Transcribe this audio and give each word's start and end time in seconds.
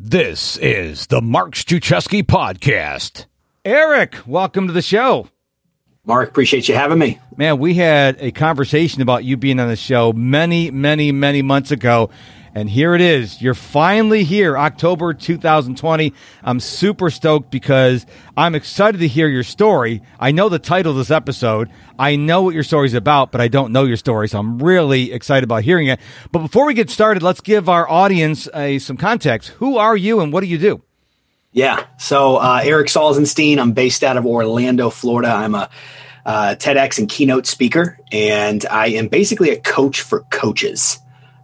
This 0.00 0.56
is 0.58 1.08
the 1.08 1.20
Mark 1.20 1.54
Struczewski 1.54 2.22
podcast. 2.22 3.26
Erik, 3.64 4.14
welcome 4.28 4.68
to 4.68 4.72
the 4.72 4.80
show. 4.80 5.28
Mark, 6.04 6.28
appreciate 6.28 6.68
you 6.68 6.76
having 6.76 7.00
me. 7.00 7.18
Man, 7.36 7.58
we 7.58 7.74
had 7.74 8.16
a 8.20 8.30
conversation 8.30 9.02
about 9.02 9.24
you 9.24 9.36
being 9.36 9.58
on 9.58 9.66
the 9.66 9.74
show 9.74 10.12
many, 10.12 10.70
many, 10.70 11.10
many 11.10 11.42
months 11.42 11.72
ago. 11.72 12.10
And 12.54 12.70
here 12.70 12.94
it 12.94 13.00
is. 13.00 13.40
You're 13.40 13.54
finally 13.54 14.24
here, 14.24 14.56
October 14.56 15.14
2020. 15.14 16.12
I'm 16.42 16.60
super 16.60 17.10
stoked 17.10 17.50
because 17.50 18.06
I'm 18.36 18.54
excited 18.54 18.98
to 18.98 19.08
hear 19.08 19.28
your 19.28 19.42
story. 19.42 20.02
I 20.18 20.32
know 20.32 20.48
the 20.48 20.58
title 20.58 20.92
of 20.92 20.98
this 20.98 21.10
episode. 21.10 21.70
I 21.98 22.16
know 22.16 22.42
what 22.42 22.54
your 22.54 22.62
story's 22.62 22.94
about, 22.94 23.32
but 23.32 23.40
I 23.40 23.48
don't 23.48 23.72
know 23.72 23.84
your 23.84 23.96
story. 23.96 24.28
So 24.28 24.38
I'm 24.38 24.58
really 24.58 25.12
excited 25.12 25.44
about 25.44 25.62
hearing 25.62 25.88
it. 25.88 26.00
But 26.32 26.40
before 26.40 26.66
we 26.66 26.74
get 26.74 26.90
started, 26.90 27.22
let's 27.22 27.40
give 27.40 27.68
our 27.68 27.88
audience 27.88 28.48
some 28.78 28.96
context. 28.96 29.50
Who 29.58 29.76
are 29.76 29.96
you 29.96 30.20
and 30.20 30.32
what 30.32 30.40
do 30.40 30.46
you 30.46 30.58
do? 30.58 30.82
Yeah. 31.52 31.86
So, 31.98 32.36
uh, 32.36 32.60
Erik 32.62 32.88
Salzenstein, 32.88 33.58
I'm 33.58 33.72
based 33.72 34.04
out 34.04 34.16
of 34.16 34.26
Orlando, 34.26 34.90
Florida. 34.90 35.30
I'm 35.30 35.54
a 35.54 35.70
uh, 36.26 36.54
TEDx 36.56 36.98
and 36.98 37.08
keynote 37.08 37.46
speaker, 37.46 37.98
and 38.12 38.64
I 38.70 38.88
am 38.88 39.08
basically 39.08 39.50
a 39.50 39.58
coach 39.58 40.02
for 40.02 40.20
coaches. 40.30 40.98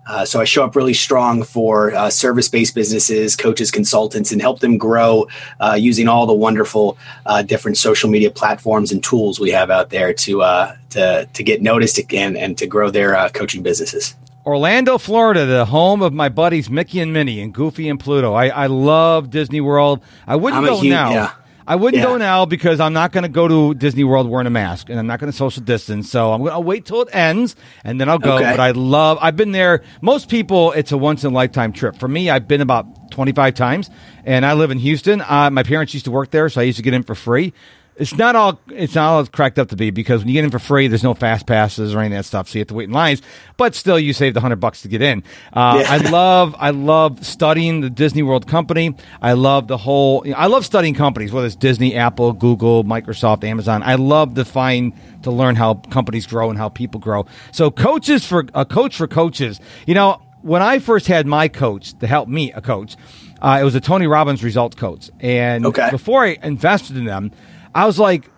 Uh, 0.07 0.25
so 0.25 0.41
I 0.41 0.45
show 0.45 0.65
up 0.65 0.77
really 0.77 0.95
strong 0.95 1.43
for 1.43 1.95
uh, 1.95 2.11
service-based 2.11 2.75
businesses, 2.75 3.37
coaches, 3.37 3.71
consultants, 3.71 4.33
and 4.33 4.41
help 4.41 4.61
them 4.61 4.77
grow 4.77 5.27
uh, 5.61 5.77
using 5.79 6.09
all 6.09 6.27
the 6.27 6.35
wonderful 6.35 6.99
uh, 7.27 7.43
different 7.43 7.77
social 7.79 8.11
media 8.11 8.31
platforms 8.31 8.93
and 8.93 9.03
tools 9.03 9.41
we 9.41 9.51
have 9.51 9.71
out 9.71 9.91
there 9.91 10.13
to 10.13 10.43
uh, 10.43 10.77
to 10.91 11.27
to 11.33 11.43
get 11.43 11.63
noticed 11.63 11.99
and 12.13 12.37
and 12.37 12.59
to 12.59 12.67
grow 12.67 12.91
their 12.91 13.17
uh, 13.17 13.29
coaching 13.31 13.63
businesses. 13.63 14.15
Orlando, 14.47 14.99
Florida, 14.99 15.47
the 15.47 15.65
home 15.65 16.03
of 16.03 16.13
my 16.13 16.29
buddies 16.29 16.69
Mickey 16.69 17.01
and 17.01 17.13
Minnie 17.15 17.41
and 17.41 17.55
Goofy 17.55 17.89
and 17.89 17.99
Pluto. 17.99 18.35
I, 18.35 18.49
I 18.49 18.67
love 18.67 19.31
Disney 19.31 19.63
World. 19.63 20.03
I 20.27 20.37
wouldn't 20.37 20.63
I'm 20.63 20.69
go 20.69 20.81
huge- 20.81 20.91
now. 20.91 21.11
yeah. 21.11 21.31
I 21.67 21.77
wouldn't 21.77 22.03
Yeah. 22.03 22.09
go 22.11 22.17
now 22.19 22.45
because 22.45 22.79
I'm 22.81 22.93
not 22.93 23.13
going 23.13 23.23
to 23.23 23.29
go 23.29 23.49
to 23.49 23.75
Disney 23.75 24.05
World 24.05 24.29
wearing 24.29 24.47
a 24.47 24.51
mask 24.51 24.91
and 24.91 24.99
I'm 24.99 25.07
not 25.07 25.19
going 25.21 25.33
to 25.33 25.37
social 25.37 25.63
distance. 25.63 26.11
So 26.11 26.33
I'm 26.33 26.41
going 26.43 26.53
to 26.53 26.61
wait 26.61 26.85
till 26.85 27.01
it 27.03 27.09
ends 27.13 27.57
and 27.85 28.01
then 28.01 28.09
I'll 28.09 28.19
go. 28.19 28.37
Okay. 28.37 28.51
But 28.51 28.61
I 28.61 28.73
love, 28.73 29.19
I've 29.21 29.37
been 29.37 29.53
there. 29.53 29.83
Most 30.03 30.29
people, 30.29 30.73
it's 30.73 30.93
a 30.93 30.99
once 30.99 31.25
in 31.25 31.33
a 31.33 31.35
lifetime 31.35 31.73
trip. 31.73 31.97
For 31.97 32.09
me, 32.09 32.29
I've 32.29 32.47
been 32.47 32.61
about 32.61 33.11
25 33.13 33.55
times 33.55 33.89
and 34.25 34.45
I 34.45 34.53
live 34.55 34.71
in 34.71 34.79
Houston. 34.79 35.23
Uh, 35.23 35.49
my 35.51 35.63
parents 35.63 35.95
used 35.95 36.05
to 36.05 36.11
work 36.11 36.31
there, 36.31 36.49
so 36.49 36.61
I 36.61 36.65
used 36.65 36.77
to 36.77 36.83
get 36.83 36.93
in 36.95 37.03
for 37.03 37.15
free. 37.15 37.55
It's 37.97 38.17
not 38.17 38.35
all 38.35 38.59
it's 38.71 38.97
not 38.97 39.05
all 39.09 39.21
it's 39.21 39.29
cracked 39.29 39.57
up 39.59 39.69
to 39.69 39.77
be 39.77 39.91
because 39.91 40.21
when 40.21 40.29
you 40.29 40.35
get 40.35 40.45
in 40.45 40.51
for 40.51 40.59
free, 40.59 40.89
there's 40.89 41.05
no 41.05 41.15
fast 41.15 41.47
passes 41.47 41.95
or 41.95 42.01
any 42.01 42.09
of 42.17 42.19
that 42.19 42.25
stuff, 42.25 42.49
so 42.49 42.59
you 42.59 42.61
have 42.63 42.69
to 42.69 42.75
wait 42.75 42.89
in 42.89 42.93
lines. 42.93 43.23
But 43.57 43.77
still, 43.77 43.99
you 44.01 44.13
save 44.13 44.35
the 44.35 44.41
hundred 44.41 44.57
bucks 44.57 44.83
to 44.83 44.89
get 44.89 45.01
in. 45.01 45.23
Uh, 45.53 45.79
Yeah. 45.81 45.93
I 45.93 45.97
love 45.99 46.57
I 46.59 46.71
love 46.71 47.25
studying 47.25 47.83
the 47.83 47.91
Disney 47.91 48.25
World 48.25 48.49
company. 48.49 48.97
I 49.23 49.35
love 49.35 49.69
the 49.69 49.77
whole. 49.77 50.23
you 50.27 50.33
know, 50.33 50.39
I 50.39 50.47
love 50.47 50.65
studying 50.67 50.95
companies, 50.95 51.31
whether 51.31 51.47
it's 51.47 51.55
Disney, 51.55 51.95
Apple, 51.95 52.33
Google, 52.33 52.83
Microsoft, 52.83 53.45
Amazon. 53.45 53.83
I 53.85 53.95
love 53.95 54.35
to 54.35 54.45
find 54.45 54.93
to 55.23 55.31
learn 55.31 55.55
how 55.55 55.75
companies 55.75 56.27
grow 56.27 56.51
and 56.51 56.59
how 56.59 56.69
people 56.71 56.99
grow. 57.01 57.27
So, 57.53 57.71
coaches 57.71 58.27
for 58.27 58.45
a 58.55 58.65
coach 58.65 58.97
for 58.97 59.07
coaches. 59.07 59.61
You 59.87 59.95
know, 59.95 60.21
when 60.43 60.63
I 60.63 60.81
first 60.81 61.07
had 61.07 61.29
my 61.29 61.47
coach 61.47 61.97
to 62.01 62.09
help 62.09 62.29
me, 62.29 62.51
a 62.53 62.61
coach, 62.61 62.97
uh, 63.41 63.59
it 63.61 63.65
was 63.65 63.77
a 63.77 63.81
Tony 63.81 64.07
Robbins 64.09 64.43
results 64.43 64.75
coach, 64.75 65.11
and 65.21 65.65
Okay. 65.65 65.91
before 65.91 66.25
I 66.25 66.39
invested 66.43 66.97
in 66.97 67.05
them, 67.05 67.31
I 67.75 67.87
was 67.87 67.99
like, 67.99 68.31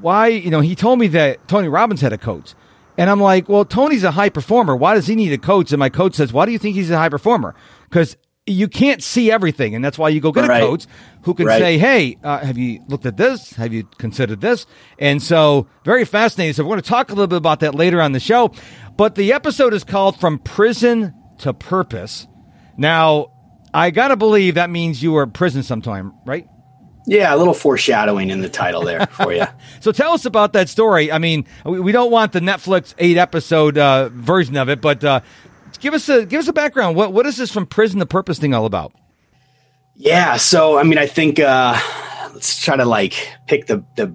why? 0.00 0.28
You 0.28 0.50
know, 0.50 0.60
he 0.60 0.74
told 0.74 0.98
me 0.98 1.08
that 1.08 1.46
Tony 1.48 1.68
Robbins 1.68 2.00
had 2.00 2.12
a 2.12 2.18
coach. 2.18 2.54
And 2.96 3.08
I'm 3.08 3.20
like, 3.20 3.48
well, 3.48 3.64
Tony's 3.64 4.02
a 4.04 4.10
high 4.10 4.28
performer. 4.28 4.74
Why 4.74 4.94
does 4.94 5.06
he 5.06 5.14
need 5.14 5.32
a 5.32 5.38
coach? 5.38 5.70
And 5.72 5.78
my 5.78 5.88
coach 5.88 6.14
says, 6.14 6.32
why 6.32 6.46
do 6.46 6.52
you 6.52 6.58
think 6.58 6.74
he's 6.74 6.90
a 6.90 6.96
high 6.98 7.08
performer? 7.08 7.54
Because 7.88 8.16
you 8.44 8.66
can't 8.66 9.02
see 9.02 9.30
everything. 9.30 9.74
And 9.76 9.84
that's 9.84 9.98
why 9.98 10.08
you 10.08 10.20
go 10.20 10.32
get 10.32 10.48
Right. 10.48 10.62
a 10.62 10.66
coach 10.66 10.86
who 11.22 11.34
can 11.34 11.46
Right. 11.46 11.60
say, 11.60 11.78
hey, 11.78 12.18
uh, 12.24 12.38
have 12.38 12.58
you 12.58 12.80
looked 12.88 13.06
at 13.06 13.16
this? 13.16 13.52
Have 13.52 13.72
you 13.72 13.84
considered 13.98 14.40
this? 14.40 14.66
And 14.98 15.22
so, 15.22 15.68
very 15.84 16.04
fascinating. 16.04 16.54
So, 16.54 16.64
we're 16.64 16.70
going 16.70 16.82
to 16.82 16.88
talk 16.88 17.10
a 17.10 17.12
little 17.12 17.26
bit 17.28 17.36
about 17.36 17.60
that 17.60 17.74
later 17.76 18.00
on 18.02 18.12
the 18.12 18.20
show. 18.20 18.50
But 18.96 19.14
the 19.14 19.32
episode 19.32 19.74
is 19.74 19.84
called 19.84 20.18
From 20.18 20.38
Prison 20.40 21.14
to 21.38 21.54
Purpose. 21.54 22.26
Now, 22.76 23.28
I 23.72 23.90
got 23.90 24.08
to 24.08 24.16
believe 24.16 24.54
that 24.56 24.70
means 24.70 25.02
you 25.02 25.12
were 25.12 25.22
in 25.22 25.30
prison 25.30 25.62
sometime, 25.62 26.14
right? 26.26 26.48
Yeah, 27.08 27.34
a 27.34 27.38
little 27.38 27.54
foreshadowing 27.54 28.28
in 28.28 28.42
the 28.42 28.50
title 28.50 28.84
there 28.84 29.06
for 29.06 29.32
you. 29.32 29.46
So 29.80 29.92
tell 29.92 30.12
us 30.12 30.24
about 30.26 30.52
that 30.52 30.68
story. 30.68 31.10
I 31.10 31.18
mean, 31.18 31.46
we, 31.64 31.80
we 31.80 31.92
don't 31.92 32.10
want 32.10 32.32
the 32.32 32.40
Netflix 32.40 32.94
eight 32.98 33.16
episode 33.16 33.78
uh, 33.78 34.08
version 34.10 34.56
of 34.56 34.68
it, 34.68 34.80
but 34.82 35.02
uh, 35.02 35.20
give 35.78 35.94
us 35.94 36.08
a 36.08 36.26
give 36.26 36.40
us 36.40 36.48
a 36.48 36.52
background. 36.52 36.96
What 36.96 37.12
what 37.12 37.24
is 37.24 37.36
this 37.36 37.50
from 37.50 37.64
prison 37.64 38.00
to 38.00 38.06
purpose 38.06 38.38
thing 38.38 38.52
all 38.54 38.66
about? 38.66 38.92
Yeah, 39.94 40.36
so 40.36 40.78
I 40.78 40.82
mean, 40.82 40.98
I 40.98 41.06
think 41.06 41.38
uh, 41.38 41.80
let's 42.34 42.62
try 42.62 42.76
to 42.76 42.84
like 42.84 43.14
pick 43.46 43.66
the 43.66 43.84
the 43.96 44.14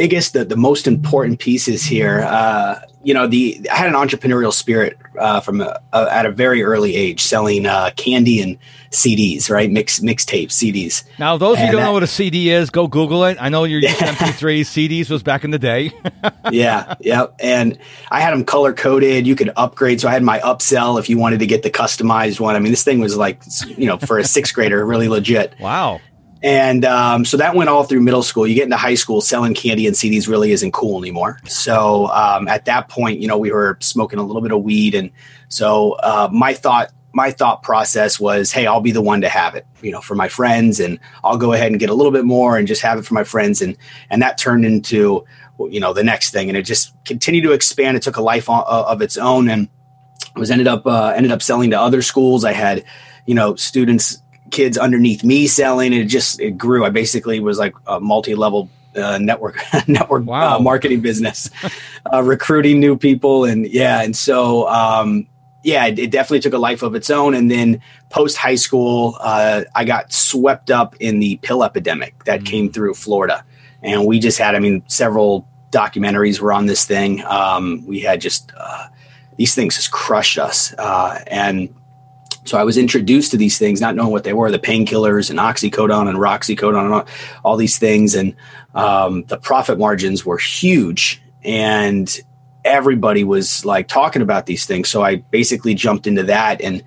biggest, 0.00 0.32
the, 0.32 0.44
the 0.46 0.56
most 0.56 0.86
important 0.86 1.38
pieces 1.40 1.84
here. 1.84 2.20
Uh, 2.22 2.80
you 3.02 3.14
know, 3.14 3.26
the 3.26 3.66
I 3.72 3.76
had 3.76 3.86
an 3.88 3.94
entrepreneurial 3.94 4.52
spirit 4.52 4.96
uh, 5.18 5.40
from 5.40 5.60
a, 5.62 5.80
a, 5.92 6.08
at 6.12 6.26
a 6.26 6.30
very 6.30 6.62
early 6.62 6.94
age, 6.94 7.22
selling 7.22 7.64
uh, 7.66 7.90
candy 7.96 8.40
and 8.42 8.58
CDs, 8.90 9.48
right? 9.50 9.70
Mix 9.70 10.00
mixtape 10.00 10.48
CDs. 10.48 11.04
Now, 11.18 11.36
those 11.38 11.56
who 11.56 11.62
And 11.64 11.72
don't 11.72 11.80
that- 11.80 11.86
know 11.86 11.92
what 11.92 12.02
a 12.02 12.06
CD 12.06 12.50
is, 12.50 12.68
go 12.70 12.86
Google 12.88 13.24
it. 13.24 13.38
I 13.40 13.48
know 13.48 13.64
you're 13.64 13.80
to 13.80 13.86
MP3. 13.86 14.60
CDs 14.62 15.08
was 15.10 15.22
back 15.22 15.44
in 15.44 15.50
the 15.50 15.58
day. 15.58 15.92
yeah, 16.50 16.94
yeah. 17.00 17.26
And 17.38 17.78
I 18.10 18.20
had 18.20 18.32
them 18.34 18.44
color 18.44 18.72
coded. 18.74 19.26
You 19.26 19.34
could 19.36 19.50
upgrade. 19.56 20.00
So 20.02 20.08
I 20.08 20.12
had 20.12 20.22
my 20.22 20.38
upsell 20.40 20.98
if 20.98 21.08
you 21.08 21.16
wanted 21.18 21.38
to 21.40 21.46
get 21.46 21.62
the 21.62 21.70
customized 21.70 22.38
one. 22.40 22.54
I 22.54 22.58
mean, 22.58 22.72
this 22.72 22.84
thing 22.84 23.00
was 23.00 23.16
like, 23.16 23.42
you 23.78 23.86
know, 23.86 23.96
for 23.98 24.18
a 24.18 24.24
sixth 24.24 24.54
grader, 24.54 24.84
really 24.84 25.08
legit. 25.08 25.54
wow. 25.60 26.00
And 26.42 26.84
um, 26.84 27.24
so 27.24 27.36
that 27.36 27.54
went 27.54 27.68
all 27.68 27.84
through 27.84 28.00
middle 28.00 28.22
school. 28.22 28.46
You 28.46 28.54
get 28.54 28.64
into 28.64 28.76
high 28.76 28.94
school, 28.94 29.20
selling 29.20 29.54
candy 29.54 29.86
and 29.86 29.94
CDs 29.94 30.26
really 30.26 30.52
isn't 30.52 30.72
cool 30.72 30.98
anymore. 30.98 31.38
So 31.46 32.06
um, 32.08 32.48
at 32.48 32.64
that 32.64 32.88
point, 32.88 33.20
you 33.20 33.28
know, 33.28 33.36
we 33.36 33.52
were 33.52 33.76
smoking 33.80 34.18
a 34.18 34.22
little 34.22 34.42
bit 34.42 34.52
of 34.52 34.62
weed, 34.62 34.94
and 34.94 35.10
so 35.48 35.92
uh, 35.92 36.28
my 36.32 36.54
thought, 36.54 36.92
my 37.12 37.30
thought 37.30 37.62
process 37.62 38.18
was, 38.18 38.52
hey, 38.52 38.66
I'll 38.66 38.80
be 38.80 38.92
the 38.92 39.02
one 39.02 39.20
to 39.22 39.28
have 39.28 39.54
it, 39.54 39.66
you 39.82 39.90
know, 39.90 40.00
for 40.00 40.14
my 40.14 40.28
friends, 40.28 40.80
and 40.80 40.98
I'll 41.24 41.36
go 41.36 41.52
ahead 41.52 41.72
and 41.72 41.80
get 41.80 41.90
a 41.90 41.94
little 41.94 42.12
bit 42.12 42.24
more 42.24 42.56
and 42.56 42.68
just 42.68 42.82
have 42.82 42.98
it 42.98 43.04
for 43.04 43.14
my 43.14 43.24
friends, 43.24 43.60
and 43.60 43.76
and 44.08 44.22
that 44.22 44.38
turned 44.38 44.64
into, 44.64 45.24
you 45.58 45.80
know, 45.80 45.92
the 45.92 46.04
next 46.04 46.30
thing, 46.30 46.48
and 46.48 46.56
it 46.56 46.62
just 46.62 46.94
continued 47.04 47.42
to 47.42 47.52
expand. 47.52 47.96
It 47.96 48.02
took 48.02 48.16
a 48.16 48.22
life 48.22 48.48
of 48.48 49.02
its 49.02 49.18
own, 49.18 49.50
and 49.50 49.68
was 50.36 50.50
ended 50.50 50.68
up 50.68 50.86
uh, 50.86 51.12
ended 51.14 51.32
up 51.32 51.42
selling 51.42 51.70
to 51.70 51.80
other 51.80 52.00
schools. 52.00 52.44
I 52.44 52.52
had, 52.52 52.84
you 53.26 53.34
know, 53.34 53.56
students, 53.56 54.22
kids 54.50 54.76
underneath 54.78 55.24
me 55.24 55.46
selling. 55.46 55.92
It 55.92 56.04
just 56.06 56.40
it 56.40 56.58
grew. 56.58 56.84
I 56.84 56.90
basically 56.90 57.40
was 57.40 57.58
like 57.58 57.74
a 57.86 58.00
multi 58.00 58.34
level 58.34 58.68
uh, 58.96 59.18
network 59.18 59.58
network 59.88 60.26
Wow. 60.26 60.56
uh, 60.56 60.58
marketing 60.60 61.00
business, 61.00 61.50
uh, 62.12 62.22
recruiting 62.22 62.80
new 62.80 62.96
people, 62.96 63.44
and 63.44 63.66
yeah, 63.66 64.02
and 64.02 64.16
so 64.16 64.68
um, 64.68 65.26
yeah, 65.62 65.86
it, 65.86 65.98
it 65.98 66.10
definitely 66.10 66.40
took 66.40 66.54
a 66.54 66.58
life 66.58 66.82
of 66.82 66.94
its 66.94 67.10
own. 67.10 67.34
And 67.34 67.50
then 67.50 67.80
post 68.08 68.36
high 68.36 68.54
school, 68.54 69.16
uh, 69.20 69.64
I 69.74 69.84
got 69.84 70.12
swept 70.12 70.70
up 70.70 70.96
in 71.00 71.20
the 71.20 71.36
pill 71.42 71.62
epidemic 71.62 72.24
that 72.24 72.44
came 72.44 72.72
through 72.72 72.94
Florida, 72.94 73.44
and 73.82 74.06
we 74.06 74.18
just 74.18 74.38
had, 74.38 74.54
I 74.54 74.58
mean, 74.58 74.82
several 74.88 75.46
documentaries 75.70 76.40
were 76.40 76.52
on 76.52 76.66
this 76.66 76.84
thing. 76.84 77.22
Um, 77.24 77.84
we 77.86 78.00
had 78.00 78.20
just 78.20 78.52
uh, 78.56 78.88
these 79.36 79.54
things 79.54 79.76
just 79.76 79.92
crushed 79.92 80.38
us, 80.38 80.74
uh, 80.78 81.22
and 81.28 81.72
so 82.50 82.58
I 82.58 82.64
was 82.64 82.76
introduced 82.76 83.30
to 83.30 83.36
these 83.36 83.58
things, 83.58 83.80
not 83.80 83.94
knowing 83.94 84.10
what 84.10 84.24
they 84.24 84.32
were, 84.32 84.50
the 84.50 84.58
painkillers 84.58 85.30
and 85.30 85.38
oxycodone 85.38 86.08
and 86.08 86.18
roxicodone 86.18 86.84
and 86.84 86.94
all, 86.94 87.06
all 87.44 87.56
these 87.56 87.78
things. 87.78 88.16
And 88.16 88.34
um, 88.74 89.22
the 89.26 89.38
profit 89.38 89.78
margins 89.78 90.26
were 90.26 90.36
huge. 90.36 91.22
And 91.44 92.12
everybody 92.64 93.22
was 93.22 93.64
like 93.64 93.86
talking 93.86 94.20
about 94.20 94.46
these 94.46 94.66
things. 94.66 94.88
So 94.88 95.00
I 95.00 95.14
basically 95.30 95.74
jumped 95.74 96.08
into 96.08 96.24
that. 96.24 96.60
And, 96.60 96.82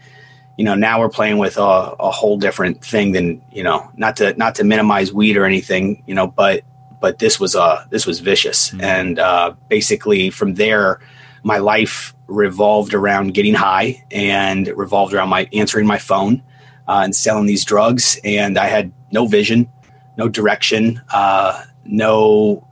you 0.58 0.66
know, 0.66 0.76
now 0.76 1.00
we're 1.00 1.08
playing 1.08 1.38
with 1.38 1.56
a, 1.56 1.62
a 1.62 2.12
whole 2.12 2.38
different 2.38 2.84
thing 2.84 3.14
than, 3.14 3.42
you 3.54 3.64
know, 3.64 3.90
not 3.96 4.18
to, 4.18 4.34
not 4.34 4.56
to 4.56 4.66
minimize 4.66 5.14
weed 5.14 5.38
or 5.38 5.46
anything, 5.46 6.04
you 6.06 6.14
know, 6.14 6.28
but, 6.28 6.66
but 7.00 7.20
this 7.20 7.40
was, 7.40 7.56
uh, 7.56 7.86
this 7.90 8.06
was 8.06 8.20
vicious. 8.20 8.74
And 8.82 9.18
uh, 9.18 9.54
basically 9.70 10.30
from 10.30 10.56
there, 10.56 11.00
my 11.44 11.58
life 11.58 12.16
revolved 12.28 12.94
around 12.94 13.34
getting 13.34 13.54
high 13.54 14.04
and 14.12 14.68
it 14.68 14.78
revolved 14.78 15.14
around 15.14 15.30
my 15.30 15.48
answering 15.54 15.86
my 15.86 15.98
phone 15.98 16.42
uh, 16.88 17.02
and 17.04 17.16
selling 17.16 17.46
these 17.46 17.66
drugs. 17.66 18.20
And 18.24 18.58
I 18.58 18.68
had 18.68 18.92
no 19.12 19.28
vision, 19.28 19.70
no 20.18 20.30
direction, 20.30 21.02
uh, 21.14 21.64
no 21.86 22.68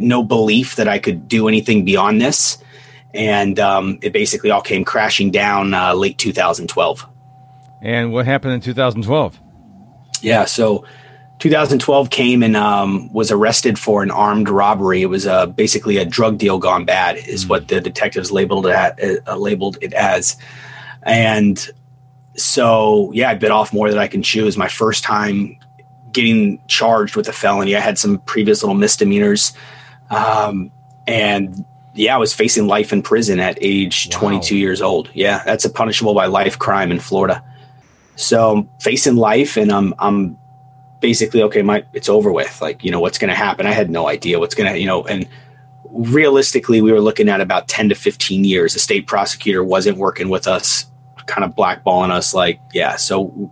no 0.00 0.24
belief 0.24 0.76
that 0.76 0.88
I 0.88 0.98
could 0.98 1.28
do 1.28 1.46
anything 1.46 1.84
beyond 1.84 2.20
this. 2.20 2.58
And 3.12 3.60
um, 3.60 3.98
it 4.02 4.12
basically 4.12 4.50
all 4.50 4.62
came 4.62 4.84
crashing 4.84 5.30
down 5.30 5.72
uh, 5.72 5.94
late 5.94 6.18
2012. 6.18 7.06
And 7.80 8.12
what 8.12 8.26
happened 8.26 8.54
in 8.54 8.60
2012? 8.60 9.38
Yeah, 10.20 10.46
so 10.46 10.84
2012 11.44 12.08
came 12.08 12.42
and 12.42 12.56
um, 12.56 13.12
was 13.12 13.30
arrested 13.30 13.78
for 13.78 14.02
an 14.02 14.10
armed 14.10 14.48
robbery. 14.48 15.02
It 15.02 15.10
was 15.10 15.26
uh, 15.26 15.44
basically 15.44 15.98
a 15.98 16.04
drug 16.06 16.38
deal 16.38 16.58
gone 16.58 16.86
bad, 16.86 17.18
is 17.18 17.46
what 17.46 17.68
the 17.68 17.82
detectives 17.82 18.32
labeled 18.32 18.64
it 18.64 18.72
at, 18.72 19.28
uh, 19.28 19.36
labeled 19.36 19.76
it 19.82 19.92
as. 19.92 20.38
And 21.02 21.58
so 22.34 23.12
yeah, 23.12 23.28
I 23.28 23.34
bit 23.34 23.50
off 23.50 23.74
more 23.74 23.90
than 23.90 23.98
I 23.98 24.06
can 24.06 24.22
chew. 24.22 24.40
It 24.40 24.46
was 24.46 24.56
my 24.56 24.68
first 24.68 25.04
time 25.04 25.58
getting 26.12 26.62
charged 26.66 27.14
with 27.14 27.28
a 27.28 27.32
felony. 27.34 27.76
I 27.76 27.80
had 27.80 27.98
some 27.98 28.20
previous 28.20 28.62
little 28.62 28.74
misdemeanors, 28.74 29.52
um, 30.08 30.72
and 31.06 31.62
yeah, 31.92 32.14
I 32.14 32.18
was 32.18 32.32
facing 32.32 32.68
life 32.68 32.90
in 32.90 33.02
prison 33.02 33.38
at 33.38 33.58
age 33.60 34.08
wow. 34.14 34.20
22 34.20 34.56
years 34.56 34.80
old. 34.80 35.10
Yeah, 35.12 35.42
that's 35.44 35.66
a 35.66 35.70
punishable 35.70 36.14
by 36.14 36.24
life 36.24 36.58
crime 36.58 36.90
in 36.90 37.00
Florida. 37.00 37.44
So 38.16 38.66
facing 38.80 39.16
life, 39.16 39.58
and 39.58 39.70
I'm 39.70 39.92
I'm 39.98 40.38
basically 41.00 41.42
okay. 41.44 41.62
My 41.62 41.84
it's 41.92 42.08
over 42.08 42.32
with. 42.32 42.60
Like 42.60 42.84
you 42.84 42.90
know 42.90 43.00
what's 43.00 43.18
going 43.18 43.30
to 43.30 43.36
happen. 43.36 43.66
I 43.66 43.72
had 43.72 43.90
no 43.90 44.08
idea 44.08 44.38
what's 44.38 44.54
going 44.54 44.72
to 44.72 44.78
you 44.78 44.86
know 44.86 45.04
and 45.04 45.28
realistically 45.94 46.82
we 46.82 46.90
were 46.90 47.00
looking 47.00 47.28
at 47.28 47.40
about 47.40 47.68
10 47.68 47.88
to 47.88 47.94
15 47.94 48.44
years 48.44 48.74
the 48.74 48.80
state 48.80 49.06
prosecutor 49.06 49.62
wasn't 49.62 49.96
working 49.96 50.28
with 50.28 50.48
us 50.48 50.86
kind 51.26 51.44
of 51.44 51.54
blackballing 51.54 52.10
us 52.10 52.34
like 52.34 52.60
yeah 52.72 52.96
so 52.96 53.50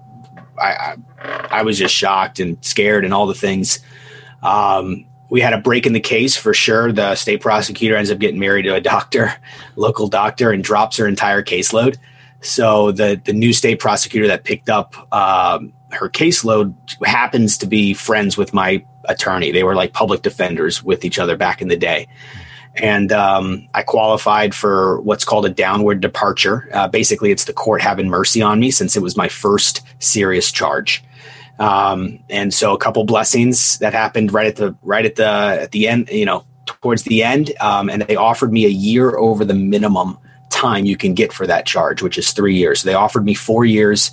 I, 0.61 0.97
I, 1.21 1.49
I 1.51 1.63
was 1.63 1.79
just 1.79 1.95
shocked 1.95 2.41
and 2.41 2.63
scared 2.63 3.05
and 3.05 3.15
all 3.15 3.27
the 3.27 3.35
things 3.35 3.79
um, 4.43 5.07
we 5.31 5.41
had 5.41 5.53
a 5.53 5.59
break 5.59 5.87
in 5.87 5.93
the 5.93 6.01
case 6.01 6.37
for 6.37 6.53
sure 6.53 6.91
the 6.91 7.15
state 7.15 7.41
prosecutor 7.41 7.97
ends 7.97 8.11
up 8.11 8.19
getting 8.19 8.41
married 8.41 8.65
to 8.65 8.75
a 8.75 8.81
doctor 8.81 9.33
local 9.77 10.09
doctor 10.09 10.51
and 10.51 10.65
drops 10.65 10.97
her 10.97 11.07
entire 11.07 11.45
caseload 11.45 11.97
so 12.41 12.91
the 12.91 13.21
the 13.25 13.33
new 13.33 13.53
state 13.53 13.79
prosecutor 13.79 14.27
that 14.27 14.43
picked 14.43 14.69
up 14.69 14.97
um, 15.15 15.73
her 15.93 16.09
caseload 16.09 16.75
happens 17.05 17.59
to 17.59 17.67
be 17.67 17.95
friends 17.95 18.37
with 18.37 18.55
my 18.55 18.85
attorney 19.07 19.51
they 19.51 19.65
were 19.65 19.75
like 19.75 19.93
public 19.93 20.23
defenders 20.23 20.83
with 20.83 21.05
each 21.05 21.19
other 21.19 21.37
back 21.37 21.61
in 21.61 21.69
the 21.69 21.77
day 21.77 22.07
and 22.75 23.13
um, 23.13 23.69
I 23.75 23.83
qualified 23.83 24.55
for 24.55 25.01
what's 25.03 25.25
called 25.25 25.45
a 25.45 25.51
downward 25.51 26.01
departure. 26.01 26.69
Uh, 26.73 26.89
basically, 26.89 27.31
it's 27.31 27.45
the 27.45 27.53
court 27.53 27.83
having 27.83 28.09
mercy 28.09 28.41
on 28.41 28.61
me 28.61 28.71
since 28.71 28.97
it 28.97 29.03
was 29.03 29.17
my 29.17 29.29
first 29.29 29.83
serious 29.99 30.51
charge. 30.51 31.05
Um, 31.59 32.21
and 32.31 32.53
so, 32.53 32.73
a 32.73 32.79
couple 32.79 33.05
blessings 33.05 33.79
that 33.79 33.93
happened 33.93 34.33
right 34.33 34.47
at 34.47 34.57
the 34.57 34.75
right 34.83 35.05
at 35.05 35.17
the 35.17 35.27
at 35.27 35.73
the 35.73 35.87
end, 35.87 36.09
you 36.11 36.25
know, 36.25 36.47
towards 36.65 37.03
the 37.03 37.23
end, 37.23 37.53
um, 37.61 37.91
and 37.91 38.03
they 38.03 38.17
offered 38.17 38.53
me 38.53 38.65
a 38.65 38.71
year 38.71 39.17
over 39.19 39.45
the 39.45 39.55
minimum 39.55 40.19
time 40.49 40.85
you 40.85 40.97
can 40.97 41.15
get 41.15 41.33
for 41.33 41.47
that 41.47 41.67
charge, 41.67 42.03
which 42.03 42.17
is 42.17 42.33
three 42.33 42.57
years. 42.57 42.81
So 42.81 42.89
they 42.89 42.95
offered 42.95 43.25
me 43.25 43.35
four 43.35 43.65
years. 43.65 44.13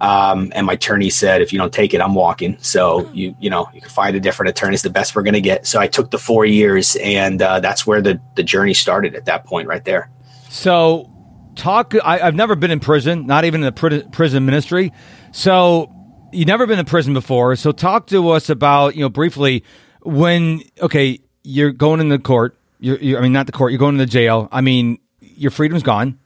Um, 0.00 0.50
and 0.54 0.66
my 0.66 0.72
attorney 0.74 1.10
said, 1.10 1.42
if 1.42 1.52
you 1.52 1.58
don't 1.58 1.72
take 1.72 1.92
it, 1.92 2.00
I'm 2.00 2.14
walking. 2.14 2.56
So 2.60 3.10
you, 3.12 3.34
you 3.38 3.50
know, 3.50 3.68
you 3.74 3.80
can 3.80 3.90
find 3.90 4.16
a 4.16 4.20
different 4.20 4.48
attorney. 4.48 4.74
It's 4.74 4.82
the 4.82 4.90
best 4.90 5.14
we're 5.14 5.22
going 5.22 5.34
to 5.34 5.40
get. 5.40 5.66
So 5.66 5.78
I 5.78 5.86
took 5.86 6.10
the 6.10 6.18
four 6.18 6.46
years 6.46 6.96
and, 6.96 7.42
uh, 7.42 7.60
that's 7.60 7.86
where 7.86 8.00
the, 8.00 8.20
the 8.34 8.42
journey 8.42 8.72
started 8.72 9.14
at 9.14 9.26
that 9.26 9.44
point 9.44 9.68
right 9.68 9.84
there. 9.84 10.10
So 10.48 11.10
talk, 11.54 11.94
I, 12.02 12.18
have 12.18 12.34
never 12.34 12.56
been 12.56 12.70
in 12.70 12.80
prison, 12.80 13.26
not 13.26 13.44
even 13.44 13.62
in 13.62 13.66
the 13.66 13.72
pr- 13.72 14.08
prison 14.10 14.46
ministry. 14.46 14.92
So 15.32 15.92
you've 16.32 16.48
never 16.48 16.66
been 16.66 16.78
in 16.78 16.86
prison 16.86 17.12
before. 17.12 17.54
So 17.56 17.70
talk 17.70 18.06
to 18.08 18.30
us 18.30 18.48
about, 18.48 18.96
you 18.96 19.02
know, 19.02 19.10
briefly 19.10 19.64
when, 20.00 20.62
okay, 20.80 21.20
you're 21.42 21.72
going 21.72 22.00
in 22.00 22.08
the 22.08 22.18
court, 22.18 22.56
you're, 22.78 22.98
you're 22.98 23.18
I 23.18 23.22
mean, 23.22 23.32
not 23.32 23.44
the 23.44 23.52
court, 23.52 23.72
you're 23.72 23.78
going 23.78 23.96
to 23.96 24.04
the 24.04 24.10
jail. 24.10 24.48
I 24.50 24.62
mean, 24.62 24.98
your 25.20 25.50
freedom's 25.50 25.82
gone. 25.82 26.18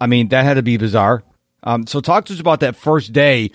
I 0.00 0.08
mean, 0.08 0.28
that 0.28 0.44
had 0.44 0.54
to 0.54 0.62
be 0.62 0.76
bizarre. 0.76 1.22
Um, 1.62 1.86
so 1.86 2.00
talk 2.00 2.24
to 2.26 2.34
us 2.34 2.40
about 2.40 2.60
that 2.60 2.76
first 2.76 3.12
day. 3.12 3.50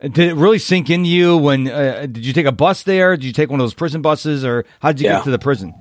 Did 0.00 0.18
it 0.18 0.34
really 0.34 0.58
sink 0.58 0.90
in 0.90 1.04
you 1.04 1.38
when? 1.38 1.68
Uh, 1.68 2.02
did 2.02 2.26
you 2.26 2.32
take 2.32 2.46
a 2.46 2.52
bus 2.52 2.82
there? 2.82 3.16
Did 3.16 3.24
you 3.24 3.32
take 3.32 3.48
one 3.48 3.60
of 3.60 3.64
those 3.64 3.74
prison 3.74 4.02
buses, 4.02 4.44
or 4.44 4.66
how 4.80 4.92
did 4.92 5.00
you 5.00 5.06
yeah. 5.06 5.16
get 5.16 5.24
to 5.24 5.30
the 5.30 5.38
prison? 5.38 5.74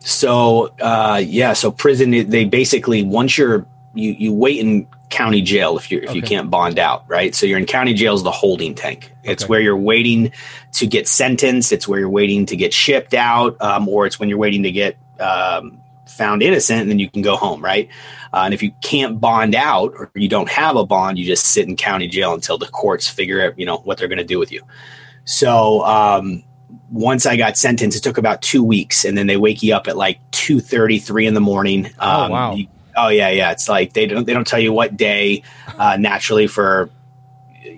So 0.00 0.74
uh, 0.80 1.22
yeah, 1.24 1.54
so 1.54 1.70
prison 1.70 2.10
they 2.10 2.44
basically 2.44 3.02
once 3.02 3.38
you're 3.38 3.66
you 3.94 4.12
you 4.12 4.32
wait 4.34 4.58
in 4.58 4.86
county 5.08 5.40
jail 5.40 5.78
if 5.78 5.90
you 5.90 5.98
if 5.98 6.10
okay. 6.10 6.16
you 6.16 6.22
can't 6.22 6.50
bond 6.50 6.78
out, 6.78 7.04
right? 7.08 7.34
So 7.34 7.46
you're 7.46 7.58
in 7.58 7.64
county 7.64 7.94
jail 7.94 8.14
is 8.14 8.22
the 8.22 8.30
holding 8.30 8.74
tank. 8.74 9.10
It's 9.22 9.44
okay. 9.44 9.48
where 9.48 9.60
you're 9.60 9.76
waiting 9.78 10.32
to 10.72 10.86
get 10.86 11.08
sentenced. 11.08 11.72
It's 11.72 11.88
where 11.88 11.98
you're 11.98 12.10
waiting 12.10 12.44
to 12.46 12.56
get 12.56 12.74
shipped 12.74 13.14
out, 13.14 13.60
um, 13.62 13.88
or 13.88 14.04
it's 14.04 14.20
when 14.20 14.28
you're 14.28 14.38
waiting 14.38 14.64
to 14.64 14.72
get 14.72 14.98
um, 15.18 15.80
found 16.14 16.42
innocent, 16.42 16.82
and 16.82 16.90
then 16.90 16.98
you 16.98 17.10
can 17.10 17.22
go 17.22 17.36
home, 17.36 17.62
right? 17.62 17.88
Uh, 18.32 18.42
and 18.44 18.54
if 18.54 18.62
you 18.62 18.72
can't 18.82 19.20
bond 19.20 19.54
out 19.54 19.92
or 19.96 20.10
you 20.14 20.28
don't 20.28 20.48
have 20.48 20.76
a 20.76 20.86
bond, 20.86 21.18
you 21.18 21.24
just 21.24 21.46
sit 21.46 21.68
in 21.68 21.76
county 21.76 22.08
jail 22.08 22.34
until 22.34 22.58
the 22.58 22.66
courts 22.66 23.08
figure 23.08 23.42
out, 23.42 23.58
you 23.58 23.66
know, 23.66 23.78
what 23.78 23.98
they're 23.98 24.08
going 24.08 24.18
to 24.18 24.24
do 24.24 24.38
with 24.38 24.50
you. 24.50 24.62
So 25.24 25.84
um, 25.84 26.42
once 26.90 27.26
I 27.26 27.36
got 27.36 27.56
sentenced, 27.56 27.96
it 27.96 28.02
took 28.02 28.18
about 28.18 28.42
two 28.42 28.62
weeks, 28.62 29.04
and 29.04 29.16
then 29.16 29.26
they 29.26 29.36
wake 29.36 29.62
you 29.62 29.74
up 29.74 29.88
at 29.88 29.96
like 29.96 30.18
two 30.30 30.60
thirty, 30.60 30.98
three 30.98 31.26
in 31.26 31.34
the 31.34 31.40
morning. 31.40 31.90
Oh, 31.98 32.22
um, 32.24 32.30
oh 32.30 32.34
wow! 32.34 32.54
You, 32.54 32.66
oh 32.96 33.08
yeah, 33.08 33.30
yeah. 33.30 33.50
It's 33.52 33.68
like 33.68 33.92
they 33.92 34.06
don't 34.06 34.26
they 34.26 34.34
don't 34.34 34.46
tell 34.46 34.60
you 34.60 34.72
what 34.72 34.96
day 34.96 35.42
uh, 35.78 35.96
naturally 35.98 36.46
for 36.46 36.90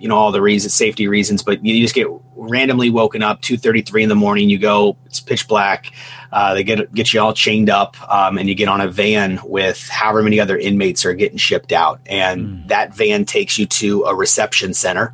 you 0.01 0.07
know 0.07 0.15
all 0.15 0.31
the 0.31 0.41
reasons, 0.41 0.73
safety 0.73 1.07
reasons, 1.07 1.43
but 1.43 1.63
you 1.65 1.81
just 1.81 1.95
get 1.95 2.07
randomly 2.35 2.89
woken 2.89 3.23
up 3.23 3.41
two 3.41 3.57
thirty 3.57 3.81
three 3.81 4.03
in 4.03 4.09
the 4.09 4.15
morning. 4.15 4.49
You 4.49 4.57
go, 4.57 4.97
it's 5.05 5.19
pitch 5.19 5.47
black. 5.47 5.91
Uh, 6.31 6.53
they 6.53 6.63
get 6.63 6.93
get 6.93 7.13
you 7.13 7.21
all 7.21 7.33
chained 7.33 7.69
up, 7.69 7.95
um, 8.11 8.37
and 8.37 8.49
you 8.49 8.55
get 8.55 8.67
on 8.67 8.81
a 8.81 8.89
van 8.89 9.39
with 9.43 9.87
however 9.89 10.23
many 10.23 10.39
other 10.39 10.57
inmates 10.57 11.05
are 11.05 11.13
getting 11.13 11.37
shipped 11.37 11.71
out, 11.71 11.99
and 12.05 12.41
mm. 12.41 12.67
that 12.67 12.93
van 12.93 13.25
takes 13.25 13.57
you 13.57 13.65
to 13.65 14.03
a 14.03 14.15
reception 14.15 14.73
center. 14.73 15.13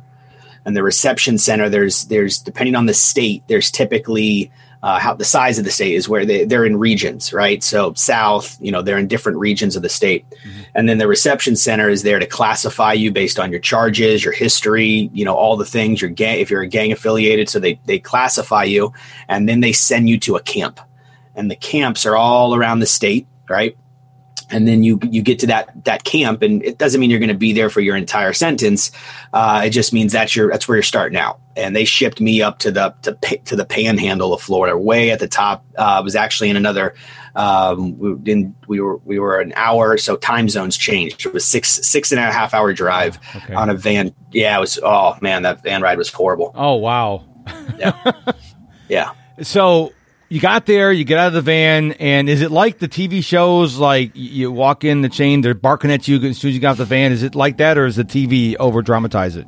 And 0.66 0.74
the 0.74 0.82
reception 0.82 1.38
center, 1.38 1.68
there's 1.68 2.06
there's 2.06 2.38
depending 2.38 2.74
on 2.74 2.86
the 2.86 2.94
state, 2.94 3.42
there's 3.48 3.70
typically 3.70 4.50
uh, 4.84 4.98
how 4.98 5.14
the 5.14 5.24
size 5.24 5.58
of 5.58 5.64
the 5.64 5.70
state 5.70 5.94
is 5.94 6.10
where 6.10 6.26
they, 6.26 6.44
they're 6.44 6.66
in 6.66 6.76
regions, 6.76 7.32
right? 7.32 7.64
So 7.64 7.94
south, 7.94 8.58
you 8.60 8.70
know, 8.70 8.82
they're 8.82 8.98
in 8.98 9.08
different 9.08 9.38
regions 9.38 9.76
of 9.76 9.82
the 9.82 9.88
state. 9.88 10.28
Mm-hmm. 10.28 10.60
And 10.74 10.86
then 10.86 10.98
the 10.98 11.08
reception 11.08 11.56
center 11.56 11.88
is 11.88 12.02
there 12.02 12.18
to 12.18 12.26
classify 12.26 12.92
you 12.92 13.10
based 13.10 13.40
on 13.40 13.50
your 13.50 13.60
charges, 13.60 14.22
your 14.22 14.34
history, 14.34 15.08
you 15.14 15.24
know, 15.24 15.34
all 15.34 15.56
the 15.56 15.64
things, 15.64 16.02
your 16.02 16.10
gang, 16.10 16.38
if 16.38 16.50
you're 16.50 16.60
a 16.60 16.66
gang 16.66 16.92
affiliated. 16.92 17.48
So 17.48 17.60
they, 17.60 17.80
they 17.86 17.98
classify 17.98 18.64
you 18.64 18.92
and 19.26 19.48
then 19.48 19.60
they 19.60 19.72
send 19.72 20.10
you 20.10 20.20
to 20.20 20.36
a 20.36 20.42
camp 20.42 20.78
and 21.34 21.50
the 21.50 21.56
camps 21.56 22.04
are 22.04 22.14
all 22.14 22.54
around 22.54 22.80
the 22.80 22.86
state, 22.86 23.26
right? 23.48 23.78
And 24.50 24.68
then 24.68 24.82
you 24.82 24.98
you 25.10 25.22
get 25.22 25.38
to 25.40 25.46
that 25.46 25.84
that 25.84 26.04
camp 26.04 26.42
and 26.42 26.62
it 26.62 26.78
doesn't 26.78 27.00
mean 27.00 27.10
you're 27.10 27.18
going 27.18 27.28
to 27.28 27.34
be 27.34 27.52
there 27.52 27.70
for 27.70 27.80
your 27.80 27.96
entire 27.96 28.32
sentence. 28.32 28.90
Uh, 29.32 29.62
it 29.64 29.70
just 29.70 29.92
means 29.92 30.12
that's 30.12 30.34
your 30.34 30.50
that's 30.50 30.68
where 30.68 30.76
you're 30.76 30.82
starting 30.82 31.18
out. 31.18 31.40
And 31.56 31.74
they 31.74 31.84
shipped 31.84 32.20
me 32.20 32.42
up 32.42 32.58
to 32.60 32.70
the 32.70 32.94
to, 33.02 33.36
to 33.44 33.56
the 33.56 33.64
panhandle 33.64 34.32
of 34.32 34.40
florida 34.40 34.76
way 34.76 35.10
at 35.10 35.20
the 35.20 35.28
top. 35.28 35.64
Uh, 35.76 36.00
was 36.04 36.16
actually 36.16 36.50
in 36.50 36.56
another 36.56 36.94
um, 37.36 37.98
we 37.98 38.14
didn't 38.14 38.54
we 38.68 38.80
were 38.80 38.98
we 38.98 39.18
were 39.18 39.40
an 39.40 39.52
hour 39.56 39.96
so 39.96 40.16
time 40.16 40.48
zones 40.48 40.76
changed. 40.76 41.26
It 41.26 41.32
was 41.32 41.44
six 41.44 41.68
six 41.68 42.12
and 42.12 42.20
a 42.20 42.32
half 42.32 42.54
hour 42.54 42.72
drive 42.72 43.18
okay. 43.34 43.54
on 43.54 43.70
a 43.70 43.74
van. 43.74 44.14
Yeah 44.32 44.56
it 44.56 44.60
was 44.60 44.78
oh 44.82 45.16
man 45.20 45.42
that 45.42 45.62
van 45.62 45.82
ride 45.82 45.98
was 45.98 46.10
horrible. 46.10 46.52
Oh 46.54 46.76
wow. 46.76 47.24
Yeah. 47.78 48.12
Yeah. 48.88 49.12
So 49.42 49.92
you 50.34 50.40
got 50.40 50.66
there, 50.66 50.90
you 50.90 51.04
get 51.04 51.16
out 51.16 51.28
of 51.28 51.32
the 51.32 51.42
van, 51.42 51.92
and 51.92 52.28
is 52.28 52.42
it 52.42 52.50
like 52.50 52.80
the 52.80 52.88
TV 52.88 53.22
shows? 53.22 53.76
Like 53.78 54.10
you 54.14 54.50
walk 54.50 54.82
in 54.82 55.00
the 55.00 55.08
chain, 55.08 55.42
they're 55.42 55.54
barking 55.54 55.92
at 55.92 56.08
you 56.08 56.16
as 56.16 56.38
soon 56.38 56.48
as 56.48 56.56
you 56.56 56.60
got 56.60 56.72
off 56.72 56.78
the 56.78 56.84
van. 56.84 57.12
Is 57.12 57.22
it 57.22 57.36
like 57.36 57.58
that, 57.58 57.78
or 57.78 57.86
is 57.86 57.94
the 57.94 58.04
TV 58.04 58.56
over 58.58 58.82
dramatize 58.82 59.36
it? 59.36 59.46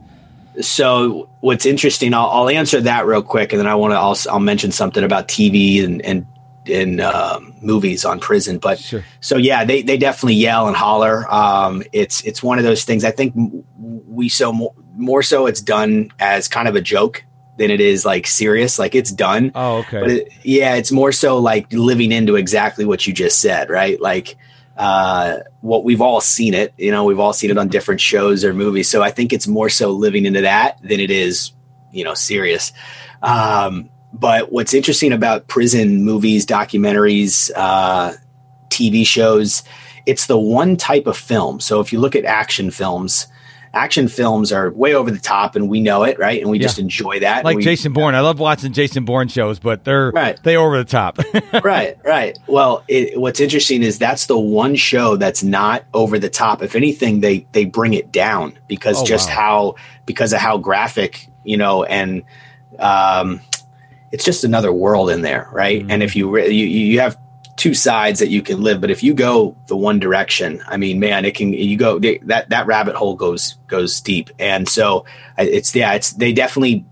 So 0.60 1.28
what's 1.40 1.66
interesting, 1.66 2.14
I'll, 2.14 2.28
I'll, 2.28 2.48
answer 2.48 2.80
that 2.82 3.04
real 3.04 3.20
quick, 3.20 3.52
and 3.52 3.58
then 3.58 3.66
I 3.66 3.74
want 3.74 3.94
to 3.94 3.96
I'll, 3.96 4.16
I'll 4.30 4.38
mention 4.38 4.70
something 4.70 5.02
about 5.02 5.26
TV 5.26 5.82
and 5.82 6.00
and 6.02 6.24
in 6.66 7.00
um, 7.00 7.52
movies 7.60 8.04
on 8.04 8.20
prison. 8.20 8.58
But 8.58 8.78
sure. 8.78 9.04
so 9.20 9.38
yeah, 9.38 9.64
they 9.64 9.82
they 9.82 9.96
definitely 9.96 10.34
yell 10.34 10.68
and 10.68 10.76
holler. 10.76 11.26
Um, 11.34 11.82
it's 11.92 12.20
it's 12.22 12.44
one 12.44 12.58
of 12.58 12.64
those 12.64 12.84
things. 12.84 13.02
I 13.02 13.10
think 13.10 13.34
we 13.76 14.28
so 14.28 14.52
more, 14.52 14.72
more 14.94 15.24
so 15.24 15.46
it's 15.46 15.60
done 15.60 16.12
as 16.20 16.46
kind 16.46 16.68
of 16.68 16.76
a 16.76 16.80
joke 16.80 17.24
than 17.56 17.70
it 17.70 17.80
is 17.80 18.04
like 18.04 18.26
serious. 18.26 18.78
Like 18.78 18.94
it's 18.94 19.10
done. 19.10 19.52
Oh, 19.54 19.78
okay. 19.78 20.00
But 20.00 20.10
it, 20.10 20.32
yeah, 20.42 20.74
it's 20.74 20.92
more 20.92 21.12
so 21.12 21.38
like 21.38 21.72
living 21.72 22.12
into 22.12 22.36
exactly 22.36 22.84
what 22.84 23.06
you 23.06 23.12
just 23.12 23.40
said, 23.40 23.70
right? 23.70 24.00
Like 24.00 24.36
uh, 24.76 25.38
what 25.60 25.84
we've 25.84 26.02
all 26.02 26.20
seen 26.20 26.54
it. 26.54 26.74
You 26.76 26.90
know, 26.90 27.04
we've 27.04 27.20
all 27.20 27.32
seen 27.32 27.50
it 27.50 27.58
on 27.58 27.68
different 27.68 28.00
shows 28.00 28.44
or 28.44 28.52
movies. 28.52 28.88
So 28.88 29.02
I 29.02 29.10
think 29.10 29.32
it's 29.32 29.46
more 29.46 29.68
so 29.68 29.90
living 29.90 30.26
into 30.26 30.42
that 30.42 30.80
than 30.82 31.00
it 31.00 31.10
is, 31.10 31.52
you 31.92 32.04
know, 32.04 32.14
serious. 32.14 32.72
Um, 33.22 33.90
but 34.12 34.52
what's 34.52 34.74
interesting 34.74 35.12
about 35.12 35.48
prison 35.48 36.04
movies, 36.04 36.46
documentaries, 36.46 37.50
uh, 37.54 38.12
TV 38.68 39.06
shows, 39.06 39.62
it's 40.06 40.26
the 40.26 40.38
one 40.38 40.76
type 40.76 41.06
of 41.06 41.16
film. 41.16 41.60
So 41.60 41.80
if 41.80 41.92
you 41.92 41.98
look 41.98 42.14
at 42.14 42.24
action 42.24 42.70
films, 42.70 43.26
action 43.76 44.08
films 44.08 44.50
are 44.52 44.70
way 44.70 44.94
over 44.94 45.10
the 45.10 45.18
top 45.18 45.54
and 45.54 45.68
we 45.68 45.80
know 45.80 46.02
it, 46.02 46.18
right? 46.18 46.40
And 46.40 46.50
we 46.50 46.58
yeah. 46.58 46.62
just 46.62 46.78
enjoy 46.78 47.20
that. 47.20 47.44
Like 47.44 47.58
we, 47.58 47.62
Jason 47.62 47.92
Bourne. 47.92 48.14
I 48.14 48.20
love 48.20 48.38
watching 48.38 48.72
Jason 48.72 49.04
Bourne 49.04 49.28
shows, 49.28 49.58
but 49.58 49.84
they're 49.84 50.10
right. 50.10 50.42
they 50.42 50.56
over 50.56 50.78
the 50.78 50.84
top. 50.84 51.18
right, 51.64 51.98
right. 52.04 52.38
Well, 52.46 52.82
it, 52.88 53.20
what's 53.20 53.38
interesting 53.38 53.82
is 53.82 53.98
that's 53.98 54.26
the 54.26 54.38
one 54.38 54.74
show 54.74 55.16
that's 55.16 55.42
not 55.42 55.84
over 55.92 56.18
the 56.18 56.30
top. 56.30 56.62
If 56.62 56.74
anything, 56.74 57.20
they 57.20 57.46
they 57.52 57.66
bring 57.66 57.92
it 57.92 58.10
down 58.10 58.58
because 58.66 59.02
oh, 59.02 59.04
just 59.04 59.28
wow. 59.28 59.34
how 59.34 59.74
because 60.06 60.32
of 60.32 60.40
how 60.40 60.56
graphic, 60.56 61.28
you 61.44 61.56
know, 61.56 61.84
and 61.84 62.22
um 62.78 63.40
it's 64.12 64.24
just 64.24 64.44
another 64.44 64.72
world 64.72 65.10
in 65.10 65.22
there, 65.22 65.48
right? 65.52 65.82
Mm-hmm. 65.82 65.90
And 65.90 66.02
if 66.02 66.16
you, 66.16 66.38
you 66.38 66.66
you 66.66 67.00
have 67.00 67.18
two 67.56 67.74
sides 67.74 68.20
that 68.20 68.28
you 68.28 68.42
can 68.42 68.62
live. 68.62 68.80
But 68.80 68.90
if 68.90 69.02
you 69.02 69.14
go 69.14 69.56
the 69.66 69.76
one 69.76 69.98
direction, 69.98 70.62
I 70.66 70.76
mean, 70.76 71.00
man, 71.00 71.24
it 71.24 71.34
can 71.34 71.52
you 71.52 71.76
go 71.76 71.98
they, 71.98 72.18
that 72.18 72.50
that 72.50 72.66
rabbit 72.66 72.94
hole 72.94 73.16
goes 73.16 73.56
goes 73.66 74.00
deep. 74.00 74.30
And 74.38 74.68
so 74.68 75.04
it's 75.38 75.74
yeah, 75.74 75.94
it's 75.94 76.12
they 76.12 76.32
definitely 76.32 76.84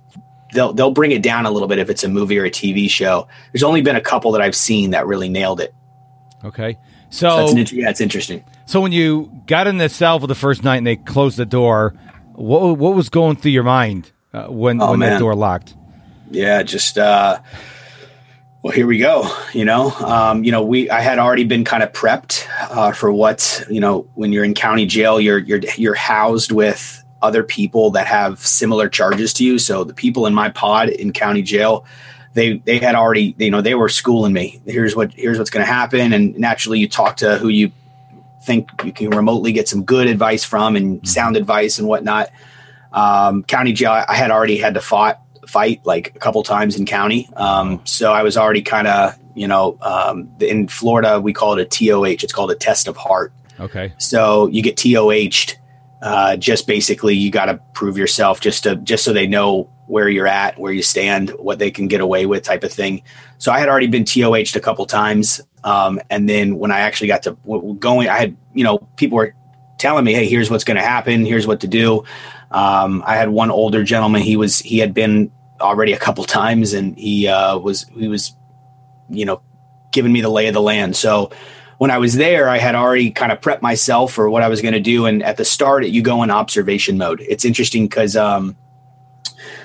they'll 0.53 0.73
they'll 0.73 0.91
bring 0.91 1.13
it 1.13 1.23
down 1.23 1.47
a 1.47 1.51
little 1.51 1.69
bit 1.69 1.79
if 1.79 1.91
it's 1.91 2.05
a 2.05 2.09
movie 2.09 2.39
or 2.39 2.45
a 2.45 2.51
TV 2.51 2.89
show. 2.89 3.29
There's 3.53 3.63
only 3.63 3.83
been 3.83 3.97
a 3.97 4.01
couple 4.01 4.33
that 4.33 4.41
I've 4.41 4.57
seen 4.57 4.91
that 4.91 5.07
really 5.07 5.29
nailed 5.29 5.61
it. 5.61 5.75
Okay, 6.45 6.77
so, 7.11 7.47
so 7.47 7.57
yeah, 7.57 7.89
it's 7.89 8.01
interesting. 8.01 8.45
So 8.67 8.81
when 8.81 8.93
you 8.93 9.31
got 9.47 9.67
in 9.67 9.79
the 9.79 9.89
cell 9.89 10.21
for 10.21 10.27
the 10.27 10.35
first 10.35 10.63
night 10.63 10.77
and 10.77 10.87
they 10.87 10.97
closed 10.97 11.37
the 11.37 11.47
door, 11.47 11.95
what 12.33 12.79
what 12.79 12.95
was 12.95 13.09
going 13.09 13.37
through 13.37 13.53
your 13.53 13.63
mind 13.63 14.13
uh, 14.33 14.47
when 14.47 14.81
oh, 14.81 14.91
when 14.91 15.01
man. 15.01 15.11
that 15.11 15.19
door 15.19 15.35
locked? 15.35 15.75
Yeah, 16.31 16.63
just 16.63 16.99
uh, 16.99 17.41
well, 18.65 18.73
here 18.73 18.87
we 18.87 18.97
go. 18.97 19.31
You 19.53 19.67
know, 19.67 19.91
um, 19.91 20.43
you 20.43 20.51
know, 20.51 20.63
we 20.63 20.89
I 20.89 21.03
had 21.03 21.19
already 21.19 21.45
been 21.45 21.67
kind 21.67 21.83
of 21.83 21.93
prepped 21.93 22.49
uh, 22.71 22.93
for 22.93 23.13
what 23.13 23.63
you 23.69 23.79
know 23.79 24.09
when 24.15 24.33
you're 24.33 24.43
in 24.43 24.55
county 24.55 24.87
jail, 24.87 25.21
you're 25.21 25.37
you're 25.37 25.61
you're 25.77 25.95
housed 25.95 26.51
with 26.51 27.05
other 27.21 27.43
people 27.43 27.91
that 27.91 28.07
have 28.07 28.39
similar 28.39 28.89
charges 28.89 29.35
to 29.35 29.45
you. 29.45 29.59
So 29.59 29.85
the 29.85 29.93
people 29.93 30.25
in 30.25 30.33
my 30.33 30.49
pod 30.49 30.89
in 30.89 31.13
county 31.13 31.43
jail, 31.43 31.85
they 32.33 32.57
they 32.57 32.79
had 32.79 32.95
already 32.95 33.35
you 33.37 33.51
know 33.51 33.61
they 33.61 33.75
were 33.75 33.91
schooling 33.91 34.33
me. 34.33 34.63
Here's 34.65 34.97
what 34.97 35.13
here's 35.13 35.37
what's 35.37 35.51
going 35.51 35.67
to 35.67 35.71
happen, 35.71 36.15
and 36.15 36.35
naturally 36.39 36.79
you 36.79 36.89
talk 36.89 37.19
to 37.19 37.37
who 37.37 37.49
you 37.49 37.71
think 38.45 38.71
you 38.83 38.95
can 38.95 39.11
remotely 39.11 39.53
get 39.53 39.69
some 39.69 39.85
good 39.85 40.07
advice 40.07 40.43
from 40.43 40.75
and 40.75 40.97
mm-hmm. 40.97 41.07
sound 41.07 41.37
advice 41.37 41.79
and 41.79 41.87
whatnot. 41.87 42.31
Um, 42.95 43.43
county 43.43 43.75
jail, 43.75 44.05
I 44.09 44.15
had 44.15 44.31
already 44.31 44.57
had 44.57 44.73
to 44.73 44.81
fought 44.81 45.21
fight 45.47 45.85
like 45.85 46.15
a 46.15 46.19
couple 46.19 46.43
times 46.43 46.77
in 46.77 46.87
county. 46.87 47.29
Um, 47.37 47.81
so 47.85 48.13
I 48.13 48.23
was 48.23 48.37
already 48.37 48.63
kind 48.63 48.87
of, 48.87 49.19
you 49.35 49.49
know, 49.49 49.79
um, 49.83 50.31
in 50.41 50.69
Florida, 50.69 51.21
we 51.21 51.33
call 51.33 51.59
it 51.59 51.61
a 51.61 51.65
TOH. 51.65 52.23
It's 52.23 52.33
called 52.33 52.51
a 52.51 52.55
test 52.55 52.89
of 52.89 52.97
heart. 52.97 53.33
Okay. 53.61 53.93
So 53.99 54.47
you 54.49 54.63
get 54.63 54.77
TOH'd. 54.77 55.59
Uh, 56.03 56.37
just 56.37 56.67
basically, 56.67 57.15
you 57.15 57.31
got 57.31 57.47
to 57.47 57.59
prove 57.73 57.97
yourself 57.97 58.39
just 58.39 58.65
to 58.65 58.77
just 58.77 59.05
so 59.05 59.13
they 59.15 59.27
know 59.27 59.71
where 59.87 60.09
you're 60.09 60.27
at, 60.27 60.59
where 60.59 60.73
you 60.73 60.83
stand, 60.83 61.31
what 61.31 61.59
they 61.59 61.71
can 61.71 61.89
get 61.89 62.03
away 62.03 62.27
with, 62.27 62.43
type 62.43 62.63
of 62.63 62.73
thing. 62.73 63.03
So 63.39 63.53
I 63.53 63.59
had 63.59 63.71
already 63.71 63.87
been 63.87 64.05
TOH'd 64.05 64.57
a 64.57 64.61
couple 64.61 64.85
times, 64.85 65.41
um, 65.63 66.01
and 66.11 66.29
then 66.29 66.59
when 66.59 66.71
I 66.71 66.81
actually 66.81 67.09
got 67.09 67.23
to 67.23 67.33
going, 67.79 68.09
I 68.09 68.19
had 68.19 68.37
you 68.53 68.65
know 68.65 68.79
people 68.97 69.17
were 69.17 69.35
telling 69.79 70.05
me, 70.05 70.13
"Hey, 70.13 70.29
here's 70.29 70.51
what's 70.51 70.65
going 70.65 70.77
to 70.77 70.83
happen. 70.83 71.25
Here's 71.25 71.47
what 71.47 71.61
to 71.61 71.69
do." 71.69 72.05
Um, 72.55 73.03
I 73.05 73.17
had 73.17 73.31
one 73.31 73.51
older 73.51 73.83
gentleman. 73.83 74.23
He 74.23 74.37
was 74.37 74.61
he 74.61 74.79
had 74.79 74.95
been 74.95 75.33
already 75.61 75.93
a 75.93 75.99
couple 75.99 76.23
times, 76.23 76.73
and 76.73 76.97
he 76.97 77.27
uh, 77.27 77.59
was 77.59 77.83
he 77.99 78.07
was 78.07 78.37
you 79.11 79.25
know 79.25 79.43
giving 79.91 80.13
me 80.13 80.21
the 80.21 80.29
lay 80.29 80.47
of 80.47 80.55
the 80.55 80.63
land. 80.63 80.95
So 80.95 81.33
when 81.79 81.91
I 81.91 81.99
was 81.99 82.15
there, 82.15 82.49
I 82.49 82.59
had 82.59 82.77
already 82.77 83.11
kind 83.11 83.33
of 83.33 83.41
prepped 83.41 83.61
myself 83.61 84.13
for 84.13 84.31
what 84.31 84.43
I 84.43 84.49
was 84.49 84.63
going 84.63 84.75
to 84.75 84.81
do. 84.81 85.07
And 85.07 85.21
at 85.25 85.37
the 85.37 85.45
start, 85.45 85.85
you 85.85 86.01
go 86.01 86.23
in 86.23 86.31
observation 86.31 86.97
mode. 86.97 87.21
It's 87.21 87.45
interesting 87.45 87.87
because 87.89 88.17
um, 88.17 88.57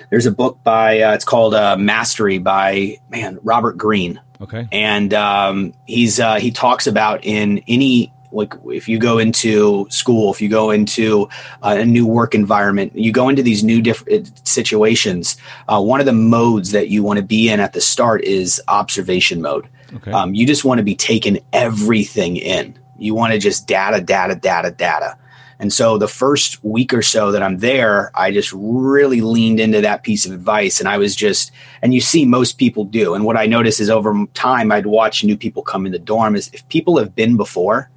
there's 0.10 0.26
a 0.26 0.32
book 0.32 0.60
by 0.64 1.02
uh, 1.02 1.14
it's 1.14 1.26
called 1.26 1.54
uh, 1.54 1.78
Mastery 1.78 2.40
by 2.40 2.98
man 3.10 3.38
Robert 3.44 3.78
Greene. 3.78 4.20
Okay, 4.42 4.68
and 4.72 5.14
um, 5.14 5.74
he's 5.86 6.20
uh, 6.20 6.40
he 6.40 6.50
talks 6.50 6.88
about 6.88 7.24
in 7.24 7.62
any 7.68 8.12
like 8.32 8.54
if 8.66 8.88
you 8.88 9.00
go 9.00 9.18
into 9.18 9.88
school 9.90 10.32
if 10.32 10.42
you 10.42 10.50
go 10.50 10.72
into 10.72 11.28
uh, 11.64 11.76
a 11.80 11.86
new 11.86 12.06
work 12.06 12.36
environment 12.36 12.96
you 12.96 13.12
go 13.12 13.30
into 13.30 13.44
these 13.44 13.64
new 13.64 13.82
different 13.82 14.48
situations 14.48 15.38
uh, 15.68 15.82
one 15.82 16.00
of 16.00 16.06
the 16.06 16.14
modes 16.14 16.72
that 16.72 16.90
you 16.90 17.04
want 17.04 17.18
to 17.18 17.26
be 17.26 17.50
in 17.50 17.60
at 17.60 17.74
the 17.74 17.82
start 17.82 18.24
is 18.24 18.62
observation 18.68 19.42
mode 19.42 19.68
okay. 19.94 20.12
um, 20.12 20.34
you 20.34 20.46
just 20.46 20.66
want 20.66 20.78
to 20.78 20.84
be 20.84 20.96
taking 20.96 21.40
everything 21.54 22.38
in 22.38 22.78
you 22.98 23.14
want 23.14 23.34
to 23.34 23.40
just 23.40 23.68
data 23.68 24.02
data 24.02 24.36
data 24.36 24.72
data 24.72 25.18
and 25.60 25.74
so 25.74 25.98
the 25.98 26.08
first 26.08 26.64
week 26.64 26.94
or 26.94 27.02
so 27.02 27.34
that 27.34 27.44
I'm 27.44 27.58
there, 27.58 28.12
I 28.16 28.32
just 28.32 28.54
really 28.54 29.20
leaned 29.20 29.60
into 29.60 29.82
that 29.82 30.04
piece 30.04 30.26
of 30.26 30.32
advice. 30.32 30.80
And 30.80 30.88
I 30.88 30.98
was 30.98 31.18
just, 31.18 31.52
and 31.82 31.94
you 31.94 32.00
see 32.00 32.24
most 32.24 32.58
people 32.58 32.86
do. 32.86 33.14
And 33.14 33.26
what 33.26 33.36
I 33.36 33.46
notice 33.46 33.82
is 33.82 33.90
over 33.90 34.26
time, 34.34 34.72
I'd 34.72 34.86
watch 34.86 35.24
new 35.24 35.36
people 35.36 35.62
come 35.62 35.86
in 35.86 35.92
the 35.92 36.00
dorm 36.00 36.38
is 36.38 36.50
if 36.54 36.68
people 36.70 36.98
have 36.98 37.14
been 37.14 37.36
before, 37.36 37.92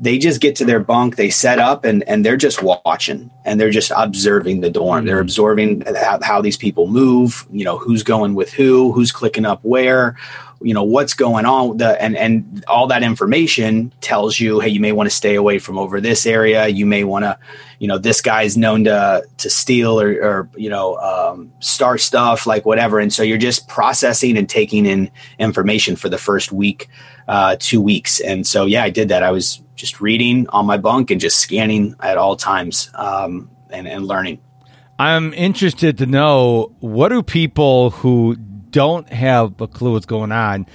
they 0.00 0.18
just 0.18 0.40
get 0.40 0.56
to 0.56 0.64
their 0.64 0.80
bunk, 0.80 1.16
they 1.16 1.30
set 1.30 1.58
up, 1.58 1.84
and 1.84 2.02
and 2.08 2.24
they're 2.24 2.36
just 2.36 2.62
watching 2.62 3.30
and 3.44 3.60
they're 3.60 3.70
just 3.70 3.92
observing 3.94 4.60
the 4.60 4.70
dorm. 4.70 5.00
Mm-hmm. 5.00 5.06
They're 5.06 5.20
absorbing 5.20 5.82
how, 5.82 6.18
how, 6.22 6.40
these 6.40 6.56
people 6.56 6.88
move. 6.88 7.46
You 7.52 7.64
know, 7.64 7.78
who's 7.78 8.02
going 8.02 8.34
with 8.34 8.52
who, 8.52 8.92
who's 8.92 9.12
clicking 9.12 9.46
up 9.46 9.60
where. 9.62 10.16
You 10.62 10.72
know 10.72 10.82
what's 10.82 11.12
going 11.12 11.44
on, 11.44 11.76
the, 11.76 12.00
and 12.00 12.16
and 12.16 12.64
all 12.66 12.86
that 12.86 13.02
information 13.02 13.92
tells 14.00 14.40
you, 14.40 14.60
hey, 14.60 14.68
you 14.68 14.80
may 14.80 14.92
want 14.92 15.10
to 15.10 15.14
stay 15.14 15.34
away 15.34 15.58
from 15.58 15.78
over 15.78 16.00
this 16.00 16.24
area. 16.24 16.68
You 16.68 16.86
may 16.86 17.04
want 17.04 17.24
to, 17.24 17.38
you 17.78 17.86
know, 17.86 17.98
this 17.98 18.22
guy's 18.22 18.56
known 18.56 18.84
to 18.84 19.26
to 19.38 19.50
steal 19.50 20.00
or, 20.00 20.10
or 20.22 20.48
you 20.56 20.70
know 20.70 20.96
um, 20.96 21.52
start 21.60 22.00
stuff 22.00 22.46
like 22.46 22.64
whatever. 22.64 22.98
And 22.98 23.12
so 23.12 23.22
you're 23.22 23.36
just 23.36 23.68
processing 23.68 24.38
and 24.38 24.48
taking 24.48 24.86
in 24.86 25.10
information 25.38 25.96
for 25.96 26.08
the 26.08 26.18
first 26.18 26.50
week, 26.50 26.88
uh, 27.28 27.56
two 27.58 27.82
weeks. 27.82 28.20
And 28.20 28.46
so 28.46 28.64
yeah, 28.64 28.84
I 28.84 28.90
did 28.90 29.10
that. 29.10 29.22
I 29.22 29.32
was 29.32 29.60
just 29.74 30.00
reading 30.00 30.48
on 30.48 30.66
my 30.66 30.76
bunk 30.76 31.10
and 31.10 31.20
just 31.20 31.38
scanning 31.38 31.94
at 32.00 32.16
all 32.16 32.36
times 32.36 32.90
um, 32.94 33.50
and, 33.70 33.86
and 33.88 34.06
learning. 34.06 34.40
I'm 34.98 35.32
interested 35.34 35.98
to 35.98 36.06
know 36.06 36.72
what 36.80 37.08
do 37.08 37.22
people 37.22 37.90
who 37.90 38.36
don't 38.70 39.08
have 39.12 39.60
a 39.60 39.68
clue 39.68 39.92
what's 39.92 40.06
going 40.06 40.32
on, 40.32 40.66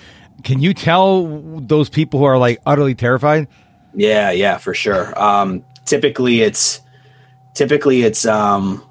can 0.44 0.62
you 0.62 0.74
tell 0.74 1.26
those 1.60 1.90
people 1.90 2.20
who 2.20 2.26
are 2.26 2.38
like 2.38 2.60
utterly 2.66 2.96
terrified? 2.96 3.48
Yeah, 3.94 4.32
yeah, 4.32 4.58
for 4.58 4.74
sure. 4.74 5.18
Um, 5.22 5.66
typically 5.86 6.42
it's 6.42 6.80
typically 7.54 8.04
it's 8.04 8.26
um, 8.26 8.86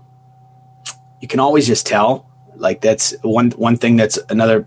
you 1.20 1.28
can 1.28 1.40
always 1.40 1.66
just 1.66 1.86
tell. 1.86 2.30
Like 2.54 2.80
that's 2.80 3.14
one 3.22 3.50
one 3.52 3.76
thing 3.76 3.96
that's 3.96 4.18
another 4.28 4.66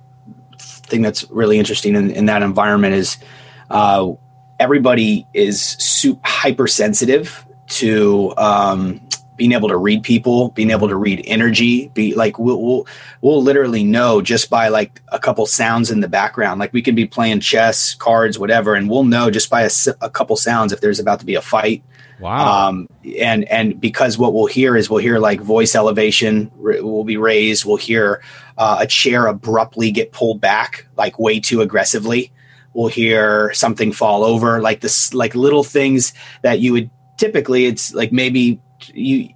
thing 0.59 1.01
that's 1.01 1.29
really 1.29 1.59
interesting 1.59 1.95
in, 1.95 2.09
in 2.11 2.25
that 2.25 2.41
environment 2.41 2.95
is 2.95 3.17
uh, 3.69 4.11
everybody 4.61 5.25
is 5.33 5.59
super 5.59 6.21
hypersensitive 6.23 7.45
to 7.67 8.31
um, 8.37 9.01
being 9.35 9.53
able 9.53 9.69
to 9.69 9.75
read 9.75 10.03
people, 10.03 10.49
being 10.49 10.69
able 10.69 10.87
to 10.87 10.95
read 10.95 11.23
energy. 11.25 11.87
Be 11.95 12.13
like 12.13 12.37
we'll, 12.37 12.61
we'll 12.61 12.87
we'll 13.21 13.41
literally 13.41 13.83
know 13.83 14.21
just 14.21 14.51
by 14.51 14.67
like 14.67 15.01
a 15.07 15.17
couple 15.17 15.47
sounds 15.47 15.89
in 15.89 16.01
the 16.01 16.07
background. 16.07 16.59
Like 16.59 16.73
we 16.73 16.83
can 16.83 16.93
be 16.93 17.07
playing 17.07 17.39
chess, 17.39 17.95
cards, 17.95 18.37
whatever, 18.37 18.75
and 18.75 18.87
we'll 18.87 19.03
know 19.03 19.31
just 19.31 19.49
by 19.49 19.63
a, 19.63 19.71
a 19.99 20.11
couple 20.11 20.35
sounds 20.35 20.71
if 20.71 20.79
there's 20.79 20.99
about 20.99 21.19
to 21.21 21.25
be 21.25 21.33
a 21.33 21.41
fight. 21.41 21.83
Wow. 22.19 22.67
Um, 22.67 22.87
and 23.17 23.45
and 23.45 23.81
because 23.81 24.15
what 24.19 24.35
we'll 24.35 24.45
hear 24.45 24.77
is 24.77 24.91
we'll 24.91 25.01
hear 25.01 25.17
like 25.17 25.41
voice 25.41 25.73
elevation 25.73 26.51
will 26.55 27.03
be 27.03 27.17
raised. 27.17 27.65
We'll 27.65 27.77
hear 27.77 28.21
uh, 28.59 28.77
a 28.81 28.85
chair 28.85 29.25
abruptly 29.25 29.89
get 29.89 30.11
pulled 30.11 30.39
back 30.39 30.85
like 30.95 31.17
way 31.17 31.39
too 31.39 31.61
aggressively 31.61 32.31
we'll 32.73 32.87
hear 32.87 33.53
something 33.53 33.91
fall 33.91 34.23
over 34.23 34.61
like 34.61 34.81
this 34.81 35.13
like 35.13 35.35
little 35.35 35.63
things 35.63 36.13
that 36.41 36.59
you 36.59 36.71
would 36.71 36.89
typically 37.17 37.65
it's 37.65 37.93
like 37.93 38.11
maybe 38.11 38.59
you 38.87 39.29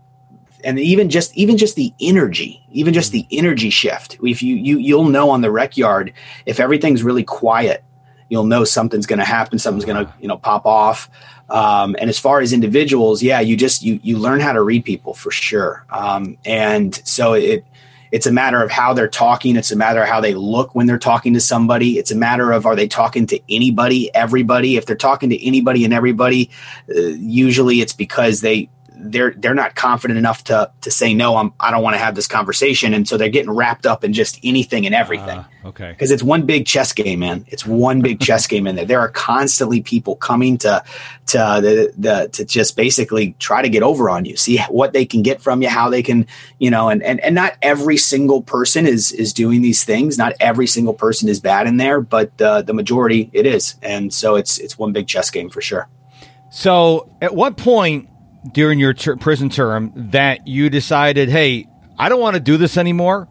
and 0.63 0.79
even 0.79 1.09
just 1.09 1.35
even 1.37 1.57
just 1.57 1.75
the 1.75 1.93
energy 1.99 2.65
even 2.71 2.93
just 2.93 3.11
the 3.11 3.25
energy 3.31 3.69
shift. 3.69 4.17
If 4.23 4.41
you 4.41 4.55
you 4.55 4.77
you'll 4.79 5.05
know 5.05 5.29
on 5.29 5.41
the 5.41 5.51
rec 5.51 5.77
yard 5.77 6.13
if 6.45 6.59
everything's 6.59 7.03
really 7.03 7.23
quiet 7.23 7.83
you'll 8.29 8.45
know 8.45 8.63
something's 8.63 9.05
going 9.05 9.19
to 9.19 9.25
happen 9.25 9.59
something's 9.59 9.85
going 9.85 10.05
to 10.05 10.13
you 10.19 10.27
know 10.27 10.37
pop 10.37 10.65
off. 10.65 11.09
Um, 11.47 11.95
and 11.99 12.09
as 12.09 12.17
far 12.17 12.39
as 12.41 12.53
individuals 12.53 13.21
yeah 13.21 13.39
you 13.39 13.55
just 13.55 13.83
you 13.83 13.99
you 14.01 14.17
learn 14.17 14.39
how 14.39 14.53
to 14.53 14.63
read 14.63 14.83
people 14.85 15.13
for 15.13 15.29
sure. 15.29 15.85
Um, 15.89 16.37
and 16.45 16.95
so 17.05 17.33
it 17.33 17.65
it's 18.11 18.25
a 18.25 18.31
matter 18.31 18.61
of 18.61 18.71
how 18.71 18.93
they're 18.93 19.07
talking. 19.07 19.55
It's 19.55 19.71
a 19.71 19.75
matter 19.75 20.03
of 20.03 20.09
how 20.09 20.21
they 20.21 20.33
look 20.33 20.75
when 20.75 20.87
they're 20.87 20.97
talking 20.97 21.33
to 21.33 21.39
somebody. 21.39 21.97
It's 21.97 22.11
a 22.11 22.15
matter 22.15 22.51
of 22.51 22.65
are 22.65 22.75
they 22.75 22.87
talking 22.87 23.25
to 23.27 23.39
anybody, 23.49 24.13
everybody? 24.15 24.77
If 24.77 24.85
they're 24.85 24.95
talking 24.95 25.29
to 25.29 25.45
anybody 25.45 25.83
and 25.83 25.93
everybody, 25.93 26.49
uh, 26.89 26.99
usually 26.99 27.81
it's 27.81 27.93
because 27.93 28.41
they 28.41 28.69
they're 29.11 29.33
they're 29.37 29.53
not 29.53 29.75
confident 29.75 30.17
enough 30.17 30.43
to 30.45 30.71
to 30.81 30.91
say 30.91 31.13
no 31.13 31.37
I'm 31.37 31.53
I 31.59 31.71
don't 31.71 31.83
want 31.83 31.95
to 31.95 31.99
have 31.99 32.15
this 32.15 32.27
conversation 32.27 32.93
and 32.93 33.07
so 33.07 33.17
they're 33.17 33.29
getting 33.29 33.51
wrapped 33.51 33.85
up 33.85 34.03
in 34.03 34.13
just 34.13 34.39
anything 34.43 34.85
and 34.85 34.93
everything. 34.93 35.39
Uh, 35.39 35.45
okay. 35.65 35.89
Because 35.89 36.11
it's 36.11 36.23
one 36.23 36.45
big 36.45 36.65
chess 36.65 36.93
game, 36.93 37.19
man. 37.19 37.45
It's 37.47 37.65
one 37.65 38.01
big 38.01 38.19
chess 38.19 38.47
game 38.47 38.67
in 38.67 38.75
there. 38.75 38.85
There 38.85 38.99
are 38.99 39.09
constantly 39.09 39.81
people 39.81 40.15
coming 40.15 40.57
to 40.59 40.83
to 41.27 41.37
the, 41.37 41.93
the 41.97 42.29
to 42.33 42.45
just 42.45 42.75
basically 42.75 43.35
try 43.39 43.61
to 43.61 43.69
get 43.69 43.83
over 43.83 44.09
on 44.09 44.25
you. 44.25 44.37
See 44.37 44.57
what 44.69 44.93
they 44.93 45.05
can 45.05 45.21
get 45.21 45.41
from 45.41 45.61
you, 45.61 45.69
how 45.69 45.89
they 45.89 46.03
can, 46.03 46.27
you 46.59 46.69
know, 46.69 46.89
and 46.89 47.01
and 47.03 47.19
and 47.21 47.35
not 47.35 47.53
every 47.61 47.97
single 47.97 48.41
person 48.41 48.85
is 48.87 49.11
is 49.11 49.33
doing 49.33 49.61
these 49.61 49.83
things. 49.83 50.17
Not 50.17 50.33
every 50.39 50.67
single 50.67 50.93
person 50.93 51.29
is 51.29 51.39
bad 51.39 51.67
in 51.67 51.77
there, 51.77 52.01
but 52.01 52.39
uh, 52.41 52.61
the 52.61 52.73
majority 52.73 53.29
it 53.33 53.45
is. 53.45 53.75
And 53.81 54.13
so 54.13 54.35
it's 54.35 54.57
it's 54.57 54.77
one 54.77 54.93
big 54.93 55.07
chess 55.07 55.29
game 55.29 55.49
for 55.49 55.61
sure. 55.61 55.87
So, 56.51 57.09
at 57.21 57.35
what 57.35 57.57
point 57.57 58.07
during 58.51 58.79
your 58.79 58.93
ter- 58.93 59.15
prison 59.15 59.49
term 59.49 59.91
that 59.95 60.47
you 60.47 60.69
decided, 60.69 61.29
hey, 61.29 61.67
I 61.97 62.09
don't 62.09 62.19
want 62.19 62.35
to 62.35 62.39
do 62.39 62.57
this 62.57 62.77
anymore. 62.77 63.27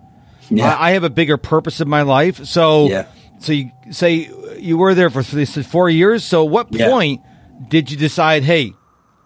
Yeah. 0.50 0.74
I, 0.74 0.88
I, 0.88 0.90
have 0.92 1.04
a 1.04 1.10
bigger 1.10 1.36
purpose 1.36 1.80
in 1.80 1.88
my 1.88 2.02
life. 2.02 2.44
So, 2.44 2.88
yeah. 2.88 3.06
so 3.38 3.52
you 3.52 3.70
say 3.90 4.30
you 4.58 4.76
were 4.76 4.94
there 4.94 5.10
for 5.10 5.22
this 5.22 5.56
four 5.66 5.88
years. 5.88 6.24
So 6.24 6.44
what 6.44 6.68
Yeah. 6.70 6.88
point 6.88 7.22
did 7.68 7.90
you 7.90 7.96
decide, 7.96 8.42
hey, 8.42 8.72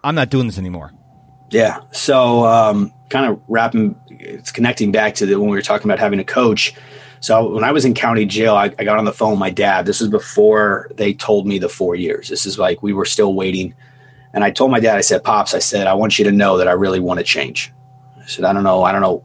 I'm 0.03 0.15
not 0.15 0.29
doing 0.29 0.47
this 0.47 0.57
anymore? 0.57 0.93
Yeah. 1.49 1.79
So, 1.91 2.45
um, 2.45 2.93
kind 3.09 3.25
of 3.31 3.41
wrapping, 3.47 3.95
it's 4.09 4.51
connecting 4.51 4.91
back 4.91 5.15
to 5.15 5.25
the, 5.25 5.39
when 5.39 5.49
we 5.49 5.57
were 5.57 5.61
talking 5.61 5.87
about 5.87 5.99
having 5.99 6.19
a 6.19 6.23
coach. 6.23 6.73
So, 7.21 7.53
when 7.53 7.63
I 7.63 7.71
was 7.71 7.83
in 7.83 7.93
county 7.95 8.25
jail, 8.25 8.55
I, 8.55 8.65
I 8.77 8.83
got 8.83 8.97
on 8.97 9.05
the 9.05 9.11
phone 9.11 9.31
with 9.31 9.39
my 9.39 9.49
dad. 9.49 9.85
This 9.85 9.99
was 9.99 10.09
before 10.09 10.89
they 10.95 11.13
told 11.13 11.47
me 11.47 11.57
the 11.59 11.67
four 11.67 11.95
years. 11.95 12.29
This 12.29 12.45
is 12.45 12.57
like 12.57 12.81
we 12.81 12.93
were 12.93 13.05
still 13.05 13.33
waiting. 13.33 13.73
And 14.33 14.43
I 14.43 14.51
told 14.51 14.71
my 14.71 14.79
dad, 14.79 14.97
I 14.97 15.01
said, 15.01 15.23
Pops, 15.23 15.53
I 15.53 15.59
said, 15.59 15.87
I 15.87 15.93
want 15.93 16.19
you 16.19 16.25
to 16.25 16.31
know 16.31 16.57
that 16.57 16.67
I 16.67 16.73
really 16.73 16.99
want 16.99 17.19
to 17.19 17.23
change. 17.23 17.73
I 18.17 18.25
said, 18.25 18.45
I 18.45 18.53
don't 18.53 18.63
know. 18.63 18.83
I 18.83 18.91
don't 18.91 19.01
know, 19.01 19.23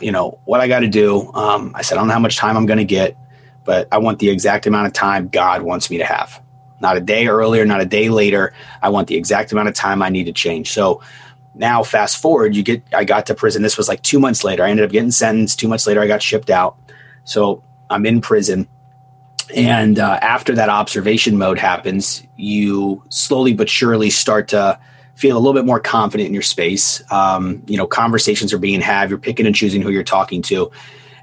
you 0.00 0.10
know, 0.10 0.38
what 0.44 0.60
I 0.60 0.68
got 0.68 0.80
to 0.80 0.88
do. 0.88 1.32
Um, 1.34 1.72
I 1.74 1.82
said, 1.82 1.96
I 1.96 2.00
don't 2.00 2.08
know 2.08 2.14
how 2.14 2.20
much 2.20 2.36
time 2.36 2.56
I'm 2.56 2.66
going 2.66 2.78
to 2.78 2.84
get, 2.84 3.16
but 3.64 3.86
I 3.92 3.98
want 3.98 4.18
the 4.18 4.28
exact 4.28 4.66
amount 4.66 4.88
of 4.88 4.92
time 4.92 5.28
God 5.28 5.62
wants 5.62 5.90
me 5.90 5.98
to 5.98 6.04
have. 6.04 6.42
Not 6.80 6.96
a 6.96 7.00
day 7.00 7.28
earlier, 7.28 7.64
not 7.64 7.80
a 7.80 7.86
day 7.86 8.08
later. 8.08 8.52
I 8.82 8.88
want 8.88 9.06
the 9.08 9.16
exact 9.16 9.52
amount 9.52 9.68
of 9.68 9.74
time 9.74 10.02
I 10.02 10.08
need 10.08 10.24
to 10.24 10.32
change. 10.32 10.72
So, 10.72 11.00
now 11.54 11.82
fast 11.82 12.20
forward 12.20 12.54
you 12.54 12.62
get 12.62 12.82
i 12.92 13.04
got 13.04 13.26
to 13.26 13.34
prison 13.34 13.62
this 13.62 13.78
was 13.78 13.88
like 13.88 14.02
two 14.02 14.18
months 14.18 14.44
later 14.44 14.64
i 14.64 14.70
ended 14.70 14.84
up 14.84 14.90
getting 14.90 15.10
sentenced 15.10 15.58
two 15.58 15.68
months 15.68 15.86
later 15.86 16.00
i 16.00 16.06
got 16.06 16.22
shipped 16.22 16.50
out 16.50 16.76
so 17.24 17.62
i'm 17.90 18.04
in 18.04 18.20
prison 18.20 18.68
and 19.54 19.98
uh, 19.98 20.18
after 20.22 20.54
that 20.54 20.68
observation 20.68 21.36
mode 21.36 21.58
happens 21.58 22.22
you 22.36 23.02
slowly 23.08 23.54
but 23.54 23.68
surely 23.68 24.10
start 24.10 24.48
to 24.48 24.78
feel 25.14 25.36
a 25.36 25.38
little 25.38 25.52
bit 25.52 25.64
more 25.64 25.80
confident 25.80 26.26
in 26.26 26.34
your 26.34 26.42
space. 26.42 27.02
Um, 27.12 27.62
you 27.66 27.76
know 27.76 27.86
conversations 27.86 28.52
are 28.52 28.58
being 28.58 28.80
had 28.80 29.10
you're 29.10 29.18
picking 29.18 29.46
and 29.46 29.54
choosing 29.54 29.82
who 29.82 29.90
you're 29.90 30.02
talking 30.02 30.42
to. 30.42 30.70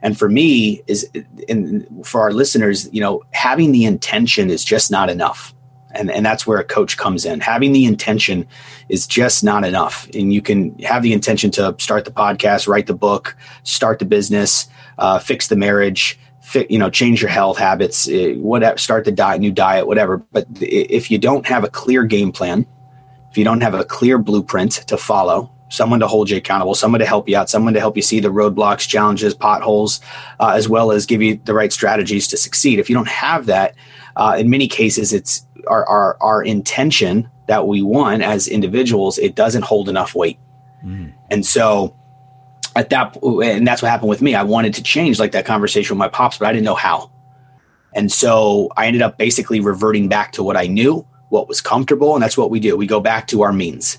And 0.01 0.17
for 0.17 0.29
me 0.29 0.81
is 0.87 1.09
and 1.47 1.87
for 2.05 2.21
our 2.21 2.31
listeners 2.31 2.91
you 2.93 3.01
know 3.01 3.23
having 3.31 3.71
the 3.71 3.85
intention 3.85 4.49
is 4.49 4.63
just 4.63 4.91
not 4.91 5.09
enough. 5.09 5.53
And 5.93 6.09
and 6.09 6.25
that's 6.25 6.47
where 6.47 6.59
a 6.59 6.63
coach 6.63 6.97
comes 6.97 7.25
in. 7.25 7.41
Having 7.41 7.73
the 7.73 7.85
intention 7.85 8.47
is 8.87 9.05
just 9.05 9.43
not 9.43 9.65
enough. 9.65 10.07
And 10.13 10.33
you 10.33 10.41
can 10.41 10.77
have 10.79 11.03
the 11.03 11.11
intention 11.11 11.51
to 11.51 11.75
start 11.79 12.05
the 12.05 12.11
podcast 12.11 12.67
write 12.67 12.87
the 12.87 12.93
book 12.93 13.35
start 13.63 13.99
the 13.99 14.05
business 14.05 14.67
uh, 14.97 15.19
fix 15.19 15.47
the 15.47 15.57
marriage 15.57 16.17
you 16.55 16.77
know 16.77 16.89
change 16.89 17.21
your 17.21 17.29
health 17.29 17.57
habits 17.57 18.07
uh, 18.07 18.33
whatever 18.37 18.77
start 18.77 19.05
the 19.05 19.11
diet 19.11 19.39
new 19.39 19.51
diet 19.51 19.87
whatever. 19.87 20.17
But 20.17 20.47
if 20.59 21.11
you 21.11 21.17
don't 21.17 21.45
have 21.45 21.63
a 21.63 21.69
clear 21.69 22.03
game 22.03 22.31
plan 22.31 22.65
if 23.29 23.37
you 23.37 23.43
don't 23.43 23.61
have 23.61 23.73
a 23.73 23.85
clear 23.85 24.17
blueprint 24.17 24.71
to 24.87 24.97
follow 24.97 25.51
someone 25.69 26.01
to 26.01 26.07
hold 26.07 26.29
you 26.29 26.37
accountable 26.37 26.75
someone 26.75 26.99
to 26.99 27.05
help 27.05 27.29
you 27.29 27.37
out 27.37 27.49
someone 27.49 27.73
to 27.73 27.79
help 27.79 27.95
you 27.95 28.01
see 28.01 28.19
the 28.19 28.29
roadblocks 28.29 28.87
challenges 28.87 29.33
potholes 29.33 30.01
uh, 30.39 30.53
as 30.55 30.67
well 30.67 30.91
as 30.91 31.05
give 31.05 31.21
you 31.21 31.39
the 31.45 31.53
right 31.53 31.71
strategies 31.71 32.27
to 32.27 32.37
succeed. 32.37 32.79
If 32.79 32.89
you 32.89 32.95
don't 32.95 33.07
have 33.07 33.45
that 33.45 33.75
uh, 34.15 34.35
in 34.39 34.49
many 34.49 34.67
cases 34.67 35.13
it's 35.13 35.45
our, 35.67 35.85
our 35.87 36.17
our 36.21 36.43
intention 36.43 37.29
that 37.47 37.67
we 37.67 37.81
want 37.81 38.21
as 38.21 38.47
individuals 38.47 39.17
it 39.17 39.35
doesn't 39.35 39.63
hold 39.63 39.89
enough 39.89 40.15
weight. 40.15 40.39
And 41.29 41.45
so 41.45 41.95
at 42.75 42.89
that 42.89 43.17
and 43.23 43.67
that's 43.67 43.81
what 43.81 43.89
happened 43.89 44.09
with 44.09 44.21
me. 44.21 44.35
I 44.35 44.43
wanted 44.43 44.73
to 44.75 44.83
change 44.83 45.19
like 45.19 45.31
that 45.33 45.45
conversation 45.45 45.95
with 45.95 45.99
my 45.99 46.07
pops 46.07 46.37
but 46.37 46.47
i 46.47 46.53
didn't 46.53 46.65
know 46.65 46.75
how. 46.75 47.11
And 47.93 48.11
so 48.11 48.69
i 48.77 48.87
ended 48.87 49.01
up 49.01 49.17
basically 49.17 49.59
reverting 49.59 50.07
back 50.07 50.31
to 50.33 50.43
what 50.43 50.57
i 50.57 50.67
knew 50.67 51.05
what 51.29 51.47
was 51.47 51.61
comfortable 51.61 52.13
and 52.13 52.23
that's 52.23 52.37
what 52.37 52.51
we 52.51 52.59
do. 52.59 52.75
We 52.75 52.87
go 52.87 52.99
back 52.99 53.27
to 53.27 53.41
our 53.41 53.53
means 53.53 53.97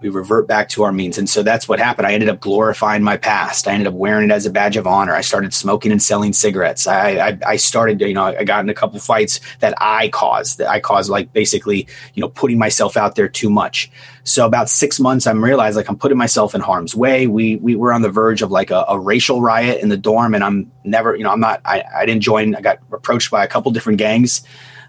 we 0.00 0.08
revert 0.08 0.46
back 0.46 0.68
to 0.70 0.84
our 0.84 0.92
means. 0.92 1.18
And 1.18 1.28
so 1.28 1.42
that's 1.42 1.68
what 1.68 1.80
happened. 1.80 2.06
I 2.06 2.12
ended 2.12 2.28
up 2.28 2.40
glorifying 2.40 3.02
my 3.02 3.16
past. 3.16 3.66
I 3.66 3.72
ended 3.72 3.88
up 3.88 3.94
wearing 3.94 4.30
it 4.30 4.32
as 4.32 4.46
a 4.46 4.50
badge 4.50 4.76
of 4.76 4.86
honor. 4.86 5.14
I 5.14 5.22
started 5.22 5.52
smoking 5.52 5.90
and 5.90 6.00
selling 6.00 6.32
cigarettes. 6.32 6.86
I 6.86 7.18
i, 7.18 7.38
I 7.46 7.56
started 7.56 8.00
you 8.00 8.14
know 8.14 8.24
i 8.24 8.44
got 8.44 8.62
in 8.62 8.68
a 8.68 8.74
couple 8.74 9.00
fights 9.00 9.40
that 9.58 9.74
i 9.78 10.08
caused 10.08 10.58
that 10.58 10.68
i 10.68 10.78
caused 10.78 11.10
like 11.10 11.32
basically 11.32 11.88
you 12.14 12.20
know 12.20 12.28
putting 12.28 12.58
myself 12.58 12.96
out 12.96 13.16
there 13.16 13.28
too 13.28 13.50
much. 13.50 13.90
So 14.22 14.46
about 14.46 14.68
six 14.68 15.00
months 15.00 15.26
i'm 15.26 15.42
realized 15.42 15.76
like 15.76 15.88
i'm 15.88 15.98
putting 15.98 16.18
myself 16.18 16.54
in 16.54 16.60
harm's 16.60 16.94
way. 16.94 17.26
We 17.26 17.56
we 17.56 17.74
were 17.74 17.92
on 17.92 18.02
the 18.02 18.10
verge 18.10 18.42
of 18.42 18.50
like 18.50 18.70
a, 18.70 18.84
a 18.88 18.98
racial 18.98 19.40
riot 19.40 19.82
in 19.82 19.88
the 19.88 19.96
dorm 19.96 20.34
and 20.34 20.44
i'm 20.44 20.70
never 20.84 21.16
you 21.16 21.24
know 21.24 21.30
i'm 21.30 21.40
not 21.40 21.60
i, 21.64 21.82
I 21.94 22.06
didn't 22.06 22.22
join. 22.22 22.54
I 22.54 22.60
got 22.60 22.78
approached 22.92 23.30
by 23.30 23.44
a 23.44 23.48
couple 23.48 23.72
different 23.72 23.98
gangs 23.98 24.42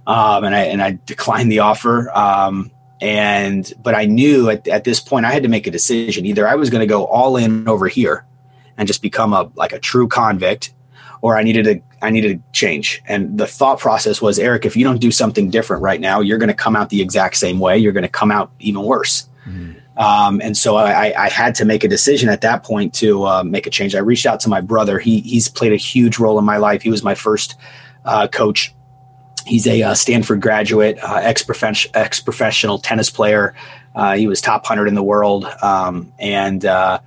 um, 0.05 0.43
and 0.43 0.55
i 0.55 0.61
and 0.61 0.81
i 0.81 0.99
declined 1.05 1.51
the 1.51 1.59
offer. 1.59 2.11
Um, 2.15 2.71
and 3.01 3.73
but 3.81 3.95
i 3.95 4.05
knew 4.05 4.49
at, 4.49 4.67
at 4.67 4.83
this 4.83 4.99
point 4.99 5.25
i 5.25 5.31
had 5.31 5.43
to 5.43 5.49
make 5.49 5.67
a 5.67 5.71
decision 5.71 6.25
either 6.25 6.47
i 6.47 6.55
was 6.55 6.69
going 6.69 6.81
to 6.81 6.87
go 6.87 7.05
all 7.05 7.37
in 7.37 7.67
over 7.67 7.87
here 7.87 8.25
and 8.77 8.87
just 8.87 9.01
become 9.01 9.33
a 9.33 9.49
like 9.55 9.73
a 9.73 9.79
true 9.79 10.07
convict 10.07 10.73
or 11.21 11.37
i 11.37 11.43
needed 11.43 11.63
to 11.63 11.81
i 12.01 12.09
needed 12.09 12.37
to 12.37 12.51
change 12.51 13.01
and 13.07 13.37
the 13.37 13.47
thought 13.47 13.79
process 13.79 14.21
was 14.21 14.37
erik 14.39 14.65
if 14.65 14.75
you 14.75 14.83
don't 14.83 14.99
do 14.99 15.11
something 15.11 15.49
different 15.49 15.81
right 15.81 16.01
now 16.01 16.19
you're 16.19 16.37
going 16.37 16.47
to 16.47 16.53
come 16.53 16.75
out 16.75 16.89
the 16.89 17.01
exact 17.01 17.37
same 17.37 17.59
way 17.59 17.77
you're 17.77 17.93
going 17.93 18.03
to 18.03 18.09
come 18.09 18.31
out 18.31 18.51
even 18.59 18.83
worse 18.83 19.29
um, 19.99 20.39
and 20.41 20.55
so 20.55 20.77
I, 20.77 21.13
I 21.25 21.27
had 21.27 21.55
to 21.55 21.65
make 21.65 21.83
a 21.83 21.87
decision 21.89 22.29
at 22.29 22.39
that 22.41 22.63
point 22.63 22.93
to 22.95 23.25
uh, 23.25 23.43
make 23.43 23.67
a 23.67 23.69
change. 23.69 23.95
I 23.95 23.99
reached 23.99 24.25
out 24.25 24.39
to 24.41 24.49
my 24.49 24.61
brother. 24.61 24.97
He 24.97 25.19
he's 25.19 25.49
played 25.49 25.73
a 25.73 25.77
huge 25.77 26.19
role 26.19 26.39
in 26.39 26.45
my 26.45 26.55
life. 26.55 26.81
He 26.81 26.89
was 26.89 27.03
my 27.03 27.15
first 27.15 27.55
uh, 28.05 28.29
coach. 28.29 28.73
He's 29.49 29.65
a 29.65 29.81
uh, 29.81 29.93
Stanford 29.95 30.41
graduate, 30.41 30.99
uh, 31.01 31.19
ex 31.23 31.41
professional 31.43 32.77
tennis 32.77 33.09
player. 33.09 33.55
Uh, 33.95 34.15
he 34.15 34.27
was 34.27 34.41
top 34.41 34.65
hundred 34.65 34.87
in 34.87 34.93
the 34.93 35.03
world 35.03 35.45
um, 35.63 36.13
and 36.19 36.63
uh, 36.63 36.99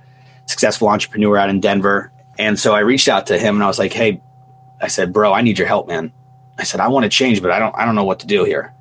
successful 0.45 0.89
entrepreneur 0.89 1.37
out 1.37 1.49
in 1.49 1.61
Denver. 1.61 2.11
And 2.37 2.59
so 2.59 2.73
I 2.73 2.79
reached 2.79 3.07
out 3.07 3.27
to 3.27 3.37
him 3.39 3.55
and 3.55 3.63
I 3.63 3.67
was 3.67 3.79
like, 3.79 3.93
"Hey," 3.93 4.21
I 4.81 4.87
said, 4.87 5.13
"Bro, 5.13 5.31
I 5.31 5.41
need 5.41 5.57
your 5.57 5.67
help, 5.67 5.87
man." 5.87 6.11
I 6.57 6.63
said, 6.63 6.81
"I 6.81 6.89
want 6.89 7.03
to 7.03 7.09
change, 7.09 7.41
but 7.41 7.49
I 7.49 7.59
don't 7.59 7.73
I 7.77 7.85
don't 7.85 7.95
know 7.95 8.03
what 8.03 8.19
to 8.19 8.27
do 8.27 8.43
here." 8.43 8.73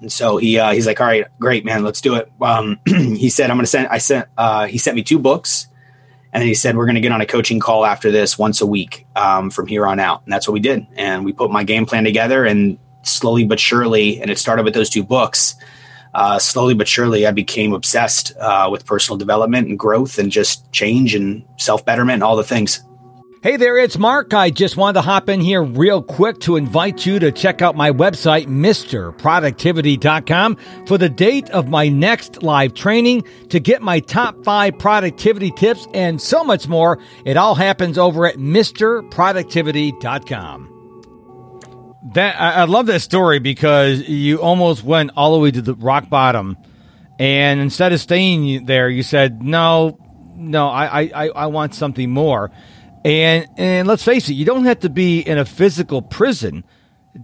And 0.00 0.10
so 0.10 0.36
he 0.36 0.58
uh, 0.58 0.72
he's 0.72 0.86
like, 0.86 1.00
"All 1.00 1.06
right, 1.06 1.26
great, 1.38 1.64
man, 1.64 1.84
let's 1.84 2.00
do 2.00 2.16
it." 2.16 2.32
Um, 2.40 2.80
he 2.86 3.30
said, 3.30 3.48
"I'm 3.48 3.56
going 3.56 3.64
to 3.64 3.70
send." 3.70 3.88
I 3.88 3.98
sent. 3.98 4.28
Uh, 4.36 4.66
he 4.66 4.78
sent 4.78 4.96
me 4.96 5.04
two 5.04 5.20
books, 5.20 5.68
and 6.32 6.40
then 6.40 6.48
he 6.48 6.54
said, 6.54 6.76
"We're 6.76 6.86
going 6.86 6.96
to 6.96 7.00
get 7.00 7.12
on 7.12 7.20
a 7.20 7.26
coaching 7.26 7.60
call 7.60 7.86
after 7.86 8.10
this 8.10 8.36
once 8.36 8.60
a 8.60 8.66
week 8.66 9.06
um, 9.14 9.50
from 9.50 9.68
here 9.68 9.86
on 9.86 10.00
out." 10.00 10.22
And 10.24 10.32
that's 10.32 10.48
what 10.48 10.54
we 10.54 10.60
did. 10.60 10.86
And 10.96 11.24
we 11.24 11.32
put 11.32 11.50
my 11.50 11.62
game 11.62 11.86
plan 11.86 12.04
together, 12.04 12.44
and 12.44 12.78
slowly 13.04 13.44
but 13.44 13.60
surely, 13.60 14.20
and 14.20 14.30
it 14.30 14.38
started 14.38 14.64
with 14.64 14.74
those 14.74 14.90
two 14.90 15.04
books. 15.04 15.54
Uh, 16.14 16.38
slowly 16.38 16.74
but 16.74 16.86
surely, 16.86 17.26
I 17.26 17.32
became 17.32 17.72
obsessed 17.72 18.36
uh, 18.38 18.68
with 18.70 18.86
personal 18.86 19.18
development 19.18 19.68
and 19.68 19.78
growth, 19.78 20.18
and 20.18 20.30
just 20.30 20.70
change 20.72 21.14
and 21.14 21.44
self 21.58 21.84
betterment, 21.84 22.14
and 22.14 22.22
all 22.22 22.36
the 22.36 22.44
things. 22.44 22.80
Hey 23.44 23.56
there, 23.58 23.76
it's 23.76 23.98
Mark. 23.98 24.32
I 24.32 24.48
just 24.48 24.78
wanted 24.78 24.94
to 24.94 25.02
hop 25.02 25.28
in 25.28 25.38
here 25.38 25.62
real 25.62 26.00
quick 26.00 26.40
to 26.40 26.56
invite 26.56 27.04
you 27.04 27.18
to 27.18 27.30
check 27.30 27.60
out 27.60 27.76
my 27.76 27.90
website, 27.90 28.46
MisterProductivity.com, 28.46 30.56
for 30.86 30.96
the 30.96 31.10
date 31.10 31.50
of 31.50 31.68
my 31.68 31.90
next 31.90 32.42
live 32.42 32.72
training 32.72 33.24
to 33.50 33.60
get 33.60 33.82
my 33.82 34.00
top 34.00 34.42
five 34.46 34.78
productivity 34.78 35.50
tips 35.50 35.86
and 35.92 36.22
so 36.22 36.42
much 36.42 36.68
more. 36.68 36.98
It 37.26 37.36
all 37.36 37.54
happens 37.54 37.98
over 37.98 38.24
at 38.24 38.36
MisterProductivity.com. 38.36 40.73
That 42.12 42.40
I, 42.40 42.52
I 42.52 42.64
love 42.64 42.86
that 42.86 43.00
story 43.00 43.38
because 43.38 44.00
you 44.08 44.40
almost 44.40 44.84
went 44.84 45.12
all 45.16 45.32
the 45.32 45.40
way 45.40 45.50
to 45.50 45.62
the 45.62 45.74
rock 45.74 46.10
bottom, 46.10 46.58
and 47.18 47.60
instead 47.60 47.92
of 47.92 48.00
staying 48.00 48.66
there, 48.66 48.90
you 48.90 49.02
said, 49.02 49.42
"No, 49.42 49.98
no, 50.36 50.68
I, 50.68 51.10
I, 51.14 51.28
I 51.28 51.46
want 51.46 51.74
something 51.74 52.10
more." 52.10 52.50
And 53.04 53.46
and 53.56 53.88
let's 53.88 54.04
face 54.04 54.28
it, 54.28 54.34
you 54.34 54.44
don't 54.44 54.64
have 54.64 54.80
to 54.80 54.90
be 54.90 55.20
in 55.20 55.38
a 55.38 55.46
physical 55.46 56.02
prison 56.02 56.64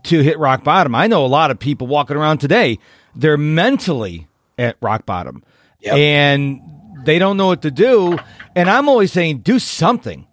to 0.05 0.21
hit 0.23 0.39
rock 0.39 0.65
bottom. 0.65 0.95
I 0.95 1.07
know 1.07 1.25
a 1.25 1.29
lot 1.29 1.51
of 1.51 1.59
people 1.59 1.87
walking 1.87 2.17
around 2.17 2.39
today, 2.39 2.79
they're 3.15 3.37
mentally 3.37 4.29
at 4.59 4.77
rock 4.81 5.07
bottom. 5.07 5.43
Yep. 5.81 5.95
And 5.95 6.61
they 7.05 7.19
don't 7.19 7.37
know 7.37 7.47
what 7.47 7.63
to 7.63 7.71
do. 7.71 8.19
And 8.55 8.69
I'm 8.69 8.89
always 8.89 9.13
saying, 9.13 9.39
do 9.39 9.59
something. 9.59 10.27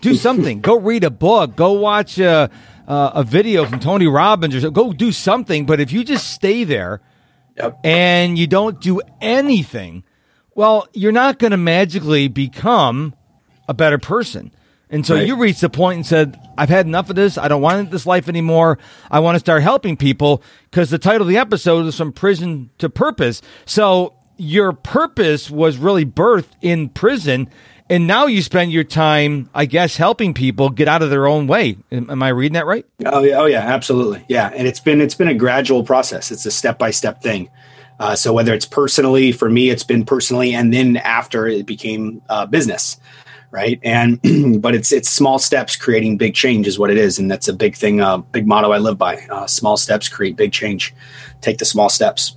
Do 0.00 0.14
something. 0.14 0.60
go 0.60 0.78
read 0.78 1.04
a 1.04 1.10
book. 1.10 1.56
Go 1.56 1.72
watch 1.72 2.18
a, 2.18 2.50
a, 2.86 3.12
a 3.16 3.24
video 3.24 3.64
from 3.66 3.80
Tony 3.80 4.06
Robbins 4.06 4.54
or. 4.64 4.70
Go 4.70 4.92
do 4.92 5.12
something. 5.12 5.66
But 5.66 5.80
if 5.80 5.92
you 5.92 6.04
just 6.04 6.30
stay 6.30 6.64
there 6.64 7.00
Yep. 7.56 7.80
and 7.84 8.38
you 8.38 8.46
don't 8.46 8.80
do 8.80 9.00
anything, 9.20 10.04
well, 10.54 10.88
you're 10.92 11.12
not 11.12 11.38
going 11.38 11.50
to 11.52 11.56
magically 11.56 12.28
become 12.28 13.14
a 13.68 13.74
better 13.74 13.98
person. 13.98 14.52
And 14.88 15.04
so 15.04 15.14
Right. 15.16 15.26
you 15.26 15.36
reached 15.36 15.62
the 15.62 15.68
point 15.68 15.96
and 15.96 16.06
said, 16.06 16.38
I've 16.56 16.68
had 16.68 16.86
enough 16.86 17.10
of 17.10 17.16
this. 17.16 17.36
I 17.36 17.48
don't 17.48 17.60
want 17.60 17.90
this 17.90 18.06
life 18.06 18.28
anymore. 18.28 18.78
I 19.10 19.18
want 19.18 19.34
to 19.34 19.40
start 19.40 19.62
helping 19.62 19.96
people 19.96 20.42
because 20.70 20.90
the 20.90 20.98
title 20.98 21.22
of 21.22 21.28
the 21.28 21.38
episode 21.38 21.86
is 21.86 21.96
From 21.96 22.12
Prison 22.12 22.70
to 22.78 22.88
Purpose. 22.88 23.42
So 23.64 24.14
your 24.36 24.72
purpose 24.72 25.50
was 25.50 25.76
really 25.76 26.04
birthed 26.06 26.52
in 26.62 26.88
prison. 26.88 27.48
And 27.88 28.08
now 28.08 28.26
you 28.26 28.42
spend 28.42 28.72
your 28.72 28.82
time, 28.82 29.48
I 29.54 29.66
guess, 29.66 29.96
helping 29.96 30.34
people 30.34 30.70
get 30.70 30.88
out 30.88 31.02
of 31.02 31.10
their 31.10 31.26
own 31.26 31.46
way. 31.46 31.76
Am, 31.92 32.10
am 32.10 32.22
I 32.22 32.30
reading 32.30 32.54
that 32.54 32.66
right? 32.66 32.84
Oh 33.04 33.22
yeah, 33.22 33.36
oh 33.36 33.44
yeah, 33.44 33.60
absolutely, 33.60 34.24
yeah. 34.28 34.50
And 34.52 34.66
it's 34.66 34.80
been 34.80 35.00
it's 35.00 35.14
been 35.14 35.28
a 35.28 35.34
gradual 35.34 35.84
process. 35.84 36.32
It's 36.32 36.44
a 36.46 36.50
step 36.50 36.78
by 36.78 36.90
step 36.90 37.22
thing. 37.22 37.48
Uh, 38.00 38.16
so 38.16 38.32
whether 38.32 38.52
it's 38.52 38.66
personally 38.66 39.30
for 39.32 39.48
me, 39.48 39.70
it's 39.70 39.84
been 39.84 40.04
personally, 40.04 40.52
and 40.52 40.72
then 40.74 40.96
after 40.96 41.46
it 41.46 41.64
became 41.64 42.20
uh, 42.28 42.44
business, 42.44 42.98
right? 43.52 43.78
And 43.84 44.20
but 44.60 44.74
it's 44.74 44.90
it's 44.90 45.08
small 45.08 45.38
steps 45.38 45.76
creating 45.76 46.18
big 46.18 46.34
change 46.34 46.66
is 46.66 46.80
what 46.80 46.90
it 46.90 46.98
is, 46.98 47.20
and 47.20 47.30
that's 47.30 47.46
a 47.46 47.52
big 47.52 47.76
thing, 47.76 48.00
uh, 48.00 48.18
big 48.18 48.48
motto 48.48 48.72
I 48.72 48.78
live 48.78 48.98
by. 48.98 49.18
Uh, 49.30 49.46
small 49.46 49.76
steps 49.76 50.08
create 50.08 50.36
big 50.36 50.52
change. 50.52 50.92
Take 51.40 51.58
the 51.58 51.64
small 51.64 51.88
steps. 51.88 52.36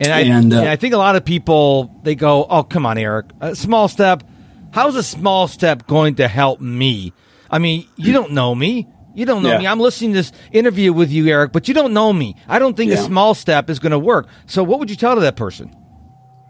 And 0.00 0.12
I, 0.12 0.20
and, 0.22 0.52
uh, 0.52 0.58
and 0.58 0.68
I 0.68 0.74
think 0.74 0.94
a 0.94 0.98
lot 0.98 1.14
of 1.14 1.24
people 1.24 1.94
they 2.02 2.16
go, 2.16 2.46
"Oh, 2.50 2.64
come 2.64 2.84
on, 2.84 2.98
Erik, 2.98 3.26
a 3.40 3.54
small 3.54 3.86
step. 3.86 4.24
How's 4.72 4.96
a 4.96 5.02
small 5.02 5.48
step 5.48 5.86
going 5.86 6.16
to 6.16 6.28
help 6.28 6.60
me?" 6.60 7.12
I 7.50 7.58
mean, 7.58 7.86
you 7.96 8.12
don't 8.12 8.32
know 8.32 8.54
me. 8.54 8.88
You 9.14 9.26
don't 9.26 9.42
know 9.42 9.52
yeah. 9.52 9.58
me. 9.58 9.66
I'm 9.66 9.78
listening 9.80 10.12
to 10.12 10.18
this 10.18 10.32
interview 10.52 10.92
with 10.92 11.10
you, 11.10 11.26
Erik, 11.26 11.52
but 11.52 11.68
you 11.68 11.74
don't 11.74 11.92
know 11.92 12.12
me. 12.12 12.36
I 12.48 12.58
don't 12.58 12.76
think 12.76 12.90
yeah. 12.92 12.98
a 12.98 13.02
small 13.02 13.34
step 13.34 13.68
is 13.68 13.78
going 13.78 13.92
to 13.92 13.98
work. 13.98 14.26
So, 14.46 14.62
what 14.62 14.78
would 14.78 14.88
you 14.88 14.96
tell 14.96 15.14
to 15.14 15.20
that 15.20 15.36
person? 15.36 15.76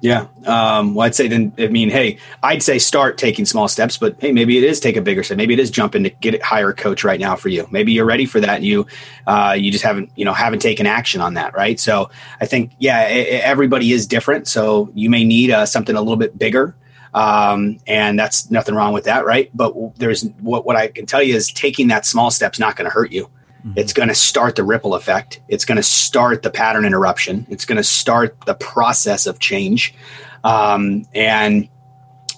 Yeah. 0.03 0.27
Um, 0.47 0.95
well, 0.95 1.07
I'd 1.07 1.15
say 1.15 1.29
then, 1.29 1.53
I 1.59 1.69
mean, 1.69 1.89
hey, 1.89 2.19
I'd 2.43 2.61
say 2.61 2.81
start 2.81 3.19
taking 3.19 3.45
small 3.45 3.69
steps, 3.69 3.97
but 3.97 4.17
hey, 4.21 4.33
maybe 4.33 4.59
it 4.59 4.65
is 4.65 4.81
take 4.81 4.97
a 4.97 5.01
bigger 5.01 5.23
step. 5.23 5.39
Maybe 5.39 5.55
it 5.55 5.61
is 5.61 5.71
jump 5.71 5.95
in 5.95 6.03
to 6.03 6.11
get 6.11 6.35
it 6.35 6.43
hire 6.43 6.71
a 6.71 6.75
coach 6.75 7.05
right 7.05 7.21
now 7.21 7.37
for 7.37 7.49
you. 7.49 7.69
Maybe 7.71 7.93
you're 7.93 8.05
ready 8.05 8.27
for 8.27 8.41
that. 8.41 8.57
And 8.57 8.65
You, 8.65 8.87
uh, 9.29 9.57
you 9.57 9.71
just 9.71 9.85
haven't, 9.85 10.11
you 10.17 10.25
know, 10.25 10.33
haven't 10.33 10.59
taken 10.59 10.87
action 10.87 11.21
on 11.21 11.35
that. 11.35 11.55
Right. 11.55 11.79
So 11.79 12.11
I 12.41 12.47
think, 12.47 12.73
yeah, 12.81 13.07
it, 13.07 13.43
everybody 13.45 13.93
is 13.93 14.09
different. 14.09 14.49
So 14.49 14.91
you 14.93 15.09
may 15.09 15.23
need 15.23 15.53
uh, 15.53 15.67
something 15.67 15.95
a 15.95 16.01
little 16.01 16.17
bit 16.17 16.37
bigger. 16.37 16.75
Um, 17.15 17.79
and 17.87 18.19
that's 18.19 18.51
nothing 18.51 18.75
wrong 18.75 18.93
with 18.93 19.05
that. 19.05 19.25
Right. 19.27 19.51
But 19.55 19.99
there's 19.99 20.25
what, 20.41 20.65
what 20.65 20.77
I 20.77 20.89
can 20.89 21.07
tell 21.07 21.23
you 21.23 21.35
is 21.35 21.53
taking 21.53 21.89
that 21.89 22.07
small 22.07 22.31
step's 22.31 22.59
not 22.59 22.77
going 22.77 22.87
to 22.87 22.95
hurt 22.95 23.13
you. 23.13 23.29
Mm-hmm. 23.65 23.73
It's 23.77 23.93
going 23.93 24.09
to 24.09 24.15
start 24.15 24.57
the 24.57 24.65
ripple 24.65 24.95
effect. 24.95 25.41
It's 25.49 25.65
going 25.65 25.77
to 25.77 25.83
start 25.83 26.43
the 26.43 26.51
pattern 26.51 26.85
interruption. 26.85 27.47
It's 27.51 27.65
going 27.65 27.77
to 27.77 27.85
start 27.85 28.37
the 28.47 28.55
process 28.55 29.27
of 29.27 29.39
change. 29.39 29.95
Um, 30.43 31.05
and 31.15 31.69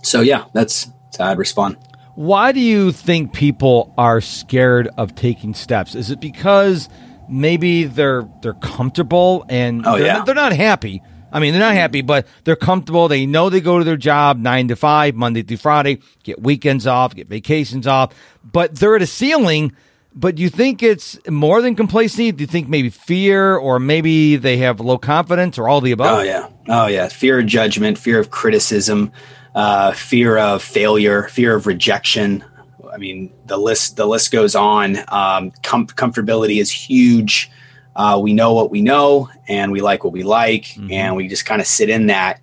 so, 0.02 0.20
yeah, 0.20 0.46
that's, 0.52 0.87
that's 1.04 1.18
how 1.18 1.30
I'd 1.30 1.38
respond. 1.38 1.76
Why 2.16 2.52
do 2.52 2.60
you 2.60 2.92
think 2.92 3.32
people 3.32 3.92
are 3.96 4.20
scared 4.20 4.88
of 4.96 5.14
taking 5.14 5.54
steps? 5.54 5.94
Is 5.94 6.10
it 6.10 6.20
because 6.20 6.88
maybe 7.28 7.84
they're 7.84 8.28
they're 8.42 8.54
comfortable 8.54 9.46
and 9.48 9.84
oh, 9.87 9.96
they're, 9.96 10.06
yeah. 10.06 10.24
they're 10.24 10.34
not 10.34 10.52
happy? 10.52 11.02
I 11.35 11.40
mean, 11.40 11.53
they're 11.53 11.61
not 11.61 11.75
happy, 11.75 12.01
but 12.01 12.27
they're 12.44 12.57
comfortable. 12.57 13.09
They 13.09 13.27
know 13.27 13.51
they 13.51 13.61
go 13.61 13.79
to 13.79 13.85
their 13.85 13.99
job 13.99 14.38
nine 14.38 14.68
to 14.68 14.77
five, 14.77 15.14
Monday 15.14 15.42
through 15.42 15.59
Friday, 15.59 15.99
get 16.23 16.40
weekends 16.40 16.87
off, 16.87 17.14
get 17.14 17.29
vacations 17.29 17.87
off, 17.87 18.14
but 18.42 18.77
they're 18.77 18.97
at 18.97 19.03
a 19.03 19.07
ceiling 19.07 19.73
but 20.14 20.37
do 20.37 20.42
you 20.42 20.49
think 20.49 20.83
it's 20.83 21.18
more 21.29 21.61
than 21.61 21.75
complacency? 21.75 22.31
Do 22.31 22.42
you 22.42 22.47
think 22.47 22.68
maybe 22.68 22.88
fear 22.88 23.57
or 23.57 23.81
maybe 23.81 24.37
they 24.37 24.59
have 24.59 24.79
low 24.79 24.97
confidence 24.97 25.59
or 25.59 25.68
all 25.68 25.81
the 25.81 25.90
above? 25.90 26.20
Oh, 26.20 26.23
yeah. 26.23 26.49
Oh, 26.68 26.87
yeah. 26.87 27.09
Fear 27.09 27.40
of 27.40 27.47
judgment, 27.47 27.99
fear 27.99 28.20
of 28.20 28.31
criticism, 28.31 29.11
uh, 29.57 29.92
fear 29.92 30.38
of 30.38 30.62
failure, 30.62 31.25
fear 31.25 31.57
of 31.57 31.66
rejection. 31.66 32.44
I 32.92 32.97
mean, 32.97 33.33
the 33.47 33.57
list 33.57 33.97
the 33.97 34.07
list 34.07 34.31
goes 34.31 34.55
on. 34.55 34.99
Um, 35.09 35.51
com- 35.64 35.88
comfortability 35.88 36.61
is 36.61 36.70
huge. 36.70 37.51
Uh, 37.96 38.18
we 38.22 38.33
know 38.33 38.54
what 38.54 38.70
we 38.70 38.83
know, 38.83 39.28
and 39.48 39.70
we 39.70 39.80
like 39.80 40.04
what 40.04 40.12
we 40.12 40.22
like, 40.22 40.64
mm-hmm. 40.64 40.90
and 40.90 41.16
we 41.16 41.28
just 41.28 41.46
kind 41.46 41.61
of 41.61 41.66
sit 41.66 41.88
in 41.88 42.07
that. 42.07 42.40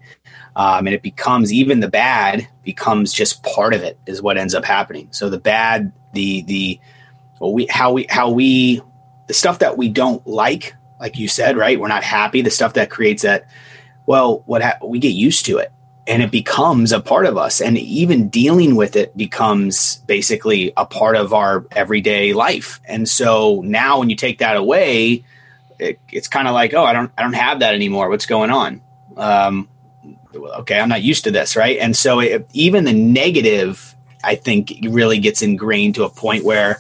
Um, 0.55 0.87
and 0.87 0.93
it 0.93 1.01
becomes 1.01 1.53
even 1.53 1.79
the 1.79 1.87
bad 1.87 2.47
becomes 2.63 3.13
just 3.13 3.41
part 3.43 3.73
of 3.73 3.83
it 3.83 3.97
is 4.05 4.21
what 4.21 4.37
ends 4.37 4.53
up 4.53 4.65
happening. 4.65 5.07
So 5.11 5.29
the 5.29 5.39
bad, 5.39 5.91
the 6.13 6.41
the 6.43 6.79
well, 7.39 7.53
we 7.53 7.67
how 7.67 7.93
we 7.93 8.05
how 8.09 8.29
we 8.29 8.81
the 9.27 9.33
stuff 9.33 9.59
that 9.59 9.77
we 9.77 9.87
don't 9.87 10.25
like, 10.27 10.75
like 10.99 11.17
you 11.17 11.27
said, 11.27 11.57
right? 11.57 11.79
We're 11.79 11.87
not 11.87 12.03
happy. 12.03 12.41
The 12.41 12.49
stuff 12.49 12.73
that 12.73 12.89
creates 12.89 13.23
that. 13.23 13.47
Well, 14.05 14.43
what 14.45 14.61
ha- 14.61 14.77
we 14.83 14.99
get 14.99 15.13
used 15.13 15.45
to 15.45 15.57
it, 15.57 15.71
and 16.05 16.21
it 16.21 16.31
becomes 16.31 16.91
a 16.91 16.99
part 16.99 17.25
of 17.25 17.37
us, 17.37 17.61
and 17.61 17.77
even 17.77 18.29
dealing 18.29 18.75
with 18.75 18.95
it 18.95 19.15
becomes 19.15 19.97
basically 20.07 20.73
a 20.75 20.85
part 20.85 21.15
of 21.15 21.33
our 21.33 21.65
everyday 21.71 22.33
life. 22.33 22.81
And 22.85 23.07
so 23.07 23.61
now, 23.63 23.99
when 23.99 24.09
you 24.09 24.15
take 24.15 24.39
that 24.39 24.57
away, 24.57 25.23
it, 25.81 25.99
it's 26.11 26.27
kind 26.27 26.47
of 26.47 26.53
like, 26.53 26.73
oh, 26.73 26.83
I 26.83 26.93
don't 26.93 27.11
I 27.17 27.23
don't 27.23 27.33
have 27.33 27.59
that 27.59 27.73
anymore. 27.73 28.09
What's 28.09 28.25
going 28.25 28.51
on? 28.51 28.81
Um, 29.17 29.67
okay, 30.35 30.79
I'm 30.79 30.89
not 30.89 31.01
used 31.01 31.23
to 31.25 31.31
this, 31.31 31.55
right? 31.55 31.77
And 31.79 31.95
so 31.95 32.19
it, 32.19 32.47
even 32.53 32.85
the 32.85 32.93
negative, 32.93 33.95
I 34.23 34.35
think, 34.35 34.73
really 34.89 35.19
gets 35.19 35.41
ingrained 35.41 35.95
to 35.95 36.03
a 36.03 36.09
point 36.09 36.45
where 36.45 36.79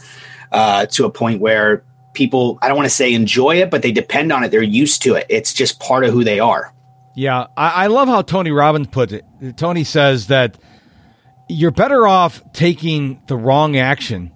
uh, 0.51 0.85
to 0.87 1.05
a 1.05 1.09
point 1.09 1.41
where 1.41 1.83
people, 2.13 2.59
I 2.61 2.67
don't 2.67 2.77
want 2.77 2.87
to 2.87 2.95
say 2.95 3.13
enjoy 3.13 3.61
it, 3.61 3.71
but 3.71 3.81
they 3.81 3.91
depend 3.91 4.31
on 4.31 4.43
it. 4.43 4.49
They're 4.49 4.61
used 4.61 5.01
to 5.03 5.15
it. 5.15 5.25
It's 5.29 5.53
just 5.53 5.79
part 5.79 6.03
of 6.03 6.13
who 6.13 6.23
they 6.23 6.39
are. 6.39 6.73
Yeah. 7.15 7.47
I, 7.57 7.85
I 7.85 7.87
love 7.87 8.07
how 8.07 8.21
Tony 8.21 8.51
Robbins 8.51 8.87
put 8.87 9.11
it. 9.11 9.25
Tony 9.57 9.83
says 9.83 10.27
that 10.27 10.57
you're 11.49 11.71
better 11.71 12.07
off 12.07 12.41
taking 12.53 13.21
the 13.27 13.35
wrong 13.35 13.77
action 13.77 14.31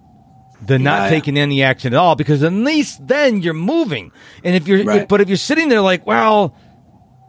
than 0.60 0.82
not 0.82 1.04
yeah. 1.04 1.10
taking 1.10 1.36
any 1.36 1.62
action 1.62 1.92
at 1.92 1.98
all 1.98 2.16
because 2.16 2.42
at 2.42 2.52
least 2.52 3.06
then 3.06 3.42
you're 3.42 3.54
moving. 3.54 4.12
And 4.42 4.54
if 4.54 4.66
you're, 4.66 4.84
right. 4.84 5.08
but 5.08 5.20
if 5.20 5.28
you're 5.28 5.36
sitting 5.36 5.68
there 5.68 5.80
like, 5.80 6.06
well, 6.06 6.54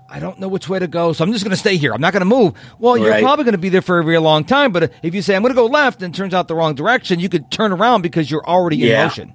I 0.10 0.20
don't 0.20 0.40
know 0.40 0.48
which 0.48 0.70
way 0.70 0.80
to 0.80 0.88
go, 0.88 1.12
so 1.14 1.24
I'm 1.24 1.34
just 1.34 1.44
going 1.44 1.52
to 1.52 1.58
stay 1.58 1.78
here. 1.78 1.94
I'm 1.94 2.00
not 2.00 2.14
going 2.14 2.22
to 2.22 2.26
move. 2.26 2.54
Well, 2.80 2.98
you're 2.98 3.20
probably 3.20 3.44
going 3.44 3.54
to 3.54 3.58
be 3.58 3.70
there 3.70 3.82
for 3.82 4.00
a 4.00 4.04
very 4.04 4.20
long 4.20 4.46
time. 4.46 4.72
But 4.72 4.94
if 5.04 5.14
you 5.14 5.22
say 5.22 5.36
I'm 5.36 5.42
going 5.42 5.54
to 5.54 5.56
go 5.56 5.66
left 5.66 6.02
and 6.02 6.16
turns 6.16 6.34
out 6.34 6.48
the 6.48 6.56
wrong 6.56 6.76
direction, 6.76 7.20
you 7.20 7.28
could 7.30 7.52
turn 7.52 7.74
around 7.74 8.04
because 8.04 8.32
you're 8.32 8.46
already 8.46 8.78
yeah. 8.78 9.02
in 9.02 9.06
motion. 9.06 9.34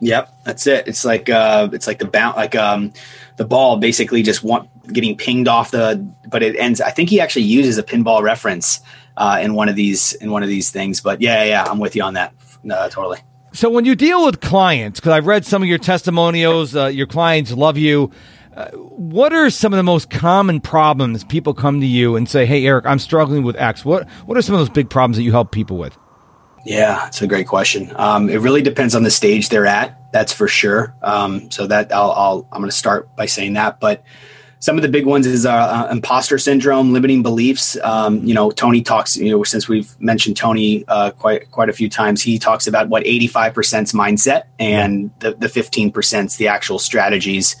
Yep, 0.00 0.34
that's 0.44 0.66
it. 0.66 0.86
It's 0.86 1.04
like 1.04 1.30
uh, 1.30 1.68
it's 1.72 1.86
like 1.86 1.98
the 1.98 2.06
bounce, 2.06 2.36
like 2.36 2.54
um, 2.54 2.92
the 3.36 3.44
ball 3.44 3.78
basically 3.78 4.22
just 4.22 4.44
want, 4.44 4.68
getting 4.92 5.16
pinged 5.16 5.48
off 5.48 5.70
the, 5.70 5.96
but 6.28 6.42
it 6.42 6.56
ends. 6.56 6.80
I 6.80 6.90
think 6.90 7.08
he 7.08 7.20
actually 7.20 7.44
uses 7.44 7.78
a 7.78 7.82
pinball 7.82 8.22
reference 8.22 8.80
uh, 9.16 9.40
in 9.42 9.54
one 9.54 9.68
of 9.68 9.76
these 9.76 10.12
in 10.12 10.30
one 10.30 10.42
of 10.42 10.48
these 10.48 10.70
things. 10.70 11.00
But 11.00 11.22
yeah, 11.22 11.44
yeah, 11.44 11.64
I'm 11.64 11.78
with 11.78 11.96
you 11.96 12.02
on 12.02 12.14
that. 12.14 12.34
No, 12.64 12.88
totally. 12.88 13.18
So 13.52 13.70
when 13.70 13.84
you 13.84 13.94
deal 13.94 14.26
with 14.26 14.40
clients, 14.40 14.98
because 14.98 15.12
I've 15.12 15.26
read 15.26 15.44
some 15.44 15.62
of 15.62 15.68
your 15.68 15.78
testimonials, 15.78 16.74
uh, 16.74 16.86
your 16.86 17.06
clients 17.06 17.52
love 17.52 17.78
you 17.78 18.10
what 18.80 19.32
are 19.32 19.50
some 19.50 19.72
of 19.72 19.76
the 19.76 19.82
most 19.82 20.10
common 20.10 20.60
problems 20.60 21.24
people 21.24 21.54
come 21.54 21.80
to 21.80 21.86
you 21.86 22.16
and 22.16 22.28
say, 22.28 22.46
"Hey, 22.46 22.64
Erik, 22.66 22.86
I'm 22.86 22.98
struggling 22.98 23.42
with 23.42 23.56
X." 23.56 23.84
What 23.84 24.08
What 24.26 24.38
are 24.38 24.42
some 24.42 24.54
of 24.54 24.60
those 24.60 24.70
big 24.70 24.88
problems 24.88 25.16
that 25.16 25.24
you 25.24 25.32
help 25.32 25.50
people 25.50 25.76
with? 25.76 25.96
Yeah, 26.64 27.08
it's 27.08 27.20
a 27.20 27.26
great 27.26 27.46
question. 27.46 27.92
Um, 27.96 28.30
it 28.30 28.40
really 28.40 28.62
depends 28.62 28.94
on 28.94 29.02
the 29.02 29.10
stage 29.10 29.48
they're 29.50 29.66
at. 29.66 30.12
That's 30.12 30.32
for 30.32 30.48
sure. 30.48 30.94
Um, 31.02 31.50
so 31.50 31.66
that 31.66 31.92
I'll, 31.92 32.12
I'll 32.12 32.48
I'm 32.52 32.60
going 32.60 32.70
to 32.70 32.76
start 32.76 33.14
by 33.16 33.26
saying 33.26 33.54
that, 33.54 33.80
but 33.80 34.04
some 34.64 34.78
of 34.78 34.82
the 34.82 34.88
big 34.88 35.04
ones 35.04 35.26
is 35.26 35.44
uh, 35.44 35.52
uh, 35.52 35.88
imposter 35.92 36.38
syndrome, 36.38 36.94
limiting 36.94 37.22
beliefs. 37.22 37.76
Um, 37.82 38.24
you 38.24 38.32
know, 38.32 38.50
Tony 38.50 38.80
talks. 38.80 39.14
You 39.14 39.32
know, 39.32 39.44
since 39.44 39.68
we've 39.68 39.94
mentioned 40.00 40.38
Tony 40.38 40.86
uh, 40.88 41.10
quite 41.10 41.50
quite 41.50 41.68
a 41.68 41.74
few 41.74 41.90
times, 41.90 42.22
he 42.22 42.38
talks 42.38 42.66
about 42.66 42.88
what 42.88 43.06
85 43.06 43.52
percent 43.52 43.88
mindset 43.88 44.44
and 44.58 45.10
the 45.18 45.34
the 45.34 45.50
15 45.50 45.92
percent 45.92 46.32
the 46.38 46.48
actual 46.48 46.78
strategies 46.78 47.56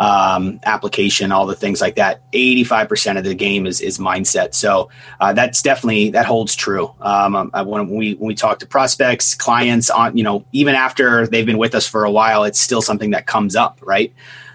um, 0.00 0.58
application, 0.64 1.30
all 1.30 1.46
the 1.46 1.54
things 1.54 1.80
like 1.80 1.94
that. 1.96 2.20
85% 2.32 3.18
of 3.18 3.24
the 3.24 3.34
game 3.34 3.66
is, 3.66 3.80
is 3.80 3.98
mindset. 3.98 4.54
So 4.54 4.90
uh, 5.20 5.32
that's 5.32 5.60
definitely, 5.60 6.10
that 6.10 6.24
holds 6.24 6.54
true. 6.54 6.94
Um, 7.00 7.34
um 7.34 7.66
when 7.66 7.88
we, 7.88 8.14
when 8.14 8.28
we 8.28 8.34
talk 8.36 8.60
to 8.60 8.66
prospects, 8.66 9.34
clients 9.34 9.90
on, 9.90 10.16
you 10.16 10.22
know, 10.22 10.44
even 10.52 10.76
after 10.76 11.26
they've 11.26 11.44
been 11.44 11.58
with 11.58 11.74
us 11.74 11.88
for 11.88 12.04
a 12.04 12.12
while, 12.12 12.44
it's 12.44 12.60
still 12.60 12.80
something 12.80 13.10
that 13.10 13.26
comes 13.26 13.56
up, 13.56 13.80
right? 13.82 14.14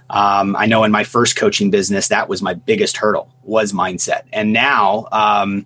Um, 0.09 0.55
I 0.55 0.65
know 0.65 0.83
in 0.83 0.91
my 0.91 1.03
first 1.03 1.35
coaching 1.35 1.71
business, 1.71 2.09
that 2.09 2.29
was 2.29 2.41
my 2.41 2.53
biggest 2.53 2.97
hurdle 2.97 3.29
was 3.43 3.73
mindset. 3.73 4.23
And 4.31 4.53
now, 4.53 5.07
um, 5.11 5.65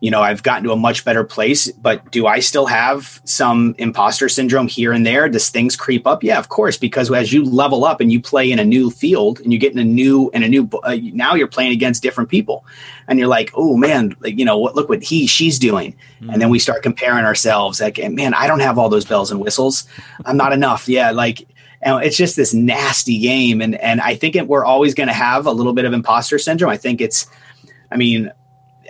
you 0.00 0.12
know, 0.12 0.22
I've 0.22 0.44
gotten 0.44 0.62
to 0.62 0.70
a 0.70 0.76
much 0.76 1.04
better 1.04 1.24
place, 1.24 1.72
but 1.72 2.08
do 2.12 2.26
I 2.26 2.38
still 2.38 2.66
have 2.66 3.20
some 3.24 3.74
imposter 3.78 4.28
syndrome 4.28 4.68
here 4.68 4.92
and 4.92 5.04
there? 5.04 5.28
Does 5.28 5.50
things 5.50 5.74
creep 5.74 6.06
up? 6.06 6.22
Yeah, 6.22 6.38
of 6.38 6.48
course, 6.48 6.76
because 6.76 7.10
as 7.10 7.32
you 7.32 7.44
level 7.44 7.84
up 7.84 8.00
and 8.00 8.12
you 8.12 8.20
play 8.20 8.52
in 8.52 8.60
a 8.60 8.64
new 8.64 8.90
field 8.90 9.40
and 9.40 9.52
you 9.52 9.58
get 9.58 9.72
in 9.72 9.78
a 9.78 9.84
new 9.84 10.30
and 10.32 10.44
a 10.44 10.48
new, 10.48 10.68
uh, 10.84 10.96
now 11.12 11.34
you're 11.34 11.48
playing 11.48 11.72
against 11.72 12.00
different 12.00 12.30
people 12.30 12.64
and 13.08 13.18
you're 13.18 13.26
like, 13.26 13.50
oh 13.54 13.76
man, 13.76 14.14
like, 14.20 14.38
you 14.38 14.44
know, 14.44 14.56
what, 14.56 14.76
look 14.76 14.88
what 14.88 15.02
he, 15.02 15.26
she's 15.26 15.58
doing. 15.58 15.96
Mm-hmm. 16.20 16.30
And 16.30 16.40
then 16.40 16.48
we 16.48 16.60
start 16.60 16.84
comparing 16.84 17.24
ourselves 17.24 17.80
like, 17.80 17.98
man, 17.98 18.34
I 18.34 18.46
don't 18.46 18.60
have 18.60 18.78
all 18.78 18.88
those 18.88 19.04
bells 19.04 19.32
and 19.32 19.40
whistles. 19.40 19.84
I'm 20.24 20.36
not 20.36 20.52
enough. 20.52 20.88
Yeah. 20.88 21.10
Like, 21.10 21.48
and 21.80 22.04
it's 22.04 22.16
just 22.16 22.36
this 22.36 22.52
nasty 22.54 23.18
game. 23.18 23.60
And, 23.60 23.74
and 23.74 24.00
I 24.00 24.16
think 24.16 24.36
it, 24.36 24.48
we're 24.48 24.64
always 24.64 24.94
going 24.94 25.08
to 25.08 25.12
have 25.12 25.46
a 25.46 25.52
little 25.52 25.72
bit 25.72 25.84
of 25.84 25.92
imposter 25.92 26.38
syndrome. 26.38 26.70
I 26.70 26.76
think 26.76 27.00
it's, 27.00 27.26
I 27.90 27.96
mean, 27.96 28.32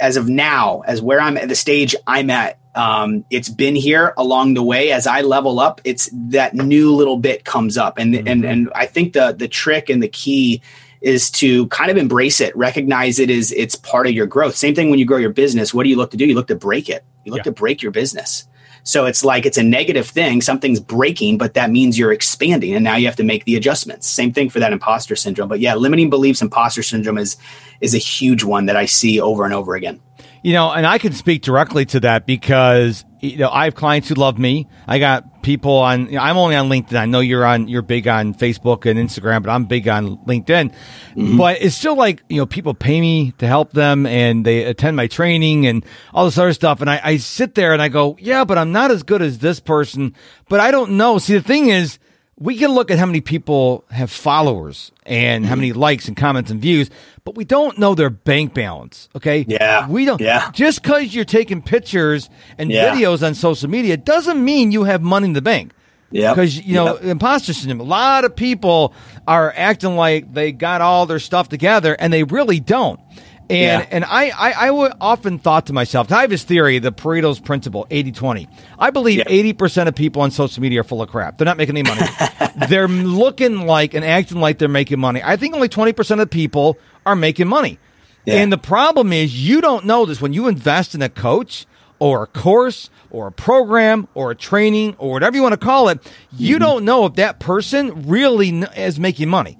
as 0.00 0.16
of 0.16 0.28
now, 0.28 0.80
as 0.80 1.02
where 1.02 1.20
I'm 1.20 1.36
at 1.36 1.48
the 1.48 1.54
stage 1.54 1.94
I'm 2.06 2.30
at, 2.30 2.58
um, 2.74 3.24
it's 3.30 3.48
been 3.48 3.74
here 3.74 4.14
along 4.16 4.54
the 4.54 4.62
way. 4.62 4.92
As 4.92 5.06
I 5.06 5.22
level 5.22 5.58
up, 5.58 5.80
it's 5.84 6.08
that 6.12 6.54
new 6.54 6.94
little 6.94 7.16
bit 7.16 7.44
comes 7.44 7.76
up, 7.76 7.98
and 7.98 8.14
mm-hmm. 8.14 8.28
and 8.28 8.44
and 8.44 8.70
I 8.74 8.86
think 8.86 9.14
the 9.14 9.32
the 9.32 9.48
trick 9.48 9.90
and 9.90 10.00
the 10.02 10.08
key 10.08 10.62
is 11.00 11.30
to 11.30 11.66
kind 11.68 11.90
of 11.90 11.96
embrace 11.96 12.40
it, 12.40 12.56
recognize 12.56 13.18
it 13.18 13.30
as 13.30 13.52
it's 13.52 13.74
part 13.74 14.06
of 14.06 14.12
your 14.12 14.26
growth. 14.26 14.56
Same 14.56 14.74
thing 14.74 14.90
when 14.90 14.98
you 14.98 15.04
grow 15.04 15.18
your 15.18 15.32
business. 15.32 15.72
What 15.72 15.84
do 15.84 15.90
you 15.90 15.96
look 15.96 16.10
to 16.12 16.16
do? 16.16 16.26
You 16.26 16.34
look 16.34 16.48
to 16.48 16.56
break 16.56 16.88
it. 16.88 17.04
You 17.24 17.32
look 17.32 17.38
yeah. 17.38 17.44
to 17.44 17.52
break 17.52 17.82
your 17.82 17.92
business. 17.92 18.47
So 18.88 19.04
it's 19.04 19.22
like 19.22 19.44
it's 19.44 19.58
a 19.58 19.62
negative 19.62 20.08
thing. 20.08 20.40
Something's 20.40 20.80
breaking, 20.80 21.36
but 21.36 21.52
that 21.52 21.70
means 21.70 21.98
you're 21.98 22.10
expanding, 22.10 22.74
and 22.74 22.82
now 22.82 22.96
you 22.96 23.04
have 23.04 23.16
to 23.16 23.22
make 23.22 23.44
the 23.44 23.54
adjustments. 23.54 24.08
Same 24.08 24.32
thing 24.32 24.48
for 24.48 24.60
that 24.60 24.72
imposter 24.72 25.14
syndrome. 25.14 25.46
But 25.46 25.60
yeah, 25.60 25.74
limiting 25.74 26.08
beliefs, 26.08 26.40
imposter 26.40 26.82
syndrome 26.82 27.18
is 27.18 27.36
is 27.82 27.94
a 27.94 27.98
huge 27.98 28.44
one 28.44 28.64
that 28.64 28.76
I 28.76 28.86
see 28.86 29.20
over 29.20 29.44
and 29.44 29.52
over 29.52 29.74
again. 29.74 30.00
You 30.42 30.54
know, 30.54 30.72
and 30.72 30.86
I 30.86 30.96
can 30.96 31.12
speak 31.12 31.42
directly 31.42 31.84
to 31.84 32.00
that 32.00 32.24
because 32.24 33.04
you 33.20 33.38
know 33.38 33.50
I 33.50 33.64
have 33.64 33.74
clients 33.74 34.08
who 34.08 34.14
love 34.14 34.38
me. 34.38 34.68
I 34.86 34.98
got 34.98 35.42
people 35.42 35.76
on. 35.76 36.06
You 36.06 36.12
know, 36.12 36.20
I'm 36.20 36.36
only 36.36 36.56
on 36.56 36.68
LinkedIn. 36.68 36.96
I 36.96 37.06
know 37.06 37.20
you're 37.20 37.44
on. 37.44 37.68
You're 37.68 37.82
big 37.82 38.06
on 38.08 38.34
Facebook 38.34 38.86
and 38.86 38.98
Instagram, 38.98 39.42
but 39.42 39.50
I'm 39.50 39.64
big 39.64 39.88
on 39.88 40.18
LinkedIn. 40.18 40.72
Mm-hmm. 40.72 41.36
But 41.36 41.62
it's 41.62 41.74
still 41.74 41.96
like 41.96 42.22
you 42.28 42.36
know 42.36 42.46
people 42.46 42.74
pay 42.74 43.00
me 43.00 43.32
to 43.38 43.46
help 43.46 43.72
them, 43.72 44.06
and 44.06 44.44
they 44.44 44.64
attend 44.64 44.96
my 44.96 45.06
training 45.06 45.66
and 45.66 45.84
all 46.12 46.24
this 46.24 46.38
other 46.38 46.52
stuff. 46.52 46.80
And 46.80 46.90
I, 46.90 47.00
I 47.02 47.16
sit 47.16 47.54
there 47.54 47.72
and 47.72 47.82
I 47.82 47.88
go, 47.88 48.16
yeah, 48.20 48.44
but 48.44 48.58
I'm 48.58 48.72
not 48.72 48.90
as 48.90 49.02
good 49.02 49.22
as 49.22 49.38
this 49.38 49.60
person. 49.60 50.14
But 50.48 50.60
I 50.60 50.70
don't 50.70 50.92
know. 50.92 51.18
See, 51.18 51.34
the 51.34 51.42
thing 51.42 51.68
is 51.68 51.98
we 52.38 52.56
can 52.56 52.70
look 52.70 52.90
at 52.90 52.98
how 52.98 53.06
many 53.06 53.20
people 53.20 53.84
have 53.90 54.10
followers 54.10 54.92
and 55.04 55.44
how 55.44 55.56
many 55.56 55.72
likes 55.72 56.06
and 56.06 56.16
comments 56.16 56.50
and 56.50 56.62
views, 56.62 56.88
but 57.24 57.34
we 57.34 57.44
don't 57.44 57.78
know 57.78 57.94
their 57.94 58.10
bank 58.10 58.54
balance. 58.54 59.08
Okay. 59.16 59.44
Yeah. 59.48 59.88
We 59.88 60.04
don't. 60.04 60.20
Yeah. 60.20 60.50
Just 60.52 60.82
because 60.82 61.14
you're 61.14 61.24
taking 61.24 61.62
pictures 61.62 62.30
and 62.56 62.70
yeah. 62.70 62.94
videos 62.94 63.26
on 63.26 63.34
social 63.34 63.68
media 63.68 63.96
doesn't 63.96 64.42
mean 64.42 64.70
you 64.70 64.84
have 64.84 65.02
money 65.02 65.26
in 65.26 65.32
the 65.32 65.42
bank. 65.42 65.72
Yeah. 66.10 66.32
Because, 66.32 66.56
you 66.58 66.74
know, 66.74 66.94
yep. 66.94 67.04
imposter 67.04 67.52
syndrome, 67.52 67.80
a 67.80 67.82
lot 67.82 68.24
of 68.24 68.34
people 68.34 68.94
are 69.26 69.52
acting 69.54 69.96
like 69.96 70.32
they 70.32 70.52
got 70.52 70.80
all 70.80 71.06
their 71.06 71.18
stuff 71.18 71.48
together 71.48 71.94
and 71.98 72.12
they 72.12 72.22
really 72.22 72.60
don't. 72.60 73.00
And 73.50 73.82
yeah. 73.82 73.88
and 73.90 74.04
I, 74.04 74.28
I, 74.28 74.68
I 74.68 74.92
often 75.00 75.38
thought 75.38 75.66
to 75.66 75.72
myself, 75.72 76.12
I 76.12 76.20
have 76.20 76.30
this 76.30 76.44
theory, 76.44 76.78
the 76.80 76.92
Pareto's 76.92 77.40
principle, 77.40 77.86
80-20. 77.90 78.46
I 78.78 78.90
believe 78.90 79.22
eighty 79.26 79.54
percent 79.54 79.88
of 79.88 79.94
people 79.94 80.20
on 80.20 80.30
social 80.30 80.60
media 80.60 80.82
are 80.82 80.84
full 80.84 81.00
of 81.00 81.08
crap. 81.08 81.38
They're 81.38 81.46
not 81.46 81.56
making 81.56 81.78
any 81.78 81.88
money. 81.88 82.06
they're 82.68 82.88
looking 82.88 83.66
like 83.66 83.94
and 83.94 84.04
acting 84.04 84.38
like 84.38 84.58
they're 84.58 84.68
making 84.68 85.00
money. 85.00 85.22
I 85.24 85.36
think 85.36 85.54
only 85.54 85.68
twenty 85.68 85.94
percent 85.94 86.20
of 86.20 86.28
people 86.28 86.76
are 87.06 87.16
making 87.16 87.48
money. 87.48 87.78
Yeah. 88.26 88.34
And 88.34 88.52
the 88.52 88.58
problem 88.58 89.12
is 89.12 89.34
you 89.48 89.62
don't 89.62 89.86
know 89.86 90.04
this 90.04 90.20
when 90.20 90.34
you 90.34 90.48
invest 90.48 90.94
in 90.94 91.00
a 91.00 91.08
coach 91.08 91.66
or 91.98 92.24
a 92.24 92.26
course 92.26 92.90
or 93.10 93.28
a 93.28 93.32
program 93.32 94.06
or 94.14 94.30
a 94.30 94.34
training 94.34 94.94
or 94.98 95.12
whatever 95.12 95.36
you 95.36 95.42
want 95.42 95.54
to 95.54 95.56
call 95.56 95.88
it, 95.88 95.98
you 96.36 96.56
mm-hmm. 96.56 96.64
don't 96.64 96.84
know 96.84 97.06
if 97.06 97.14
that 97.14 97.40
person 97.40 98.06
really 98.06 98.50
is 98.76 99.00
making 99.00 99.28
money. 99.28 99.56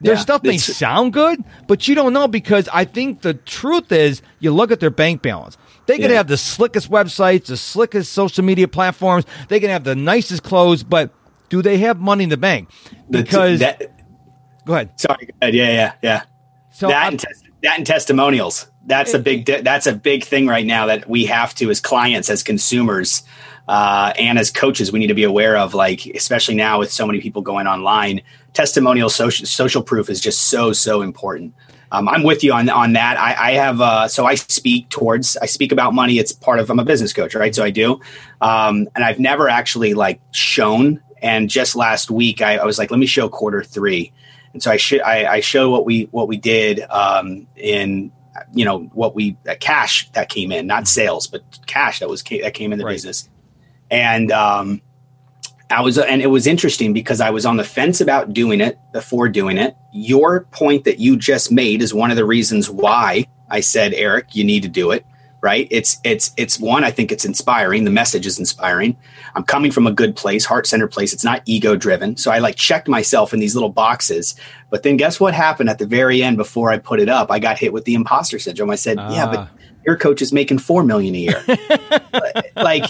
Their 0.00 0.14
yeah, 0.14 0.20
stuff 0.20 0.44
may 0.44 0.58
sound 0.58 1.12
good, 1.12 1.42
but 1.66 1.88
you 1.88 1.96
don't 1.96 2.12
know 2.12 2.28
because 2.28 2.68
I 2.72 2.84
think 2.84 3.22
the 3.22 3.34
truth 3.34 3.90
is 3.90 4.22
you 4.38 4.52
look 4.52 4.70
at 4.70 4.78
their 4.78 4.90
bank 4.90 5.22
balance. 5.22 5.58
They 5.86 5.98
can 5.98 6.10
yeah. 6.10 6.18
have 6.18 6.28
the 6.28 6.36
slickest 6.36 6.90
websites, 6.90 7.46
the 7.46 7.56
slickest 7.56 8.12
social 8.12 8.44
media 8.44 8.68
platforms. 8.68 9.24
They 9.48 9.58
can 9.58 9.70
have 9.70 9.84
the 9.84 9.96
nicest 9.96 10.44
clothes, 10.44 10.84
but 10.84 11.10
do 11.48 11.62
they 11.62 11.78
have 11.78 11.98
money 11.98 12.24
in 12.24 12.30
the 12.30 12.36
bank? 12.36 12.68
Because 13.10 13.60
that, 13.60 13.90
go 14.64 14.74
ahead. 14.74 15.00
Sorry. 15.00 15.26
Go 15.26 15.32
ahead. 15.42 15.54
Yeah, 15.54 15.70
yeah, 15.70 15.92
yeah. 16.02 16.22
So 16.70 16.88
that, 16.88 17.12
and, 17.12 17.24
that 17.62 17.78
and 17.78 17.86
testimonials. 17.86 18.70
That's 18.86 19.14
it, 19.14 19.20
a 19.20 19.22
big. 19.22 19.46
That's 19.46 19.86
a 19.86 19.94
big 19.94 20.24
thing 20.24 20.46
right 20.46 20.64
now 20.64 20.86
that 20.86 21.08
we 21.08 21.24
have 21.24 21.54
to, 21.56 21.70
as 21.70 21.80
clients, 21.80 22.30
as 22.30 22.42
consumers, 22.42 23.22
uh, 23.66 24.12
and 24.18 24.38
as 24.38 24.50
coaches, 24.50 24.92
we 24.92 24.98
need 24.98 25.08
to 25.08 25.14
be 25.14 25.24
aware 25.24 25.56
of. 25.56 25.74
Like, 25.74 26.06
especially 26.06 26.54
now 26.54 26.78
with 26.78 26.92
so 26.92 27.06
many 27.06 27.20
people 27.20 27.42
going 27.42 27.66
online, 27.66 28.20
testimonial 28.58 29.08
social 29.08 29.46
social 29.46 29.84
proof 29.84 30.10
is 30.10 30.20
just 30.20 30.48
so 30.48 30.72
so 30.72 31.00
important. 31.00 31.54
Um, 31.92 32.08
I'm 32.08 32.24
with 32.24 32.42
you 32.42 32.52
on 32.52 32.68
on 32.68 32.94
that. 32.94 33.16
I, 33.16 33.50
I 33.50 33.52
have 33.52 33.80
uh, 33.80 34.08
so 34.08 34.26
I 34.26 34.34
speak 34.34 34.88
towards 34.88 35.36
I 35.36 35.46
speak 35.46 35.70
about 35.70 35.94
money. 35.94 36.18
It's 36.18 36.32
part 36.32 36.58
of 36.58 36.68
I'm 36.68 36.80
a 36.80 36.84
business 36.84 37.12
coach, 37.12 37.36
right? 37.36 37.54
So 37.54 37.62
I 37.62 37.70
do, 37.70 38.00
um, 38.40 38.88
and 38.96 39.04
I've 39.04 39.20
never 39.20 39.48
actually 39.48 39.94
like 39.94 40.20
shown. 40.32 41.00
And 41.22 41.48
just 41.48 41.76
last 41.76 42.10
week, 42.10 42.42
I, 42.42 42.56
I 42.56 42.64
was 42.64 42.78
like, 42.78 42.90
let 42.90 42.98
me 42.98 43.06
show 43.06 43.28
quarter 43.28 43.62
three, 43.62 44.12
and 44.52 44.60
so 44.60 44.72
I 44.72 44.76
should 44.76 45.02
I, 45.02 45.34
I 45.34 45.40
show 45.40 45.70
what 45.70 45.86
we 45.86 46.08
what 46.10 46.26
we 46.26 46.36
did 46.36 46.80
um, 46.90 47.46
in 47.54 48.10
you 48.52 48.64
know 48.64 48.80
what 48.92 49.14
we 49.14 49.36
uh, 49.48 49.54
cash 49.60 50.10
that 50.12 50.30
came 50.30 50.50
in, 50.50 50.66
not 50.66 50.88
sales, 50.88 51.28
but 51.28 51.42
cash 51.66 52.00
that 52.00 52.08
was 52.08 52.24
that 52.24 52.54
came 52.54 52.72
in 52.72 52.80
the 52.80 52.84
right. 52.84 52.94
business, 52.94 53.28
and 53.88 54.32
um, 54.32 54.82
I 55.70 55.82
was, 55.82 55.98
and 55.98 56.22
it 56.22 56.28
was 56.28 56.46
interesting 56.46 56.92
because 56.92 57.20
I 57.20 57.30
was 57.30 57.44
on 57.44 57.58
the 57.58 57.64
fence 57.64 58.00
about 58.00 58.32
doing 58.32 58.60
it 58.60 58.78
before 58.92 59.28
doing 59.28 59.58
it. 59.58 59.76
Your 59.92 60.42
point 60.44 60.84
that 60.84 60.98
you 60.98 61.16
just 61.16 61.52
made 61.52 61.82
is 61.82 61.92
one 61.92 62.10
of 62.10 62.16
the 62.16 62.24
reasons 62.24 62.70
why 62.70 63.26
I 63.50 63.60
said, 63.60 63.92
Erik, 63.92 64.34
you 64.34 64.44
need 64.44 64.62
to 64.62 64.68
do 64.68 64.90
it. 64.90 65.04
Right? 65.40 65.68
It's 65.70 66.00
it's 66.02 66.32
it's 66.36 66.58
one. 66.58 66.82
I 66.82 66.90
think 66.90 67.12
it's 67.12 67.24
inspiring. 67.24 67.84
The 67.84 67.92
message 67.92 68.26
is 68.26 68.40
inspiring. 68.40 68.96
I'm 69.36 69.44
coming 69.44 69.70
from 69.70 69.86
a 69.86 69.92
good 69.92 70.16
place, 70.16 70.44
heart 70.44 70.66
centered 70.66 70.88
place. 70.88 71.12
It's 71.12 71.22
not 71.22 71.42
ego 71.44 71.76
driven. 71.76 72.16
So 72.16 72.32
I 72.32 72.38
like 72.38 72.56
checked 72.56 72.88
myself 72.88 73.32
in 73.32 73.38
these 73.38 73.54
little 73.54 73.68
boxes. 73.68 74.34
But 74.68 74.82
then 74.82 74.96
guess 74.96 75.20
what 75.20 75.34
happened 75.34 75.70
at 75.70 75.78
the 75.78 75.86
very 75.86 76.24
end 76.24 76.38
before 76.38 76.72
I 76.72 76.78
put 76.78 76.98
it 76.98 77.08
up? 77.08 77.30
I 77.30 77.38
got 77.38 77.56
hit 77.56 77.72
with 77.72 77.84
the 77.84 77.94
imposter 77.94 78.40
syndrome. 78.40 78.70
I 78.70 78.74
said, 78.74 78.96
yeah, 78.96 79.26
but 79.26 79.38
ah 79.38 79.48
your 79.88 79.96
coach 79.96 80.20
is 80.20 80.34
making 80.34 80.58
four 80.58 80.84
million 80.84 81.14
a 81.14 81.18
year. 81.18 81.44
like, 82.56 82.84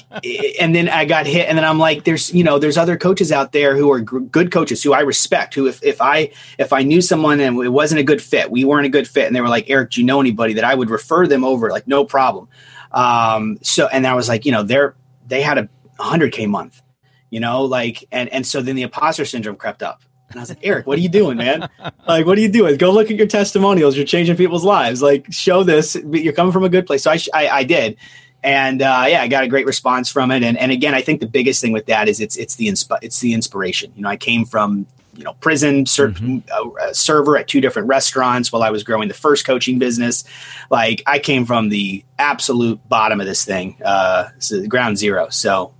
and 0.60 0.74
then 0.74 0.88
I 0.88 1.04
got 1.04 1.28
hit, 1.28 1.48
and 1.48 1.56
then 1.56 1.64
I'm 1.64 1.78
like, 1.78 2.02
there's, 2.02 2.34
you 2.34 2.42
know, 2.42 2.58
there's 2.58 2.76
other 2.76 2.96
coaches 2.96 3.30
out 3.30 3.52
there 3.52 3.76
who 3.76 3.88
are 3.92 4.00
g- 4.00 4.26
good 4.32 4.50
coaches 4.50 4.82
who 4.82 4.92
I 4.92 5.02
respect. 5.02 5.54
Who, 5.54 5.68
if 5.68 5.80
if 5.84 6.02
I 6.02 6.32
if 6.58 6.72
I 6.72 6.82
knew 6.82 7.00
someone 7.00 7.38
and 7.38 7.56
it 7.62 7.68
wasn't 7.68 8.00
a 8.00 8.02
good 8.02 8.20
fit, 8.20 8.50
we 8.50 8.64
weren't 8.64 8.86
a 8.86 8.88
good 8.88 9.06
fit, 9.06 9.28
and 9.28 9.36
they 9.36 9.40
were 9.40 9.48
like, 9.48 9.70
Erik, 9.70 9.90
do 9.90 10.00
you 10.00 10.06
know 10.08 10.20
anybody 10.20 10.54
that 10.54 10.64
I 10.64 10.74
would 10.74 10.90
refer 10.90 11.28
them 11.28 11.44
over? 11.44 11.70
Like, 11.70 11.86
no 11.86 12.04
problem. 12.04 12.48
Um, 12.90 13.60
so, 13.62 13.86
and 13.86 14.04
I 14.04 14.14
was 14.14 14.28
like, 14.28 14.44
you 14.44 14.50
know, 14.50 14.64
they're 14.64 14.96
they 15.24 15.40
had 15.40 15.56
a 15.56 15.68
100k 16.00 16.48
month, 16.48 16.82
you 17.30 17.38
know, 17.38 17.62
like, 17.62 18.04
and 18.10 18.28
and 18.30 18.44
so 18.44 18.60
then 18.60 18.74
the 18.74 18.82
imposter 18.82 19.24
syndrome 19.24 19.54
crept 19.54 19.84
up 19.84 20.02
and 20.30 20.38
I 20.38 20.42
was 20.42 20.50
like, 20.50 20.58
Erik, 20.62 20.86
what 20.86 20.98
are 20.98 21.00
you 21.00 21.08
doing, 21.08 21.38
man? 21.38 21.68
like, 22.06 22.26
what 22.26 22.36
are 22.36 22.40
you 22.40 22.50
doing? 22.50 22.76
Go 22.76 22.90
look 22.90 23.10
at 23.10 23.16
your 23.16 23.26
testimonials. 23.26 23.96
You're 23.96 24.06
changing 24.06 24.36
people's 24.36 24.64
lives. 24.64 25.00
Like, 25.00 25.32
show 25.32 25.62
this. 25.62 25.94
You're 25.94 26.34
coming 26.34 26.52
from 26.52 26.64
a 26.64 26.68
good 26.68 26.86
place. 26.86 27.02
So 27.04 27.10
I, 27.10 27.18
I, 27.32 27.48
I 27.48 27.64
did. 27.64 27.96
And 28.42 28.82
uh, 28.82 29.06
yeah, 29.08 29.22
I 29.22 29.28
got 29.28 29.44
a 29.44 29.48
great 29.48 29.66
response 29.66 30.10
from 30.10 30.30
it. 30.30 30.42
And, 30.42 30.56
and 30.58 30.70
again, 30.70 30.94
I 30.94 31.02
think 31.02 31.20
the 31.20 31.26
biggest 31.26 31.60
thing 31.60 31.72
with 31.72 31.86
that 31.86 32.08
is 32.08 32.20
it's 32.20 32.36
it's 32.36 32.54
the 32.54 32.68
insp- 32.68 32.98
it's 33.02 33.18
the 33.18 33.32
inspiration. 33.32 33.92
You 33.96 34.02
know, 34.02 34.08
I 34.08 34.16
came 34.16 34.44
from 34.44 34.86
you 35.16 35.24
know 35.24 35.32
prison 35.34 35.86
ser- 35.86 36.10
mm-hmm. 36.10 36.38
uh, 36.80 36.92
server 36.92 37.36
at 37.36 37.48
two 37.48 37.60
different 37.60 37.88
restaurants 37.88 38.52
while 38.52 38.62
I 38.62 38.70
was 38.70 38.84
growing 38.84 39.08
the 39.08 39.14
first 39.14 39.44
coaching 39.44 39.80
business. 39.80 40.22
Like 40.70 41.02
I 41.04 41.18
came 41.18 41.46
from 41.46 41.68
the 41.68 42.04
absolute 42.16 42.86
bottom 42.88 43.20
of 43.20 43.26
this 43.26 43.44
thing, 43.44 43.76
uh, 43.84 44.28
so 44.38 44.64
ground 44.68 44.98
zero. 44.98 45.28
So 45.30 45.74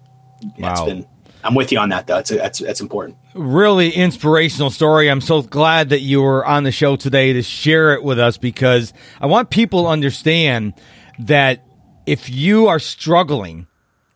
yeah, 0.57 0.65
wow. 0.67 0.73
it's 0.73 0.83
been 0.83 1.07
I'm 1.49 1.55
with 1.55 1.73
you 1.73 1.79
on 1.79 1.89
that, 1.89 2.07
though. 2.07 2.17
That's 2.17 2.29
that's 2.29 2.59
that's 2.59 2.81
important. 2.83 3.17
Really 3.35 3.91
inspirational 3.91 4.69
story. 4.69 5.11
I'm 5.11 5.23
so 5.23 5.41
glad 5.41 5.89
that 5.89 6.01
you 6.01 6.21
were 6.21 6.45
on 6.45 6.63
the 6.65 6.71
show 6.71 6.95
today 6.97 7.33
to 7.33 7.43
share 7.43 7.95
it 7.95 8.03
with 8.03 8.19
us 8.19 8.37
because 8.37 8.93
I 9.19 9.27
want 9.29 9.49
people 9.49 9.85
to 9.85 9.89
understand 9.89 10.75
that 11.21 11.65
if 12.05 12.29
you 12.29 12.67
are 12.67 12.79
struggling, 12.79 13.67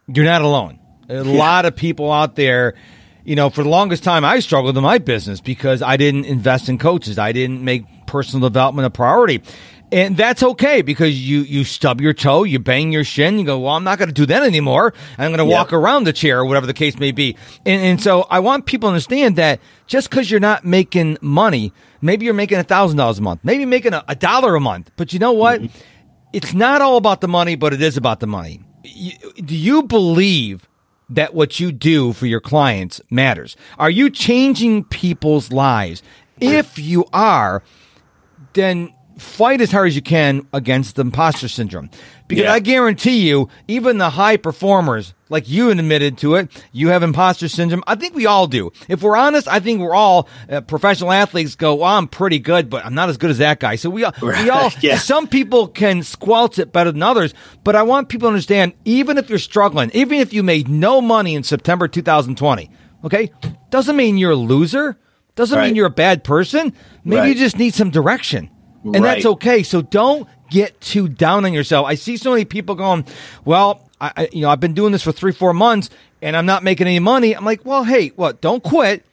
you're 0.06 0.26
not 0.26 0.42
alone. 0.42 0.78
A 1.08 1.14
yeah. 1.24 1.38
lot 1.38 1.64
of 1.64 1.74
people 1.74 2.12
out 2.12 2.36
there. 2.36 2.74
You 3.24 3.36
know, 3.36 3.48
for 3.48 3.62
the 3.62 3.70
longest 3.70 4.04
time, 4.04 4.26
I 4.26 4.40
struggled 4.40 4.76
in 4.76 4.82
my 4.82 4.98
business 4.98 5.40
because 5.40 5.80
I 5.80 5.96
didn't 5.96 6.26
invest 6.26 6.68
in 6.68 6.76
coaches. 6.76 7.18
I 7.18 7.32
didn't 7.32 7.62
make 7.64 7.84
personal 8.06 8.46
development 8.46 8.84
a 8.84 8.90
priority 8.90 9.42
and 9.92 10.16
that's 10.16 10.42
okay 10.42 10.81
because 10.81 11.20
you 11.20 11.40
you 11.40 11.64
stub 11.64 12.00
your 12.00 12.14
toe, 12.14 12.44
you 12.44 12.59
bang 12.59 12.92
your 12.92 13.05
shin, 13.05 13.38
you 13.38 13.44
go, 13.44 13.59
well, 13.59 13.74
I'm 13.74 13.85
not 13.85 13.98
going 13.98 14.09
to 14.09 14.14
do 14.14 14.24
that 14.26 14.42
anymore. 14.42 14.94
I'm 15.18 15.28
going 15.28 15.38
to 15.38 15.44
yep. 15.44 15.52
walk 15.52 15.72
around 15.72 16.05
the 16.05 16.14
chair, 16.14 16.40
or 16.40 16.46
whatever 16.46 16.66
the 16.66 16.74
case 16.74 16.98
may 16.98 17.12
be. 17.12 17.37
And, 17.66 17.83
and 17.83 18.02
so 18.02 18.22
I 18.31 18.40
want 18.40 18.64
people 18.64 18.88
to 18.88 18.92
understand 18.94 19.37
that 19.37 19.61
just 19.87 20.09
because 20.09 20.31
you're 20.31 20.40
not 20.40 20.64
making 20.64 21.18
money, 21.20 21.74
maybe 22.00 22.24
you're 22.24 22.35
making 22.35 22.59
a 22.59 22.64
thousand 22.64 22.96
dollars 22.96 23.18
a 23.18 23.22
month, 23.22 23.40
maybe 23.44 23.66
making 23.66 23.92
a, 23.92 24.02
a, 24.09 24.14
dollar 24.14 24.55
a 24.57 24.61
month, 24.61 24.90
but 24.96 25.12
you 25.12 25.18
know 25.18 25.33
what? 25.33 25.61
Mm-hmm. 25.61 25.78
It's 26.33 26.55
not 26.55 26.81
all 26.81 26.96
about 26.96 27.20
the 27.20 27.28
money, 27.28 27.57
but 27.57 27.74
it 27.74 27.83
is 27.83 27.98
about 27.98 28.20
the 28.20 28.26
money. 28.26 28.62
You, 28.85 29.12
do 29.37 29.55
you 29.55 29.83
believe? 29.83 30.68
That 31.11 31.35
what 31.35 31.61
you 31.61 31.72
do 31.72 32.14
for 32.14 32.24
your 32.24 32.40
clients 32.40 32.98
matters. 33.11 33.55
Are 33.78 33.90
you 33.90 34.09
changing 34.09 34.85
people's 34.85 35.52
lives? 35.52 36.02
If 36.40 36.78
you 36.78 37.05
are, 37.12 37.62
then 38.55 38.94
fight 39.18 39.61
as 39.61 39.70
hard 39.70 39.88
as 39.88 39.96
you 39.96 40.03
can 40.03 40.46
against 40.53 40.96
the 40.96 41.03
imposter 41.03 41.48
syndrome. 41.48 41.90
Because 42.29 42.44
yeah. 42.44 42.53
I 42.53 42.61
guarantee 42.61 43.29
you, 43.29 43.48
even 43.68 43.98
the 43.98 44.09
high 44.09 44.37
performers, 44.37 45.12
like 45.29 45.48
you 45.48 45.70
admitted 45.70 46.18
to 46.18 46.37
it, 46.37 46.51
you 46.72 46.88
have 46.88 47.03
imposter 47.03 47.48
syndrome. 47.48 47.85
I 47.87 47.94
think 47.94 48.14
we 48.14 48.27
all 48.27 48.46
do. 48.46 48.72
If 48.88 49.03
we're 49.03 49.16
honest, 49.16 49.48
I 49.48 49.61
think 49.61 49.81
we're 49.81 49.94
all 49.94 50.29
uh, 50.48 50.62
professional 50.62 51.12
athletes 51.12 51.57
go, 51.57 51.75
well, 51.75 51.92
I'm 51.92 52.09
pretty 52.09 52.38
good, 52.38 52.70
but 52.70 52.87
I'm 52.87 52.94
not 52.94 53.09
as 53.09 53.18
good 53.18 53.31
as 53.31 53.38
that 53.38 53.61
guy. 53.61 53.77
So 53.77 53.90
we 53.90 54.05
all, 54.05 54.14
we 54.22 54.48
all, 54.51 54.70
yeah. 54.81 54.96
some 54.96 55.29
people 55.29 55.68
can 55.68 56.03
squelch 56.03 56.59
it 56.59 56.72
better 56.72 56.90
than 56.92 57.03
others, 57.03 57.35
but 57.64 57.77
I 57.77 57.83
want 57.83 58.09
people 58.09 58.27
to 58.27 58.33
understand, 58.33 58.72
even 58.85 59.18
if 59.18 59.29
you're 59.29 59.38
struggling, 59.38 59.90
even 59.92 60.18
if 60.18 60.33
you 60.33 60.42
made 60.42 60.68
no 60.68 61.01
money 61.01 61.35
in 61.35 61.42
September 61.42 61.88
2020, 61.88 62.70
okay, 63.05 63.31
doesn't 63.70 63.96
mean 63.96 64.16
you're 64.16 64.33
a 64.33 64.37
loser. 64.37 64.98
Doesn't 65.35 65.57
right. 65.57 65.66
mean 65.66 65.77
you're 65.77 65.87
a 65.87 65.90
bad 65.90 66.25
person. 66.25 66.75
Maybe 67.05 67.20
right. 67.20 67.29
you 67.29 67.35
just 67.35 67.59
need 67.59 67.75
some 67.75 67.90
direction 67.90 68.51
and 68.84 68.94
right. 68.94 69.02
that's 69.02 69.26
okay. 69.26 69.62
So 69.62 69.82
don't 69.82 70.28
get 70.50 70.80
too 70.80 71.08
down 71.08 71.44
on 71.44 71.52
yourself. 71.52 71.86
I 71.86 71.94
see 71.94 72.16
so 72.16 72.30
many 72.30 72.44
people 72.44 72.74
going, 72.74 73.04
"Well, 73.44 73.88
I, 74.00 74.12
I, 74.16 74.28
you 74.32 74.42
know, 74.42 74.50
I've 74.50 74.60
been 74.60 74.74
doing 74.74 74.92
this 74.92 75.02
for 75.02 75.12
three, 75.12 75.32
four 75.32 75.52
months, 75.54 75.90
and 76.20 76.36
I'm 76.36 76.46
not 76.46 76.62
making 76.64 76.86
any 76.86 76.98
money." 76.98 77.34
I'm 77.36 77.44
like, 77.44 77.64
"Well, 77.64 77.84
hey, 77.84 78.08
what? 78.08 78.40
Don't 78.40 78.62
quit. 78.62 79.04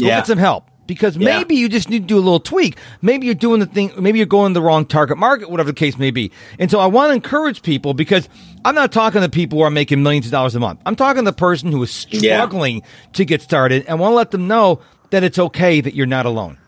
Go 0.00 0.06
yeah. 0.06 0.18
get 0.18 0.26
some 0.26 0.38
help. 0.38 0.64
because 0.86 1.16
Yeah. 1.16 1.38
maybe 1.38 1.54
you 1.54 1.68
just 1.68 1.88
need 1.88 2.00
to 2.00 2.06
do 2.06 2.16
a 2.16 2.20
little 2.20 2.40
tweak. 2.40 2.76
Maybe 3.00 3.24
you're 3.26 3.36
doing 3.36 3.60
the 3.60 3.66
thing, 3.66 3.92
maybe 3.98 4.18
you're 4.18 4.26
going 4.26 4.52
the 4.52 4.60
wrong 4.60 4.84
target 4.84 5.16
market, 5.16 5.48
whatever 5.48 5.70
the 5.70 5.76
case 5.78 5.96
may 5.96 6.10
be. 6.10 6.32
And 6.58 6.70
so 6.70 6.80
I 6.80 6.86
want 6.86 7.10
to 7.10 7.14
encourage 7.14 7.62
people 7.62 7.94
because 7.94 8.28
I'm 8.64 8.74
not 8.74 8.90
talking 8.92 9.22
to 9.22 9.28
people 9.28 9.58
who 9.58 9.64
are 9.64 9.70
making 9.70 10.02
millions 10.02 10.26
of 10.26 10.32
dollars 10.32 10.54
a 10.56 10.60
month. 10.60 10.80
I'm 10.84 10.96
talking 10.96 11.24
to 11.24 11.30
the 11.30 11.36
person 11.36 11.70
who 11.72 11.82
is 11.84 12.06
Yeah. 12.10 12.36
struggling 12.36 12.82
to 13.14 13.24
get 13.24 13.40
started 13.42 13.84
and 13.86 14.00
want 14.00 14.10
to 14.12 14.16
let 14.16 14.32
them 14.32 14.48
know 14.48 14.80
that 15.10 15.22
it's 15.22 15.38
okay 15.38 15.80
that 15.80 15.94
you're 15.94 16.04
not 16.06 16.26
alone. 16.26 16.58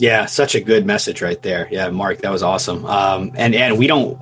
Yeah, 0.00 0.24
such 0.24 0.54
a 0.54 0.60
good 0.60 0.86
message 0.86 1.20
right 1.20 1.40
there. 1.42 1.68
Yeah, 1.70 1.90
Mark, 1.90 2.22
that 2.22 2.30
was 2.30 2.42
awesome. 2.42 2.86
Um, 2.86 3.32
and 3.36 3.54
and 3.54 3.78
we 3.78 3.86
don't, 3.86 4.18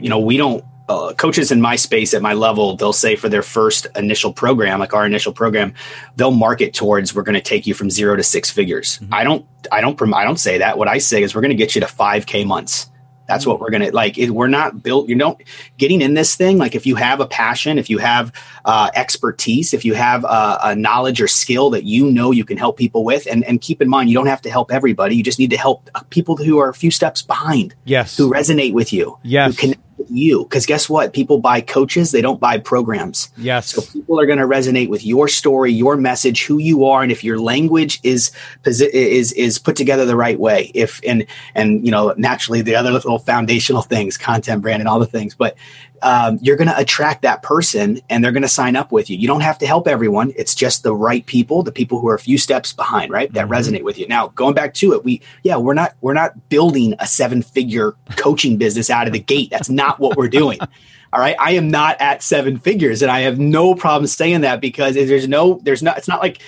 you 0.00 0.08
know, 0.08 0.18
we 0.18 0.38
don't. 0.38 0.64
Uh, 0.88 1.12
coaches 1.12 1.52
in 1.52 1.60
my 1.60 1.76
space 1.76 2.14
at 2.14 2.22
my 2.22 2.32
level, 2.32 2.74
they'll 2.74 2.94
say 2.94 3.14
for 3.14 3.28
their 3.28 3.42
first 3.42 3.86
initial 3.94 4.32
program, 4.32 4.80
like 4.80 4.94
our 4.94 5.04
initial 5.04 5.34
program, 5.34 5.74
they'll 6.16 6.30
market 6.30 6.72
towards 6.72 7.14
we're 7.14 7.22
going 7.22 7.34
to 7.34 7.42
take 7.42 7.66
you 7.66 7.74
from 7.74 7.90
zero 7.90 8.16
to 8.16 8.22
six 8.22 8.50
figures. 8.50 8.98
I 9.12 9.22
don't, 9.22 9.44
I 9.70 9.82
don't, 9.82 10.00
I 10.14 10.24
don't 10.24 10.38
say 10.38 10.56
that. 10.56 10.78
What 10.78 10.88
I 10.88 10.96
say 10.96 11.22
is 11.22 11.34
we're 11.34 11.42
going 11.42 11.50
to 11.50 11.56
get 11.56 11.74
you 11.74 11.82
to 11.82 11.86
five 11.86 12.24
k 12.24 12.42
months. 12.46 12.88
That's 13.28 13.46
what 13.46 13.60
we're 13.60 13.70
gonna 13.70 13.90
like. 13.90 14.16
It, 14.18 14.30
we're 14.30 14.48
not 14.48 14.82
built. 14.82 15.08
You 15.08 15.14
don't 15.14 15.40
getting 15.76 16.00
in 16.00 16.14
this 16.14 16.34
thing. 16.34 16.56
Like 16.58 16.74
if 16.74 16.86
you 16.86 16.96
have 16.96 17.20
a 17.20 17.26
passion, 17.26 17.78
if 17.78 17.90
you 17.90 17.98
have 17.98 18.32
uh, 18.64 18.90
expertise, 18.94 19.74
if 19.74 19.84
you 19.84 19.94
have 19.94 20.24
a, 20.24 20.58
a 20.62 20.74
knowledge 20.74 21.20
or 21.20 21.28
skill 21.28 21.70
that 21.70 21.84
you 21.84 22.10
know 22.10 22.30
you 22.30 22.44
can 22.44 22.56
help 22.56 22.78
people 22.78 23.04
with, 23.04 23.26
and 23.30 23.44
and 23.44 23.60
keep 23.60 23.82
in 23.82 23.88
mind, 23.88 24.08
you 24.08 24.14
don't 24.16 24.26
have 24.26 24.42
to 24.42 24.50
help 24.50 24.72
everybody. 24.72 25.14
You 25.14 25.22
just 25.22 25.38
need 25.38 25.50
to 25.50 25.58
help 25.58 25.90
uh, 25.94 26.00
people 26.10 26.36
who 26.36 26.58
are 26.58 26.70
a 26.70 26.74
few 26.74 26.90
steps 26.90 27.20
behind, 27.22 27.74
Yes. 27.84 28.16
who 28.16 28.30
resonate 28.30 28.72
with 28.72 28.92
you, 28.92 29.18
Yes. 29.22 29.54
who 29.54 29.60
connect 29.60 29.80
you. 30.08 30.44
Because 30.44 30.66
guess 30.66 30.88
what? 30.88 31.12
People 31.12 31.38
buy 31.38 31.60
coaches. 31.60 32.12
They 32.12 32.22
don't 32.22 32.40
buy 32.40 32.58
programs. 32.58 33.30
Yes. 33.36 33.70
So 33.70 33.82
people 33.82 34.20
are 34.20 34.26
going 34.26 34.38
to 34.38 34.46
resonate 34.46 34.88
with 34.88 35.04
your 35.04 35.28
story, 35.28 35.72
your 35.72 35.96
message, 35.96 36.44
who 36.44 36.58
you 36.58 36.84
are, 36.86 37.02
and 37.02 37.12
if 37.12 37.24
your 37.24 37.38
language 37.38 38.00
is 38.02 38.30
is 38.64 39.32
is 39.32 39.58
put 39.58 39.76
together 39.76 40.06
the 40.06 40.16
right 40.16 40.38
way. 40.38 40.70
If 40.74 41.00
and 41.06 41.26
and 41.54 41.84
you 41.84 41.90
know 41.90 42.14
naturally 42.16 42.62
the 42.62 42.74
other 42.74 42.90
little 42.90 43.18
foundational 43.18 43.82
things, 43.88 44.16
content, 44.16 44.62
brand, 44.62 44.80
and 44.80 44.88
all 44.88 44.98
the 44.98 45.06
things, 45.06 45.34
but 45.34 45.56
um, 46.02 46.38
you're 46.42 46.56
going 46.56 46.68
to 46.68 46.78
attract 46.78 47.22
that 47.22 47.42
person, 47.42 48.00
and 48.08 48.22
they're 48.22 48.32
going 48.32 48.42
to 48.42 48.48
sign 48.48 48.76
up 48.76 48.92
with 48.92 49.10
you. 49.10 49.16
You 49.16 49.26
don't 49.26 49.40
have 49.40 49.58
to 49.58 49.66
help 49.66 49.88
everyone. 49.88 50.32
It's 50.36 50.54
just 50.54 50.82
the 50.82 50.94
right 50.94 51.24
people, 51.26 51.62
the 51.62 51.72
people 51.72 52.00
who 52.00 52.08
are 52.08 52.14
a 52.14 52.18
few 52.18 52.38
steps 52.38 52.72
behind, 52.72 53.12
right? 53.12 53.32
That 53.32 53.48
resonate 53.48 53.82
with 53.82 53.98
you. 53.98 54.06
Now 54.06 54.28
going 54.28 54.54
back 54.54 54.74
to 54.74 54.92
it, 54.92 55.04
we 55.04 55.22
yeah 55.42 55.56
we're 55.56 55.74
not 55.74 55.94
we're 56.00 56.14
not 56.14 56.48
building 56.48 56.94
a 56.98 57.06
seven 57.06 57.42
figure 57.42 57.94
coaching 58.16 58.56
business 58.56 58.90
out 58.90 59.06
of 59.06 59.12
the 59.12 59.18
gate. 59.18 59.50
That's 59.50 59.70
not 59.70 59.98
what 59.98 60.16
we're 60.16 60.28
doing. 60.28 60.58
All 61.12 61.20
right. 61.20 61.36
I 61.38 61.52
am 61.52 61.70
not 61.70 62.00
at 62.00 62.22
seven 62.22 62.58
figures 62.58 63.02
and 63.02 63.10
I 63.10 63.20
have 63.20 63.38
no 63.38 63.74
problem 63.74 64.06
saying 64.06 64.42
that 64.42 64.60
because 64.60 64.94
there's 64.94 65.26
no, 65.26 65.58
there's 65.62 65.82
not, 65.82 65.96
it's 65.96 66.08
not 66.08 66.20
like 66.20 66.42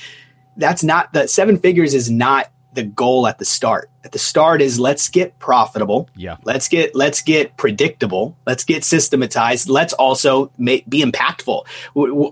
that's 0.56 0.84
not 0.84 1.12
the 1.12 1.26
seven 1.26 1.58
figures 1.58 1.94
is 1.94 2.10
not 2.10 2.50
the 2.72 2.84
goal 2.84 3.26
at 3.26 3.38
the 3.38 3.44
start. 3.44 3.90
At 4.04 4.12
the 4.12 4.18
start 4.18 4.62
is 4.62 4.78
let's 4.78 5.08
get 5.08 5.38
profitable. 5.38 6.08
Yeah. 6.16 6.36
Let's 6.44 6.68
get, 6.68 6.94
let's 6.94 7.20
get 7.20 7.56
predictable. 7.56 8.36
Let's 8.46 8.64
get 8.64 8.84
systematized. 8.84 9.68
Let's 9.68 9.92
also 9.92 10.52
make, 10.56 10.88
be 10.88 11.02
impactful. 11.02 11.66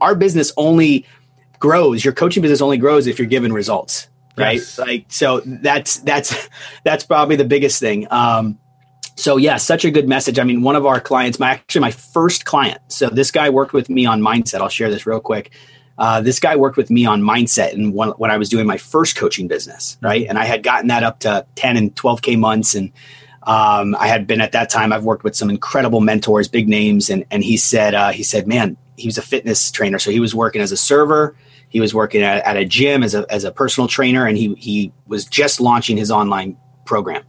Our 0.00 0.14
business 0.14 0.52
only 0.56 1.06
grows. 1.58 2.04
Your 2.04 2.14
coaching 2.14 2.40
business 2.40 2.60
only 2.60 2.78
grows 2.78 3.06
if 3.06 3.18
you're 3.18 3.28
given 3.28 3.52
results. 3.52 4.08
Right. 4.36 4.58
Yes. 4.58 4.78
Like, 4.78 5.06
so 5.08 5.40
that's, 5.44 5.98
that's, 5.98 6.48
that's 6.84 7.04
probably 7.04 7.36
the 7.36 7.44
biggest 7.44 7.80
thing. 7.80 8.06
Um, 8.10 8.58
so 9.16 9.36
yeah, 9.36 9.56
such 9.56 9.84
a 9.84 9.90
good 9.90 10.08
message. 10.08 10.38
I 10.38 10.44
mean, 10.44 10.62
one 10.62 10.76
of 10.76 10.86
our 10.86 11.00
clients, 11.00 11.40
my 11.40 11.50
actually 11.50 11.80
my 11.80 11.90
first 11.90 12.44
client. 12.44 12.80
So 12.86 13.08
this 13.08 13.32
guy 13.32 13.50
worked 13.50 13.72
with 13.72 13.90
me 13.90 14.06
on 14.06 14.22
mindset. 14.22 14.60
I'll 14.60 14.68
share 14.68 14.90
this 14.90 15.06
real 15.06 15.18
quick. 15.18 15.50
Uh, 15.98 16.20
this 16.20 16.38
guy 16.38 16.56
worked 16.56 16.76
with 16.76 16.90
me 16.90 17.04
on 17.04 17.22
mindset 17.22 17.72
and 17.74 17.92
when, 17.92 18.10
when 18.10 18.30
I 18.30 18.36
was 18.36 18.48
doing 18.48 18.66
my 18.66 18.76
first 18.76 19.16
coaching 19.16 19.48
business, 19.48 19.98
right? 20.00 20.26
And 20.28 20.38
I 20.38 20.44
had 20.44 20.62
gotten 20.62 20.88
that 20.88 21.02
up 21.02 21.20
to 21.20 21.44
10 21.56 21.76
and 21.76 21.94
12K 21.94 22.38
months. 22.38 22.74
And 22.74 22.92
um, 23.42 23.96
I 23.96 24.06
had 24.06 24.26
been 24.26 24.40
at 24.40 24.52
that 24.52 24.70
time, 24.70 24.92
I've 24.92 25.04
worked 25.04 25.24
with 25.24 25.34
some 25.34 25.50
incredible 25.50 26.00
mentors, 26.00 26.46
big 26.46 26.68
names. 26.68 27.10
And, 27.10 27.24
and 27.30 27.42
he 27.42 27.56
said, 27.56 27.94
uh, 27.94 28.10
he 28.10 28.22
said, 28.22 28.46
man, 28.46 28.76
he 28.96 29.08
was 29.08 29.18
a 29.18 29.22
fitness 29.22 29.70
trainer. 29.70 29.98
So 29.98 30.10
he 30.10 30.20
was 30.20 30.34
working 30.34 30.62
as 30.62 30.70
a 30.70 30.76
server. 30.76 31.36
He 31.68 31.80
was 31.80 31.92
working 31.92 32.22
at, 32.22 32.44
at 32.44 32.56
a 32.56 32.64
gym 32.64 33.02
as 33.02 33.14
a, 33.14 33.26
as 33.30 33.44
a 33.44 33.50
personal 33.50 33.88
trainer. 33.88 34.24
And 34.24 34.38
he, 34.38 34.54
he 34.54 34.92
was 35.06 35.24
just 35.24 35.60
launching 35.60 35.96
his 35.96 36.10
online 36.10 36.56
program 36.84 37.24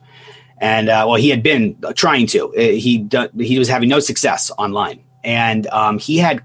and 0.59 0.89
uh, 0.89 1.05
well, 1.07 1.15
he 1.15 1.29
had 1.29 1.41
been 1.41 1.77
trying 1.95 2.27
to. 2.27 2.49
Uh, 2.49 2.59
He 2.59 3.07
he 3.39 3.59
was 3.59 3.69
having 3.69 3.89
no 3.89 3.99
success 3.99 4.51
online, 4.57 5.01
and 5.23 5.67
um, 5.67 5.99
he 5.99 6.17
had 6.17 6.43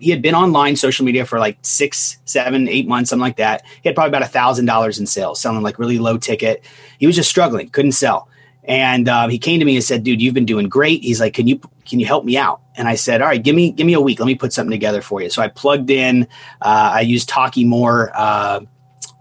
he 0.00 0.10
had 0.10 0.22
been 0.22 0.34
online 0.34 0.76
social 0.76 1.04
media 1.04 1.24
for 1.24 1.38
like 1.38 1.58
six, 1.62 2.18
seven, 2.24 2.68
eight 2.68 2.86
months, 2.86 3.10
something 3.10 3.22
like 3.22 3.36
that. 3.36 3.64
He 3.82 3.88
had 3.88 3.94
probably 3.94 4.10
about 4.10 4.22
a 4.22 4.26
thousand 4.26 4.66
dollars 4.66 4.98
in 4.98 5.06
sales, 5.06 5.40
selling 5.40 5.62
like 5.62 5.78
really 5.78 5.98
low 5.98 6.18
ticket. 6.18 6.64
He 6.98 7.06
was 7.06 7.16
just 7.16 7.30
struggling, 7.30 7.68
couldn't 7.68 7.92
sell. 7.92 8.28
And 8.64 9.08
um, 9.08 9.28
he 9.28 9.38
came 9.38 9.58
to 9.58 9.64
me 9.64 9.74
and 9.74 9.84
said, 9.84 10.04
"Dude, 10.04 10.22
you've 10.22 10.34
been 10.34 10.46
doing 10.46 10.68
great." 10.68 11.02
He's 11.02 11.20
like, 11.20 11.34
"Can 11.34 11.48
you 11.48 11.60
can 11.84 11.98
you 11.98 12.06
help 12.06 12.24
me 12.24 12.36
out?" 12.36 12.60
And 12.76 12.86
I 12.86 12.94
said, 12.94 13.20
"All 13.20 13.26
right, 13.28 13.42
give 13.42 13.56
me 13.56 13.72
give 13.72 13.86
me 13.86 13.94
a 13.94 14.00
week. 14.00 14.20
Let 14.20 14.26
me 14.26 14.36
put 14.36 14.52
something 14.52 14.70
together 14.70 15.02
for 15.02 15.20
you." 15.20 15.30
So 15.30 15.42
I 15.42 15.48
plugged 15.48 15.90
in. 15.90 16.28
Uh, 16.60 16.92
I 16.94 17.00
used 17.00 17.28
Taki 17.28 17.64
Moore. 17.64 18.12
Uh, 18.14 18.60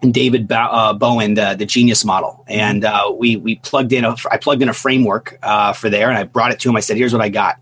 and 0.01 0.13
David 0.13 0.51
uh, 0.51 0.93
Bowen, 0.93 1.35
the, 1.35 1.55
the 1.57 1.65
genius 1.65 2.03
model. 2.03 2.43
And 2.47 2.83
uh, 2.83 3.13
we 3.15 3.35
we 3.35 3.55
plugged 3.57 3.93
in 3.93 4.03
a 4.03 4.15
I 4.29 4.37
plugged 4.37 4.61
in 4.61 4.69
a 4.69 4.73
framework 4.73 5.37
uh, 5.43 5.73
for 5.73 5.89
there, 5.89 6.09
and 6.09 6.17
I 6.17 6.23
brought 6.23 6.51
it 6.51 6.59
to 6.61 6.69
him. 6.69 6.75
I 6.75 6.79
said, 6.79 6.97
"Here's 6.97 7.13
what 7.13 7.21
I 7.21 7.29
got," 7.29 7.59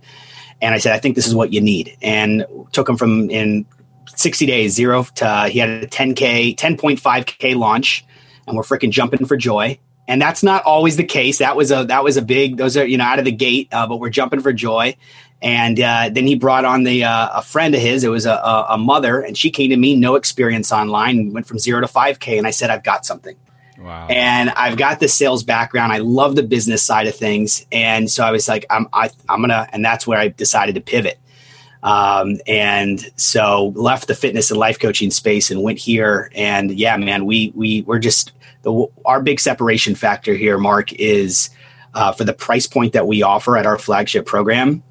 and 0.62 0.74
I 0.74 0.78
said, 0.78 0.94
"I 0.94 1.00
think 1.00 1.16
this 1.16 1.28
is 1.28 1.36
what 1.36 1.54
you 1.54 1.62
need." 1.62 1.98
And 2.02 2.46
took 2.72 2.90
him 2.90 2.98
from 2.98 3.30
in 3.30 3.66
60 4.16 4.46
days 4.46 4.74
zero 4.74 5.04
to 5.16 5.48
he 5.50 5.60
had 5.60 5.70
a 5.70 5.88
10k 5.88 6.56
10.5k 6.56 7.56
launch, 7.56 8.06
and 8.48 8.58
we're 8.58 8.64
freaking 8.64 8.92
jumping 8.92 9.26
for 9.26 9.38
joy. 9.38 9.80
And 10.08 10.20
that's 10.20 10.42
not 10.42 10.64
always 10.64 10.98
the 10.98 11.04
case. 11.04 11.38
That 11.38 11.56
was 11.56 11.72
a 11.72 11.86
that 11.86 12.04
was 12.04 12.18
a 12.18 12.22
big. 12.22 12.58
Those 12.58 12.76
are 12.78 12.86
you 12.86 12.98
know 12.98 13.04
out 13.04 13.20
of 13.20 13.26
the 13.26 13.32
gate, 13.32 13.70
uh, 13.72 13.88
but 13.88 13.98
we're 13.98 14.10
jumping 14.10 14.42
for 14.42 14.52
joy. 14.52 14.96
And 15.42 15.80
uh, 15.80 16.10
then 16.12 16.28
he 16.28 16.36
brought 16.36 16.66
on 16.66 16.84
the 16.84 17.06
uh, 17.06 17.40
a 17.40 17.42
friend 17.42 17.74
of 17.74 17.82
his. 17.82 18.04
It 18.04 18.10
was 18.10 18.26
a, 18.26 18.34
a, 18.70 18.78
mother, 18.78 19.22
and 19.22 19.38
she 19.38 19.52
came 19.52 19.70
to 19.70 19.78
me, 19.78 19.96
no 19.96 20.16
experience 20.16 20.72
online, 20.72 21.32
went 21.32 21.48
from 21.48 21.60
zero 21.60 21.80
to 21.80 21.88
five 21.88 22.20
k. 22.20 22.38
And 22.38 22.46
I 22.46 22.52
said, 22.52 22.70
I've 22.70 22.84
got 22.84 23.06
something, 23.06 23.38
Wow. 23.80 24.08
and 24.10 24.50
I've 24.52 24.78
got 24.78 25.00
the 25.00 25.08
sales 25.08 25.44
background. 25.44 25.94
I 25.94 26.00
love 26.00 26.36
the 26.36 26.44
business 26.44 26.84
side 26.84 27.08
of 27.08 27.16
things, 27.16 27.66
and 27.72 28.10
so 28.12 28.24
I 28.24 28.32
was 28.32 28.48
like, 28.48 28.66
I'm 28.70 28.88
I, 28.94 29.10
I'm 29.30 29.42
gonna, 29.42 29.68
and 29.72 29.84
that's 29.84 30.06
where 30.06 30.20
I 30.20 30.28
decided 30.30 30.76
to 30.76 30.82
pivot. 30.82 31.20
Um, 31.82 32.40
and 32.46 33.00
so 33.16 33.68
left 33.76 34.08
the 34.08 34.16
fitness 34.16 34.52
and 34.52 34.60
life 34.60 34.80
coaching 34.80 35.12
space 35.12 35.50
and 35.50 35.64
went 35.64 35.80
here. 35.80 36.30
And 36.36 36.72
yeah, 36.72 36.98
man, 36.98 37.26
we 37.26 37.54
we 37.56 37.84
we're 37.84 38.00
just 38.00 38.34
the 38.64 38.88
our 39.06 39.22
big 39.22 39.40
separation 39.40 39.96
factor 39.96 40.34
here, 40.34 40.58
Mark, 40.58 40.92
is 40.94 41.50
uh, 41.94 42.12
for 42.12 42.26
the 42.26 42.34
price 42.34 42.68
point 42.68 42.94
that 42.94 43.08
we 43.08 43.24
offer 43.24 43.58
at 43.58 43.66
our 43.66 43.78
flagship 43.78 44.26
program. 44.26 44.84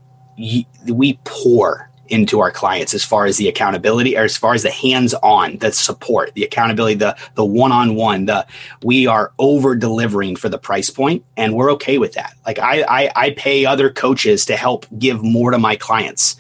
We 0.87 1.19
pour 1.25 1.88
into 2.09 2.41
our 2.41 2.51
clients 2.51 2.95
as 2.95 3.05
far 3.05 3.27
as 3.27 3.37
the 3.37 3.49
accountability 3.49 4.17
or 4.17 4.23
as 4.25 4.37
far 4.37 4.55
as 4.55 4.63
the 4.63 4.71
hands-on 4.71 5.59
the 5.59 5.73
support 5.73 6.33
the 6.35 6.45
accountability 6.45 6.95
the 6.95 7.17
the 7.35 7.45
one-on-one 7.45 8.27
the 8.27 8.47
we 8.83 9.07
are 9.07 9.33
over 9.39 9.75
delivering 9.75 10.37
for 10.37 10.49
the 10.49 10.59
price 10.59 10.91
point 10.91 11.25
and 11.37 11.55
we're 11.55 11.71
okay 11.73 11.99
with 11.99 12.15
that. 12.15 12.35
Like 12.47 12.59
i 12.59 12.83
i, 12.83 13.11
I 13.15 13.31
pay 13.31 13.65
other 13.65 13.91
coaches 13.91 14.45
to 14.47 14.57
help 14.57 14.87
give 14.99 15.23
more 15.23 15.51
to 15.51 15.59
my 15.59 15.77
clients 15.77 16.37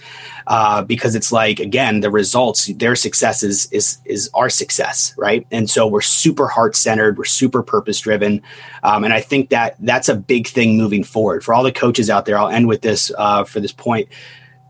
uh, 0.48 0.82
because 0.82 1.14
it's 1.14 1.30
like 1.30 1.60
again 1.60 2.00
the 2.00 2.10
results 2.10 2.66
their 2.76 2.96
success 2.96 3.42
is 3.42 3.70
is 3.70 3.98
is 4.06 4.30
our 4.34 4.48
success 4.48 5.14
right? 5.18 5.46
And 5.50 5.68
so 5.68 5.86
we're 5.86 6.00
super 6.00 6.48
heart 6.48 6.74
centered 6.74 7.18
we're 7.18 7.24
super 7.24 7.62
purpose 7.62 8.00
driven 8.00 8.42
um, 8.82 9.04
and 9.04 9.12
i 9.12 9.20
think 9.20 9.50
that 9.50 9.76
that's 9.80 10.08
a 10.08 10.14
big 10.14 10.46
thing 10.46 10.76
moving 10.76 11.04
forward. 11.04 11.44
For 11.44 11.52
all 11.52 11.62
the 11.62 11.72
coaches 11.72 12.08
out 12.08 12.24
there 12.24 12.38
i'll 12.38 12.48
end 12.48 12.66
with 12.66 12.80
this 12.80 13.12
uh, 13.18 13.44
for 13.44 13.60
this 13.60 13.72
point 13.72 14.08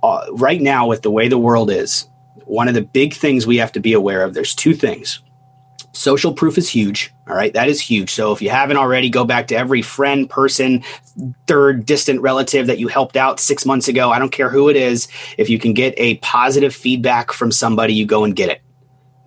uh, 0.03 0.27
right 0.33 0.61
now 0.61 0.87
with 0.87 1.03
the 1.03 1.11
way 1.11 1.29
the 1.29 1.39
world 1.39 1.71
is 1.71 2.09
one 2.45 2.69
of 2.69 2.75
the 2.75 2.83
big 2.83 3.13
things 3.13 3.47
we 3.47 3.59
have 3.59 3.73
to 3.73 3.81
be 3.81 3.93
aware 3.93 4.23
of 4.23 4.35
there's 4.35 4.55
two 4.55 4.75
things. 4.75 5.23
Social 5.93 6.33
proof 6.33 6.57
is 6.57 6.69
huge 6.69 7.13
all 7.29 7.37
right? 7.37 7.53
That 7.53 7.69
is 7.69 7.81
huge. 7.81 8.11
So 8.11 8.33
if 8.33 8.41
you 8.41 8.51
haven't 8.51 8.79
already 8.79 9.11
go 9.11 9.25
back 9.25 9.49
to 9.49 9.57
every 9.57 9.83
friend 9.83 10.29
person 10.29 10.83
third 11.47 11.85
distant 11.85 12.21
relative 12.21 12.67
that 12.69 12.79
you 12.79 12.89
helped 12.89 13.17
out 13.17 13.39
six 13.39 13.67
months 13.67 13.89
ago. 13.89 14.11
I 14.11 14.19
don't 14.19 14.33
care 14.33 14.49
who 14.49 14.69
it 14.69 14.77
is. 14.77 15.09
If 15.37 15.51
you 15.51 15.59
can 15.59 15.75
get 15.75 15.95
a 15.99 16.17
positive 16.17 16.75
feedback 16.75 17.33
from 17.33 17.53
somebody 17.53 17.93
you 17.93 18.07
go 18.07 18.25
and 18.25 18.35
get 18.35 18.49
it. 18.49 18.63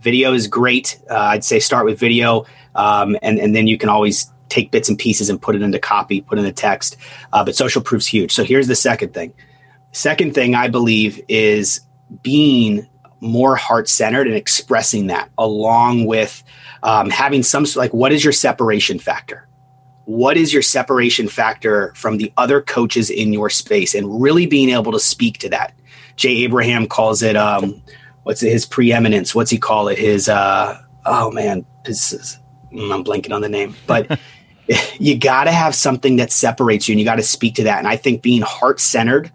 Video 0.02 0.34
is 0.34 0.48
great. 0.48 1.00
Uh, 1.10 1.16
i'd 1.16 1.44
say 1.44 1.60
start 1.60 1.86
with 1.86 2.00
video 2.00 2.46
um, 2.74 3.16
and, 3.22 3.38
and 3.38 3.56
then 3.56 3.68
you 3.68 3.78
can 3.78 3.90
always 3.90 4.32
take 4.50 4.72
bits 4.72 4.90
and 4.90 4.98
pieces 4.98 5.30
and 5.30 5.42
put 5.42 5.56
it 5.56 5.62
into 5.62 5.80
copy 5.80 6.22
put 6.22 6.40
in 6.40 6.44
the 6.44 6.52
text. 6.52 6.98
Uh, 7.32 7.46
but 7.46 7.56
social 7.56 7.82
proof's 7.82 8.08
huge. 8.08 8.32
So 8.32 8.44
here's 8.44 8.68
the 8.68 8.76
second 8.76 9.14
thing 9.14 9.34
second 9.92 10.34
thing 10.34 10.56
i 10.56 10.68
believe 10.68 11.22
is 11.28 11.82
being 12.22 12.88
more 13.22 13.56
heart 13.56 13.88
centered 13.88 14.28
and 14.28 14.36
expressing 14.36 15.08
that 15.08 15.30
along 15.38 16.06
with 16.06 16.44
um, 16.84 17.10
having 17.10 17.44
some 17.44 17.66
like 17.76 17.94
what 17.94 18.12
is 18.12 18.24
your 18.24 18.34
separation 18.34 19.00
factor? 19.00 19.48
What 20.06 20.36
is 20.36 20.52
your 20.52 20.64
separation 20.64 21.28
factor 21.28 21.94
from 21.96 22.18
the 22.18 22.34
other 22.36 22.62
coaches 22.62 23.10
in 23.10 23.32
your 23.32 23.50
space? 23.50 23.94
And 23.94 24.22
really 24.22 24.48
being 24.48 24.70
able 24.70 24.92
to 24.92 25.00
speak 25.00 25.38
to 25.40 25.50
that. 25.50 25.74
Jay 26.16 26.38
Abraham 26.44 26.88
calls 26.88 27.22
it 27.22 27.38
um, 27.38 27.82
what's 28.24 28.42
it, 28.42 28.52
his 28.52 28.66
preeminence? 28.66 29.34
What's 29.36 29.52
he 29.52 29.60
call 29.60 29.88
it? 29.88 30.00
His 30.00 30.28
uh, 30.28 30.82
oh 31.06 31.32
man 31.32 31.66
his, 31.86 32.40
mm, 32.74 32.94
I'm 32.94 33.04
blanking 33.04 33.34
on 33.34 33.42
the 33.42 33.50
name, 33.50 33.76
but 33.86 34.20
you 35.00 35.18
got 35.18 35.46
to 35.46 35.52
have 35.52 35.76
something 35.76 36.16
that 36.18 36.32
separates 36.32 36.88
you 36.88 36.94
and 36.94 37.00
you 37.00 37.06
got 37.06 37.16
to 37.16 37.24
speak 37.24 37.56
to 37.56 37.64
that. 37.64 37.78
And 37.78 37.88
I 37.88 37.96
think 37.96 38.24
being 38.24 38.42
heart 38.42 38.80
centered, 38.80 39.32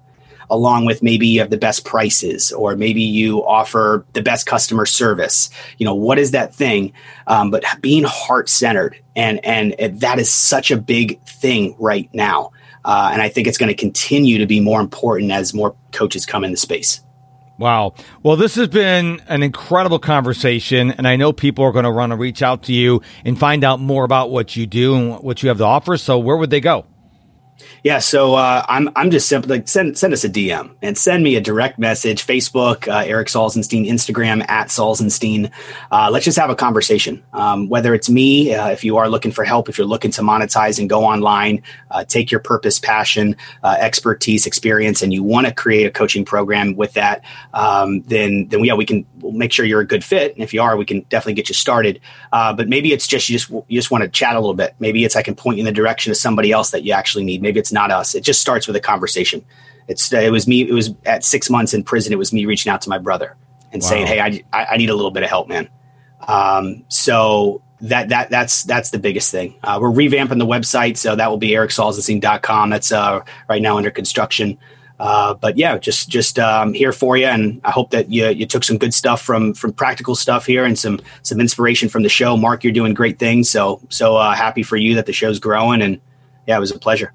along 0.51 0.84
with 0.84 1.03
maybe 1.03 1.26
you 1.26 1.40
have 1.40 1.51
the 1.51 1.59
best 1.59 1.84
prices 1.84 2.53
or 2.53 2.76
maybe 2.76 3.03
you 3.03 3.44
offer 3.44 4.05
the 4.12 4.22
best 4.22 4.47
customer 4.47 4.86
service, 4.86 5.51
you 5.78 5.84
know, 5.84 5.94
what 5.94 6.18
is 6.18 6.30
that 6.32 6.55
thing? 6.55 6.92
Um, 7.26 7.51
but 7.51 7.64
being 7.80 8.05
heart 8.05 8.49
centered 8.49 8.99
and, 9.14 9.44
and 9.44 10.01
that 10.01 10.18
is 10.18 10.30
such 10.30 10.70
a 10.70 10.76
big 10.76 11.20
thing 11.24 11.74
right 11.78 12.09
now. 12.12 12.53
Uh, 12.84 13.11
and 13.12 13.20
I 13.20 13.28
think 13.28 13.49
it's 13.49 13.59
going 13.59 13.68
to 13.68 13.74
continue 13.74 14.38
to 14.38 14.47
be 14.47 14.61
more 14.61 14.80
important 14.80 15.32
as 15.32 15.53
more 15.53 15.74
coaches 15.92 16.24
come 16.24 16.44
in 16.44 16.53
the 16.53 16.57
space. 16.57 17.01
Wow. 17.59 17.94
Well, 18.22 18.36
this 18.36 18.55
has 18.57 18.68
been 18.68 19.20
an 19.28 19.42
incredible 19.42 19.99
conversation, 19.99 20.90
and 20.92 21.09
I 21.09 21.16
know 21.16 21.32
people 21.32 21.64
are 21.64 21.72
going 21.72 21.84
to 21.84 21.90
want 21.90 22.11
to 22.11 22.16
reach 22.16 22.42
out 22.42 22.64
to 22.64 22.72
you 22.72 23.01
and 23.24 23.38
find 23.38 23.64
out 23.64 23.80
more 23.80 24.05
about 24.05 24.30
what 24.30 24.57
you 24.57 24.66
do 24.66 24.94
and 24.94 25.22
what 25.22 25.42
you 25.42 25.49
have 25.49 25.59
to 25.59 25.64
offer. 25.64 25.97
So, 25.97 26.18
where 26.18 26.36
would 26.36 26.51
they 26.51 26.61
go? 26.61 26.84
Yeah, 27.82 27.98
so 27.98 28.34
uh, 28.34 28.64
I'm 28.68 28.90
I'm 28.96 29.10
just 29.10 29.28
simply 29.28 29.58
like, 29.58 29.68
send 29.68 29.96
send 29.96 30.12
us 30.12 30.24
a 30.24 30.28
DM 30.28 30.74
and 30.82 30.98
send 30.98 31.22
me 31.22 31.36
a 31.36 31.40
direct 31.40 31.78
message. 31.78 32.26
Facebook, 32.26 32.88
uh, 32.88 33.04
Erik 33.06 33.28
Salzenstein, 33.28 33.86
Instagram 33.86 34.44
at 34.48 34.68
Salzenstein. 34.68 35.50
Uh, 35.90 36.08
let's 36.10 36.24
just 36.24 36.38
have 36.38 36.50
a 36.50 36.56
conversation. 36.56 37.22
Um, 37.32 37.68
whether 37.68 37.94
it's 37.94 38.10
me, 38.10 38.54
uh, 38.54 38.70
if 38.70 38.84
you 38.84 38.96
are 38.96 39.08
looking 39.08 39.32
for 39.32 39.44
help, 39.44 39.68
if 39.68 39.78
you're 39.78 39.86
looking 39.86 40.10
to 40.12 40.22
monetize 40.22 40.78
and 40.78 40.88
go 40.88 41.04
online, 41.04 41.62
uh, 41.90 42.04
take 42.04 42.30
your 42.30 42.40
purpose, 42.40 42.78
passion, 42.78 43.36
uh, 43.62 43.76
expertise, 43.78 44.46
experience, 44.46 45.02
and 45.02 45.12
you 45.12 45.22
want 45.22 45.46
to 45.46 45.54
create 45.54 45.86
a 45.86 45.90
coaching 45.90 46.24
program 46.24 46.76
with 46.76 46.92
that, 46.94 47.22
um, 47.54 48.02
then 48.02 48.48
then 48.48 48.64
yeah, 48.64 48.74
we 48.74 48.84
can 48.84 49.06
we'll 49.26 49.34
make 49.34 49.52
sure 49.52 49.64
you're 49.64 49.80
a 49.80 49.86
good 49.86 50.04
fit. 50.04 50.34
And 50.34 50.42
if 50.42 50.54
you 50.54 50.62
are, 50.62 50.76
we 50.76 50.84
can 50.84 51.00
definitely 51.02 51.34
get 51.34 51.48
you 51.48 51.54
started. 51.54 52.00
but 52.32 52.68
maybe 52.68 52.92
it's 52.92 53.06
just 53.06 53.28
you 53.28 53.38
just 53.38 53.50
you 53.50 53.78
just 53.78 53.90
want 53.90 54.02
to 54.02 54.08
chat 54.08 54.36
a 54.36 54.40
little 54.40 54.54
bit. 54.54 54.74
Maybe 54.78 55.04
it's 55.04 55.16
I 55.16 55.22
can 55.22 55.34
point 55.34 55.58
you 55.58 55.62
in 55.62 55.66
the 55.66 55.72
direction 55.72 56.10
of 56.10 56.16
somebody 56.16 56.52
else 56.52 56.70
that 56.70 56.84
you 56.84 56.92
actually 56.92 57.24
need. 57.24 57.42
Maybe 57.42 57.60
it's 57.60 57.72
not 57.72 57.90
us. 57.90 58.14
It 58.14 58.22
just 58.22 58.40
starts 58.40 58.66
with 58.66 58.76
a 58.76 58.80
conversation. 58.80 59.44
It's 59.88 60.12
it 60.12 60.32
was 60.32 60.46
me. 60.48 60.62
It 60.62 60.72
was 60.72 60.94
at 61.04 61.24
six 61.24 61.48
months 61.48 61.74
in 61.74 61.84
prison. 61.84 62.12
It 62.12 62.16
was 62.16 62.32
me 62.32 62.46
reaching 62.46 62.70
out 62.70 62.80
to 62.82 62.88
my 62.88 62.98
brother 62.98 63.36
and 63.72 63.82
wow. 63.82 63.88
saying, 63.88 64.06
"Hey, 64.06 64.20
I, 64.52 64.64
I 64.64 64.76
need 64.76 64.90
a 64.90 64.94
little 64.94 65.10
bit 65.10 65.22
of 65.22 65.28
help, 65.28 65.48
man." 65.48 65.68
Um, 66.26 66.84
so 66.88 67.62
that 67.80 68.08
that 68.08 68.30
that's 68.30 68.64
that's 68.64 68.90
the 68.90 68.98
biggest 68.98 69.30
thing. 69.30 69.54
Uh, 69.62 69.78
we're 69.80 69.90
revamping 69.90 70.38
the 70.38 70.46
website, 70.46 70.96
so 70.96 71.14
that 71.14 71.30
will 71.30 71.38
be 71.38 71.50
eriksalzenstein.com. 71.50 72.70
That's 72.70 72.90
uh, 72.90 73.20
right 73.48 73.62
now 73.62 73.76
under 73.76 73.90
construction. 73.90 74.58
Uh, 74.99 75.34
but 75.34 75.59
yeah, 75.59 75.76
just 75.76 76.09
just 76.09 76.38
um, 76.38 76.72
here 76.72 76.92
for 76.92 77.16
you, 77.16 77.26
and 77.26 77.61
I 77.64 77.70
hope 77.70 77.90
that 77.90 78.11
you 78.11 78.28
you 78.28 78.47
took 78.47 78.64
some 78.64 78.78
good 78.78 78.94
stuff 78.94 79.20
from 79.20 79.53
from 79.53 79.72
practical 79.72 80.14
stuff 80.14 80.47
here 80.47 80.64
and 80.64 80.78
some 80.78 81.01
some 81.22 81.40
inspiration 81.40 81.88
from 81.88 82.03
the 82.03 82.09
show. 82.09 82.36
Mark, 82.36 82.64
you're 82.64 82.72
doing 82.72 82.94
great 82.94 83.18
things, 83.18 83.51
so 83.51 83.80
so 83.90 84.16
uh, 84.16 84.34
happy 84.34 84.62
for 84.62 84.76
you 84.76 84.94
that 84.94 85.07
the 85.07 85.12
show's 85.12 85.38
growing, 85.38 85.82
and 85.82 86.01
yeah, 86.47 86.57
it 86.57 86.61
was 86.61 86.70
a 86.70 86.78
pleasure. 86.78 87.12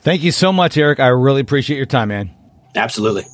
Thank 0.00 0.22
you 0.22 0.32
so 0.32 0.52
much, 0.52 0.78
Erik. 0.78 1.00
I 1.00 1.08
really 1.08 1.40
appreciate 1.40 1.76
your 1.76 1.86
time, 1.86 2.08
man. 2.08 2.30
Absolutely. 2.74 3.26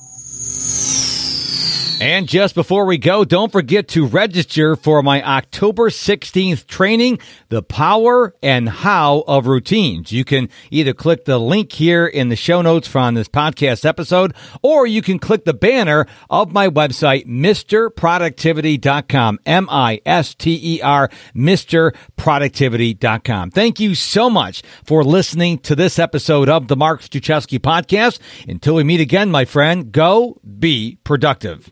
And 2.01 2.27
just 2.27 2.55
before 2.55 2.85
we 2.85 2.97
go, 2.97 3.23
don't 3.23 3.53
forget 3.53 3.87
to 3.89 4.05
register 4.05 4.75
for 4.75 5.01
my 5.01 5.23
October 5.23 5.89
16th 5.89 6.67
training, 6.67 7.19
The 7.47 7.63
Power 7.63 8.35
and 8.43 8.67
How 8.67 9.23
of 9.27 9.47
Routines. 9.47 10.11
You 10.11 10.25
can 10.25 10.49
either 10.69 10.93
click 10.93 11.23
the 11.23 11.39
link 11.39 11.71
here 11.71 12.05
in 12.05 12.27
the 12.27 12.35
show 12.35 12.61
notes 12.61 12.85
from 12.87 13.15
this 13.15 13.29
podcast 13.29 13.85
episode, 13.85 14.35
or 14.61 14.85
you 14.85 15.01
can 15.01 15.19
click 15.19 15.45
the 15.45 15.53
banner 15.53 16.05
of 16.29 16.51
my 16.51 16.67
website, 16.67 17.27
MisterProductivity.com. 17.27 19.39
M-I-S-T-E-R, 19.45 21.09
MisterProductivity.com. 21.33 23.51
Thank 23.51 23.79
you 23.79 23.95
so 23.95 24.29
much 24.29 24.63
for 24.83 25.01
listening 25.03 25.59
to 25.59 25.75
this 25.75 25.97
episode 25.97 26.49
of 26.49 26.67
the 26.67 26.75
Mark 26.75 27.01
Struczewski 27.01 27.57
podcast. 27.57 28.19
Until 28.49 28.75
we 28.75 28.83
meet 28.83 28.99
again, 28.99 29.31
my 29.31 29.45
friend, 29.45 29.93
go 29.93 30.41
be 30.59 30.97
productive. 31.05 31.71